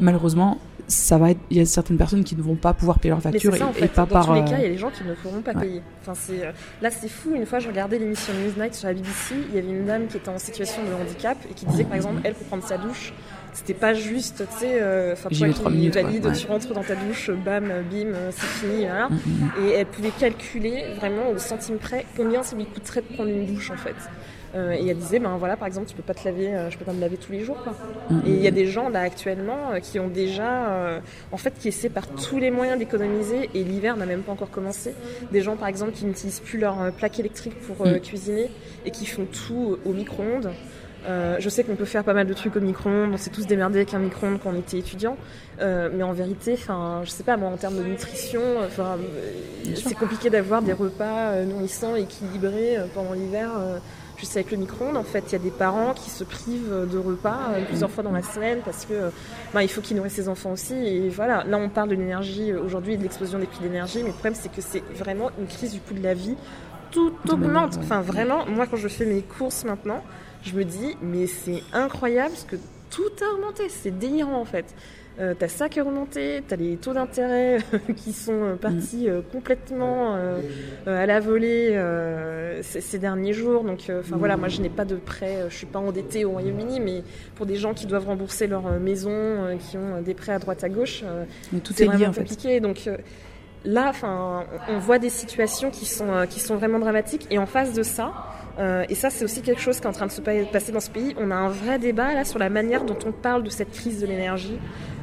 malheureusement, 0.00 0.58
ça 0.88 1.18
va 1.18 1.30
être, 1.30 1.40
il 1.50 1.58
y 1.58 1.60
a 1.60 1.66
certaines 1.66 1.96
personnes 1.96 2.24
qui 2.24 2.36
ne 2.36 2.42
vont 2.42 2.54
pas 2.54 2.72
pouvoir 2.72 2.98
payer 2.98 3.10
leurs 3.10 3.22
factures 3.22 3.54
et, 3.54 3.58
pas 3.88 4.02
dans 4.02 4.06
par. 4.06 4.26
Dans 4.26 4.34
tous 4.34 4.44
les 4.44 4.50
cas, 4.50 4.58
il 4.58 4.62
y 4.62 4.66
a 4.66 4.68
des 4.68 4.78
gens 4.78 4.90
qui 4.90 5.04
ne 5.04 5.14
pourront 5.14 5.42
pas 5.42 5.54
payer. 5.54 5.82
Enfin, 6.02 6.14
c'est, 6.14 6.52
là, 6.80 6.90
c'est 6.90 7.08
fou. 7.08 7.34
Une 7.34 7.46
fois, 7.46 7.58
je 7.58 7.68
regardais 7.68 7.98
l'émission 7.98 8.32
Newsnight 8.34 8.74
sur 8.74 8.88
la 8.88 8.94
BBC. 8.94 9.34
Il 9.50 9.56
y 9.56 9.58
avait 9.58 9.68
une 9.68 9.84
dame 9.84 10.06
qui 10.06 10.16
était 10.16 10.28
en 10.28 10.38
situation 10.38 10.82
de 10.82 10.92
handicap 10.94 11.38
et 11.50 11.54
qui 11.54 11.66
disait 11.66 11.84
par 11.84 11.96
exemple, 11.96 12.20
elle, 12.24 12.34
pour 12.34 12.46
prendre 12.46 12.64
sa 12.64 12.78
douche, 12.78 13.12
c'était 13.52 13.74
pas 13.74 13.94
juste, 13.94 14.44
tu 14.50 14.58
sais, 14.58 14.78
euh, 14.80 15.14
enfin, 15.14 15.30
toi 15.30 15.48
qui 15.48 15.68
minutes, 15.70 15.94
valide, 15.94 16.30
tu 16.34 16.46
rentres 16.46 16.72
dans 16.74 16.82
ta 16.82 16.94
douche, 16.94 17.30
bam, 17.30 17.64
bim, 17.90 18.12
c'est 18.30 18.46
fini, 18.46 18.84
voilà. 18.84 19.08
Mm, 19.08 19.14
mm, 19.14 19.44
mm. 19.44 19.64
Et 19.64 19.70
elle 19.70 19.86
pouvait 19.86 20.10
calculer 20.10 20.84
vraiment 20.96 21.30
au 21.34 21.38
centime 21.38 21.78
près 21.78 22.04
combien 22.16 22.42
ça 22.42 22.54
lui 22.54 22.66
coûterait 22.66 23.00
de 23.00 23.14
prendre 23.14 23.30
une 23.30 23.46
douche, 23.46 23.70
en 23.70 23.76
fait. 23.76 23.96
Euh, 24.56 24.72
et 24.72 24.88
elle 24.88 24.96
disait, 24.96 25.18
ben 25.18 25.36
voilà, 25.36 25.56
par 25.56 25.66
exemple, 25.66 25.86
tu 25.86 25.94
peux 25.94 26.02
pas 26.02 26.14
te 26.14 26.24
laver, 26.24 26.54
euh, 26.54 26.70
je 26.70 26.78
peux 26.78 26.84
pas 26.84 26.92
me 26.92 27.00
laver 27.00 27.16
tous 27.16 27.32
les 27.32 27.44
jours, 27.44 27.62
quoi. 27.62 27.74
Et 28.26 28.30
il 28.30 28.40
y 28.40 28.46
a 28.48 28.50
des 28.50 28.66
gens 28.66 28.88
là 28.88 29.00
actuellement 29.00 29.78
qui 29.82 30.00
ont 30.00 30.08
déjà, 30.08 31.00
en 31.32 31.36
fait, 31.36 31.54
qui 31.58 31.68
essaient 31.68 31.88
par 31.90 32.06
tous 32.08 32.38
les 32.38 32.50
moyens 32.50 32.78
d'économiser. 32.78 33.50
Et 33.54 33.64
l'hiver 33.64 33.96
n'a 33.96 34.06
même 34.06 34.22
pas 34.22 34.32
encore 34.32 34.50
commencé. 34.50 34.94
Des 35.32 35.42
gens, 35.42 35.56
par 35.56 35.68
exemple, 35.68 35.92
qui 35.92 36.04
n'utilisent 36.04 36.40
plus 36.40 36.58
leur 36.58 36.92
plaque 36.92 37.18
électrique 37.18 37.58
pour 37.60 37.86
cuisiner 38.02 38.50
et 38.84 38.90
qui 38.90 39.06
font 39.06 39.26
tout 39.26 39.78
au 39.84 39.92
micro-ondes. 39.92 40.50
Euh, 41.08 41.36
je 41.38 41.48
sais 41.48 41.62
qu'on 41.62 41.76
peut 41.76 41.84
faire 41.84 42.02
pas 42.02 42.14
mal 42.14 42.26
de 42.26 42.34
trucs 42.34 42.56
au 42.56 42.60
micro-ondes, 42.60 43.10
on 43.12 43.16
s'est 43.16 43.30
tous 43.30 43.46
démerdés 43.46 43.78
avec 43.78 43.94
un 43.94 44.00
micro-ondes 44.00 44.40
quand 44.42 44.50
on 44.50 44.58
était 44.58 44.78
étudiant, 44.78 45.16
euh, 45.60 45.88
mais 45.92 46.02
en 46.02 46.12
vérité, 46.12 46.54
enfin, 46.54 47.02
je 47.04 47.10
sais 47.10 47.22
pas, 47.22 47.36
moi, 47.36 47.50
en 47.50 47.56
termes 47.56 47.76
de 47.76 47.84
nutrition, 47.84 48.40
c'est 49.74 49.94
compliqué 49.94 50.30
d'avoir 50.30 50.62
des 50.62 50.72
repas 50.72 51.30
euh, 51.30 51.44
nourrissants, 51.44 51.94
équilibrés 51.94 52.78
pendant 52.94 53.12
l'hiver. 53.12 53.50
Juste 54.16 54.36
avec 54.36 54.50
le 54.50 54.56
micro-ondes, 54.56 54.96
en 54.96 55.02
fait, 55.02 55.24
il 55.28 55.32
y 55.32 55.36
a 55.36 55.38
des 55.38 55.50
parents 55.50 55.94
qui 55.94 56.10
se 56.10 56.24
privent 56.24 56.86
de 56.90 56.98
repas 56.98 57.50
plusieurs 57.68 57.90
fois 57.90 58.02
dans 58.02 58.12
la 58.12 58.22
semaine 58.22 58.60
parce 58.64 58.84
que 58.84 59.10
ben, 59.52 59.62
il 59.62 59.68
faut 59.68 59.80
qu'ils 59.80 59.96
nourrissent 59.96 60.14
ses 60.14 60.28
enfants 60.28 60.52
aussi. 60.52 60.74
Et 60.74 61.08
voilà, 61.08 61.44
là, 61.44 61.58
on 61.58 61.68
parle 61.68 61.88
de 61.88 61.94
l'énergie 61.94 62.52
aujourd'hui 62.52 62.94
et 62.94 62.96
de 62.96 63.02
l'explosion 63.02 63.38
des 63.38 63.46
prix 63.46 63.60
d'énergie, 63.60 63.98
mais 63.98 64.08
le 64.08 64.12
problème, 64.12 64.34
c'est 64.34 64.50
que 64.50 64.60
c'est 64.60 64.82
vraiment 64.94 65.30
une 65.38 65.46
crise 65.46 65.72
du 65.72 65.80
coût 65.80 65.94
de 65.94 66.02
la 66.02 66.14
vie. 66.14 66.36
Tout 66.90 67.12
augmente. 67.28 67.76
Enfin, 67.78 68.00
vraiment, 68.00 68.46
moi, 68.46 68.66
quand 68.66 68.76
je 68.76 68.88
fais 68.88 69.06
mes 69.06 69.22
courses 69.22 69.64
maintenant, 69.64 70.02
je 70.42 70.54
me 70.54 70.64
dis, 70.64 70.96
mais 71.02 71.26
c'est 71.26 71.62
incroyable 71.72 72.30
parce 72.30 72.44
que 72.44 72.56
tout 72.90 73.02
a 73.20 73.34
augmenté, 73.34 73.68
c'est 73.68 73.96
délirant 73.96 74.40
en 74.40 74.44
fait. 74.44 74.64
Euh, 75.18 75.32
t'as 75.38 75.48
ça 75.48 75.70
qui 75.70 75.80
a 75.80 75.82
augmenté, 75.82 76.42
t'as 76.46 76.56
les 76.56 76.76
taux 76.76 76.92
d'intérêt 76.92 77.58
qui 77.96 78.12
sont 78.12 78.32
euh, 78.32 78.54
partis 78.54 79.08
euh, 79.08 79.22
complètement 79.32 80.14
à 80.86 81.06
la 81.06 81.20
volée 81.20 81.80
ces, 82.62 82.98
derniers 82.98 83.32
jours. 83.32 83.64
Donc, 83.64 83.90
enfin 83.90 84.16
voilà, 84.16 84.36
moi 84.36 84.48
je 84.48 84.60
n'ai 84.60 84.68
pas 84.68 84.84
de 84.84 84.96
prêt, 84.96 85.44
je 85.48 85.54
suis 85.54 85.66
pas 85.66 85.78
endettée 85.78 86.24
au 86.24 86.32
Royaume-Uni, 86.32 86.80
mais 86.80 87.02
pour 87.34 87.46
des 87.46 87.56
gens 87.56 87.74
qui 87.74 87.86
doivent 87.86 88.06
rembourser 88.06 88.46
leur 88.46 88.70
maison, 88.78 89.56
qui 89.58 89.76
ont 89.76 90.00
des 90.02 90.14
prêts 90.14 90.32
à 90.32 90.38
droite 90.38 90.64
à 90.64 90.68
gauche, 90.68 91.02
tout 91.64 91.82
est, 91.82 91.86
vraiment 91.86 92.12
compliqué. 92.12 92.60
Donc 92.60 92.88
là, 93.64 93.86
enfin, 93.88 94.44
on 94.68 94.78
voit 94.78 94.98
des 94.98 95.10
situations 95.10 95.70
qui 95.70 95.86
sont 95.86 96.26
qui 96.28 96.40
sont 96.40 96.56
vraiment 96.56 96.78
dramatiques. 96.78 97.26
Et 97.30 97.38
en 97.38 97.46
face 97.46 97.72
de 97.72 97.82
ça, 97.82 98.12
euh, 98.58 98.84
et 98.88 98.94
ça, 98.94 99.10
c'est 99.10 99.24
aussi 99.24 99.42
quelque 99.42 99.60
chose 99.60 99.78
qui 99.78 99.84
est 99.84 99.88
en 99.88 99.92
train 99.92 100.06
de 100.06 100.12
se 100.12 100.20
passer 100.20 100.72
dans 100.72 100.80
ce 100.80 100.90
pays. 100.90 101.14
On 101.18 101.30
a 101.30 101.34
un 101.34 101.48
vrai 101.48 101.78
débat 101.78 102.14
là 102.14 102.24
sur 102.24 102.38
la 102.38 102.48
manière 102.48 102.84
dont 102.84 102.98
on 103.06 103.12
parle 103.12 103.42
de 103.42 103.50
cette 103.50 103.70
crise 103.70 104.00
de 104.00 104.06
l'énergie, 104.06 104.58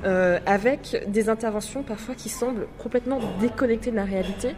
euh, 0.05 0.39
avec 0.45 1.03
des 1.07 1.29
interventions 1.29 1.83
parfois 1.83 2.15
qui 2.15 2.29
semblent 2.29 2.67
complètement 2.77 3.19
déconnectées 3.39 3.91
de 3.91 3.95
la 3.95 4.05
réalité. 4.05 4.55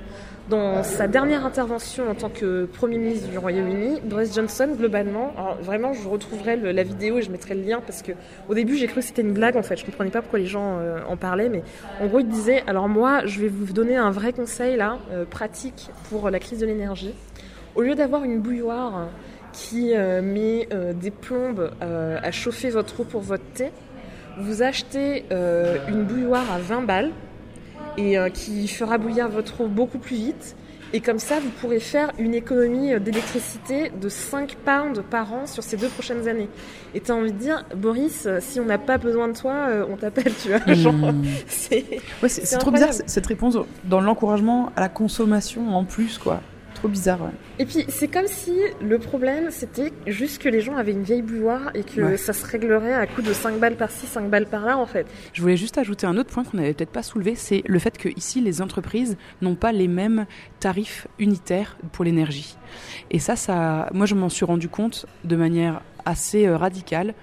Dans 0.50 0.84
sa 0.84 1.08
dernière 1.08 1.44
intervention 1.44 2.08
en 2.08 2.14
tant 2.14 2.30
que 2.30 2.66
Premier 2.66 3.00
ministre 3.00 3.30
du 3.30 3.38
Royaume-Uni, 3.40 4.02
Boris 4.04 4.36
Johnson, 4.36 4.70
globalement, 4.78 5.34
vraiment, 5.62 5.94
je 5.94 6.08
retrouverai 6.08 6.56
la 6.56 6.84
vidéo 6.84 7.18
et 7.18 7.24
je 7.24 7.32
mettrai 7.32 7.56
le 7.56 7.64
lien 7.64 7.82
parce 7.84 8.04
que 8.04 8.12
au 8.48 8.54
début, 8.54 8.78
j'ai 8.78 8.86
cru 8.86 9.00
que 9.00 9.08
c'était 9.08 9.24
une 9.24 9.34
blague 9.34 9.58
en 9.58 9.64
fait. 9.64 9.76
Je 9.76 9.84
comprenais 9.84 10.12
pas 10.12 10.22
pourquoi 10.22 10.38
les 10.38 10.46
gens 10.46 10.78
euh, 10.78 11.00
en 11.10 11.18
parlaient, 11.18 11.50
mais 11.50 11.64
en 12.00 12.06
gros, 12.06 12.20
il 12.20 12.28
disait 12.28 12.64
alors 12.68 12.88
moi, 12.88 13.26
je 13.26 13.42
vais 13.42 13.48
vous 13.48 13.74
donner 13.74 13.96
un 13.96 14.12
vrai 14.12 14.34
conseil 14.34 14.78
là, 14.78 15.00
pratique 15.32 15.90
pour 16.10 16.30
la 16.30 16.38
crise 16.38 16.60
de 16.60 16.68
l'énergie. 16.68 17.16
Au 17.76 17.82
lieu 17.82 17.96
d'avoir 17.96 18.24
une 18.24 18.40
bouilloire 18.40 19.10
qui 19.52 19.94
euh, 19.94 20.22
met 20.22 20.68
euh, 20.74 20.94
des 20.94 21.12
plombes 21.12 21.72
euh, 21.82 22.18
à 22.22 22.32
chauffer 22.32 22.70
votre 22.70 23.02
eau 23.02 23.04
pour 23.04 23.22
votre 23.22 23.44
thé, 23.54 23.72
vous 24.38 24.62
achetez 24.62 25.24
une 25.32 26.04
bouilloire 26.04 26.52
à 26.52 26.60
20 26.60 26.82
balles 26.82 27.12
et 27.96 28.18
qui 28.34 28.68
fera 28.68 28.98
bouillir 28.98 29.30
votre 29.30 29.62
eau 29.62 29.68
beaucoup 29.68 29.98
plus 29.98 30.18
vite. 30.18 30.58
Et 30.92 31.00
comme 31.00 31.20
ça, 31.20 31.40
vous 31.40 31.52
pourrez 31.62 31.80
faire 31.80 32.12
une 32.20 32.34
économie 32.34 33.00
d'électricité 33.00 33.94
de 33.98 34.10
5 34.10 34.56
pounds 34.56 35.02
par 35.10 35.32
an 35.32 35.48
sur 35.48 35.64
ces 35.64 35.78
deux 35.78 35.88
prochaines 35.88 36.28
années. 36.28 36.50
Et 36.94 37.00
tu 37.00 37.14
as 37.14 37.16
envie 37.16 37.32
de 37.32 37.38
dire, 37.38 37.64
Boris, 37.78 38.28
si 38.42 38.60
on 38.60 38.66
n'a 38.66 38.78
pas 38.78 38.98
besoin 38.98 39.30
de 39.30 39.38
toi, 39.38 39.70
on 39.90 39.96
t'appelle, 39.96 40.34
tu 40.44 40.50
vois. 40.50 40.60
Hmm. 40.60 41.24
c'est 41.48 42.58
trop 42.60 42.72
bizarre 42.72 42.92
cette 42.92 43.26
réponse 43.26 43.58
dans 43.86 44.02
l'encouragement 44.02 44.74
à 44.76 44.82
la 44.82 44.90
consommation 44.90 45.74
en 45.74 45.86
plus, 45.86 46.18
quoi 46.18 46.42
trop 46.86 46.92
bizarre. 46.92 47.22
ouais. 47.24 47.30
Et 47.60 47.66
puis 47.66 47.86
c'est 47.90 48.08
comme 48.08 48.28
si 48.28 48.52
le 48.82 49.00
problème 49.00 49.48
c'était 49.50 49.92
juste 50.08 50.42
que 50.42 50.50
les 50.50 50.62
gens 50.62 50.76
avaient 50.78 50.92
une 50.92 51.04
vieille 51.04 51.22
bouilloire 51.22 51.72
et 51.74 51.84
que 51.84 52.02
Ouais. 52.02 52.18
ça 52.18 52.34
se 52.34 52.46
réglerait 52.46 52.94
à 52.94 53.08
coup 53.08 53.22
de 53.22 53.34
5 53.34 53.60
balles 53.60 53.76
par-ci, 53.76 54.06
5 54.06 54.30
balles 54.30 54.46
par-là 54.46 54.78
en 54.78 54.86
fait. 54.86 55.08
Je 55.34 55.42
voulais 55.42 55.58
juste 55.58 55.78
ajouter 55.78 56.06
un 56.08 56.18
autre 56.18 56.30
point 56.32 56.44
qu'on 56.44 56.58
n'avait 56.58 56.74
peut-être 56.74 56.92
pas 56.92 57.04
soulevé, 57.04 57.36
c'est 57.36 57.64
le 57.66 57.80
fait 57.80 57.98
que 57.98 58.10
ici 58.16 58.42
les 58.42 58.62
entreprises 58.62 59.18
n'ont 59.42 59.56
pas 59.56 59.72
les 59.72 59.88
mêmes 59.88 60.26
tarifs 60.60 61.08
unitaires 61.20 61.78
pour 61.92 62.06
l'énergie. 62.06 62.58
Et 63.12 63.20
ça, 63.20 63.36
ça, 63.36 63.90
moi 63.94 64.06
je 64.06 64.16
m'en 64.16 64.30
suis 64.30 64.46
rendu 64.46 64.70
compte 64.70 65.06
de 65.24 65.36
manière 65.36 65.82
assez 66.06 66.46
euh, 66.46 66.58
radicale 66.58 67.14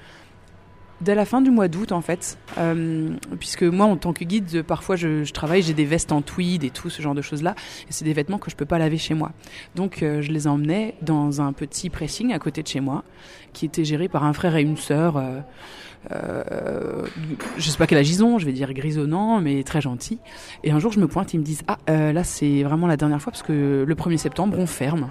dès 1.02 1.14
la 1.14 1.24
fin 1.24 1.40
du 1.40 1.50
mois 1.50 1.68
d'août 1.68 1.92
en 1.92 2.00
fait, 2.00 2.38
Euh, 2.58 3.08
puisque 3.40 3.62
moi 3.62 3.86
en 3.86 3.96
tant 3.96 4.12
que 4.12 4.24
guide, 4.24 4.62
parfois 4.62 4.96
je, 4.96 5.30
travaille, 5.32 5.62
j'ai 5.62 5.72
des 5.72 5.84
vestes 5.86 6.12
en 6.12 6.20
tweed 6.22 6.64
et 6.64 6.70
tout 6.70 6.90
ce 6.90 7.00
genre 7.02 7.14
de 7.14 7.22
choses 7.22 7.42
là, 7.42 7.54
et 7.88 7.92
c'est 7.92 8.04
des 8.04 8.12
vêtements 8.12 8.38
que 8.38 8.50
je 8.50 8.56
peux 8.56 8.66
pas 8.66 8.78
laver 8.78 8.98
chez 8.98 9.14
moi. 9.14 9.32
Donc 9.74 10.02
euh, 10.02 10.20
je 10.20 10.30
les 10.32 10.46
emmenais 10.46 10.94
dans 11.02 11.40
un 11.40 11.52
petit 11.52 11.88
pressing 11.90 12.32
à 12.32 12.38
côté 12.38 12.62
de 12.62 12.68
chez 12.68 12.80
moi, 12.80 13.04
qui 13.52 13.64
était 13.66 13.84
géré 13.84 14.08
par 14.08 14.24
un 14.24 14.32
frère 14.32 14.54
et 14.56 14.62
une 14.62 14.76
sœur. 14.76 15.16
euh, 15.16 15.40
euh, 16.10 17.06
je 17.56 17.70
sais 17.70 17.78
pas 17.78 17.86
quel 17.86 17.98
âge 17.98 18.10
ils 18.10 18.24
ont, 18.24 18.38
je 18.38 18.46
vais 18.46 18.52
dire 18.52 18.72
grisonnant, 18.72 19.40
mais 19.40 19.62
très 19.62 19.80
gentil. 19.80 20.18
Et 20.64 20.72
un 20.72 20.78
jour, 20.80 20.92
je 20.92 20.98
me 20.98 21.06
pointe, 21.06 21.32
ils 21.32 21.38
me 21.38 21.44
disent 21.44 21.62
Ah, 21.68 21.78
euh, 21.90 22.12
là, 22.12 22.24
c'est 22.24 22.62
vraiment 22.64 22.86
la 22.88 22.96
dernière 22.96 23.22
fois 23.22 23.30
parce 23.30 23.42
que 23.42 23.84
le 23.86 23.94
1er 23.94 24.16
septembre, 24.16 24.58
on 24.58 24.66
ferme. 24.66 25.10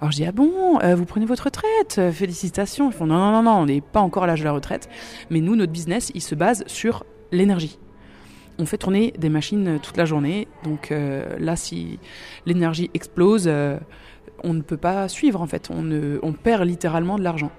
Alors 0.00 0.12
je 0.12 0.16
dis 0.16 0.24
Ah 0.24 0.32
bon, 0.32 0.78
euh, 0.80 0.94
vous 0.94 1.04
prenez 1.04 1.26
votre 1.26 1.44
retraite 1.44 1.96
euh, 1.98 2.12
Félicitations. 2.12 2.90
Ils 2.90 2.94
font 2.94 3.06
Non, 3.06 3.18
non, 3.18 3.32
non, 3.32 3.42
non, 3.42 3.58
on 3.62 3.66
n'est 3.66 3.80
pas 3.80 4.00
encore 4.00 4.24
à 4.24 4.26
l'âge 4.26 4.40
de 4.40 4.44
la 4.44 4.52
retraite. 4.52 4.88
Mais 5.30 5.40
nous, 5.40 5.56
notre 5.56 5.72
business, 5.72 6.12
il 6.14 6.22
se 6.22 6.34
base 6.34 6.64
sur 6.66 7.04
l'énergie. 7.32 7.78
On 8.60 8.66
fait 8.66 8.78
tourner 8.78 9.12
des 9.18 9.28
machines 9.28 9.68
euh, 9.68 9.78
toute 9.78 9.96
la 9.96 10.04
journée. 10.04 10.46
Donc 10.64 10.92
là, 11.38 11.56
si 11.56 11.98
l'énergie 12.46 12.90
explose, 12.94 13.50
on 14.44 14.54
ne 14.54 14.62
peut 14.62 14.76
pas 14.76 15.08
suivre 15.08 15.40
en 15.40 15.46
fait. 15.46 15.68
On, 15.70 16.18
on 16.22 16.32
perd 16.32 16.64
littéralement 16.64 17.18
de 17.18 17.24
l'argent. 17.24 17.50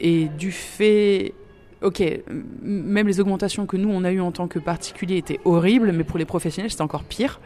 Et 0.00 0.28
du 0.38 0.50
fait 0.52 1.34
ok, 1.82 2.02
même 2.62 3.06
les 3.06 3.20
augmentations 3.20 3.66
que 3.66 3.76
nous 3.76 3.88
on 3.90 4.04
a 4.04 4.12
eues 4.12 4.20
en 4.20 4.32
tant 4.32 4.48
que 4.48 4.58
particuliers 4.58 5.16
étaient 5.16 5.40
horribles, 5.44 5.92
mais 5.92 6.04
pour 6.04 6.18
les 6.18 6.24
professionnels 6.24 6.70
c'était 6.70 6.82
encore 6.82 7.04
pire. 7.04 7.40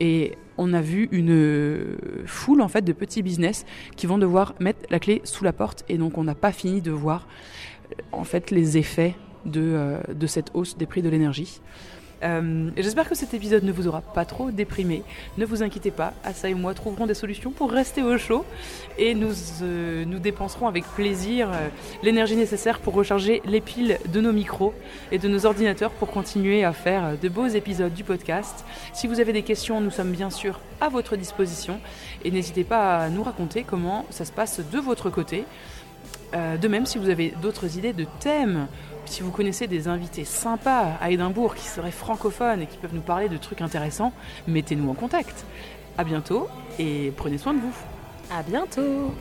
Et 0.00 0.36
on 0.58 0.72
a 0.74 0.80
vu 0.80 1.08
une 1.12 1.30
euh, 1.30 1.96
foule 2.26 2.60
en 2.60 2.68
fait 2.68 2.82
de 2.82 2.92
petits 2.92 3.22
business 3.22 3.64
qui 3.96 4.06
vont 4.06 4.18
devoir 4.18 4.54
mettre 4.60 4.80
la 4.90 4.98
clé 4.98 5.20
sous 5.24 5.44
la 5.44 5.52
porte, 5.52 5.84
et 5.88 5.98
donc 5.98 6.18
on 6.18 6.24
n'a 6.24 6.34
pas 6.34 6.52
fini 6.52 6.80
de 6.82 6.90
voir 6.90 7.26
euh, 7.92 8.02
en 8.12 8.24
fait 8.24 8.50
les 8.50 8.76
effets 8.76 9.16
euh, 9.56 10.00
de 10.12 10.26
cette 10.26 10.50
hausse 10.54 10.76
des 10.76 10.86
prix 10.86 11.02
de 11.02 11.08
l'énergie. 11.08 11.60
Euh, 12.22 12.70
J'espère 12.76 13.08
que 13.08 13.14
cet 13.14 13.34
épisode 13.34 13.62
ne 13.62 13.72
vous 13.72 13.86
aura 13.86 14.00
pas 14.00 14.24
trop 14.24 14.50
déprimé. 14.50 15.02
Ne 15.36 15.44
vous 15.44 15.62
inquiétez 15.62 15.90
pas, 15.90 16.12
Assa 16.24 16.48
et 16.48 16.54
moi 16.54 16.74
trouverons 16.74 17.06
des 17.06 17.14
solutions 17.14 17.50
pour 17.50 17.70
rester 17.70 18.02
au 18.02 18.18
chaud 18.18 18.44
et 18.98 19.14
nous, 19.14 19.32
euh, 19.62 20.04
dépenserons 20.18 20.66
avec 20.66 20.84
plaisir 20.84 21.50
euh, 21.50 21.68
l'énergie 22.02 22.36
nécessaire 22.36 22.80
pour 22.80 22.94
recharger 22.94 23.40
les 23.44 23.60
piles 23.60 23.98
de 24.12 24.20
nos 24.20 24.32
micros 24.32 24.74
et 25.12 25.18
de 25.18 25.28
nos 25.28 25.46
ordinateurs 25.46 25.90
pour 25.92 26.10
continuer 26.10 26.64
à 26.64 26.72
faire 26.72 27.16
de 27.20 27.28
beaux 27.28 27.46
épisodes 27.46 27.94
du 27.94 28.04
podcast. 28.04 28.64
Si 28.92 29.06
vous 29.06 29.20
avez 29.20 29.32
des 29.32 29.42
questions, 29.42 29.80
nous 29.80 29.90
sommes 29.90 30.12
bien 30.12 30.30
sûr 30.30 30.60
à 30.80 30.88
votre 30.88 31.16
disposition 31.16 31.80
et 32.24 32.30
n'hésitez 32.30 32.64
pas 32.64 32.98
à 32.98 33.08
nous 33.10 33.22
raconter 33.22 33.64
comment 33.64 34.06
ça 34.10 34.24
se 34.24 34.32
passe 34.32 34.60
de 34.60 34.78
votre 34.78 35.10
côté. 35.10 35.44
De 36.32 36.68
même, 36.68 36.84
si 36.84 36.98
vous 36.98 37.08
avez 37.08 37.32
d'autres 37.40 37.78
idées 37.78 37.94
de 37.94 38.04
thèmes, 38.20 38.68
si 39.08 39.22
vous 39.22 39.30
connaissez 39.30 39.66
des 39.66 39.88
invités 39.88 40.24
sympas 40.24 40.96
à 41.00 41.10
Édimbourg 41.10 41.54
qui 41.54 41.66
seraient 41.66 41.90
francophones 41.90 42.62
et 42.62 42.66
qui 42.66 42.76
peuvent 42.76 42.94
nous 42.94 43.00
parler 43.00 43.28
de 43.28 43.36
trucs 43.36 43.60
intéressants, 43.60 44.12
mettez-nous 44.46 44.88
en 44.90 44.94
contact. 44.94 45.44
À 45.96 46.04
bientôt 46.04 46.48
et 46.78 47.12
prenez 47.16 47.38
soin 47.38 47.54
de 47.54 47.60
vous. 47.60 47.74
À 48.30 48.42
bientôt 48.42 49.12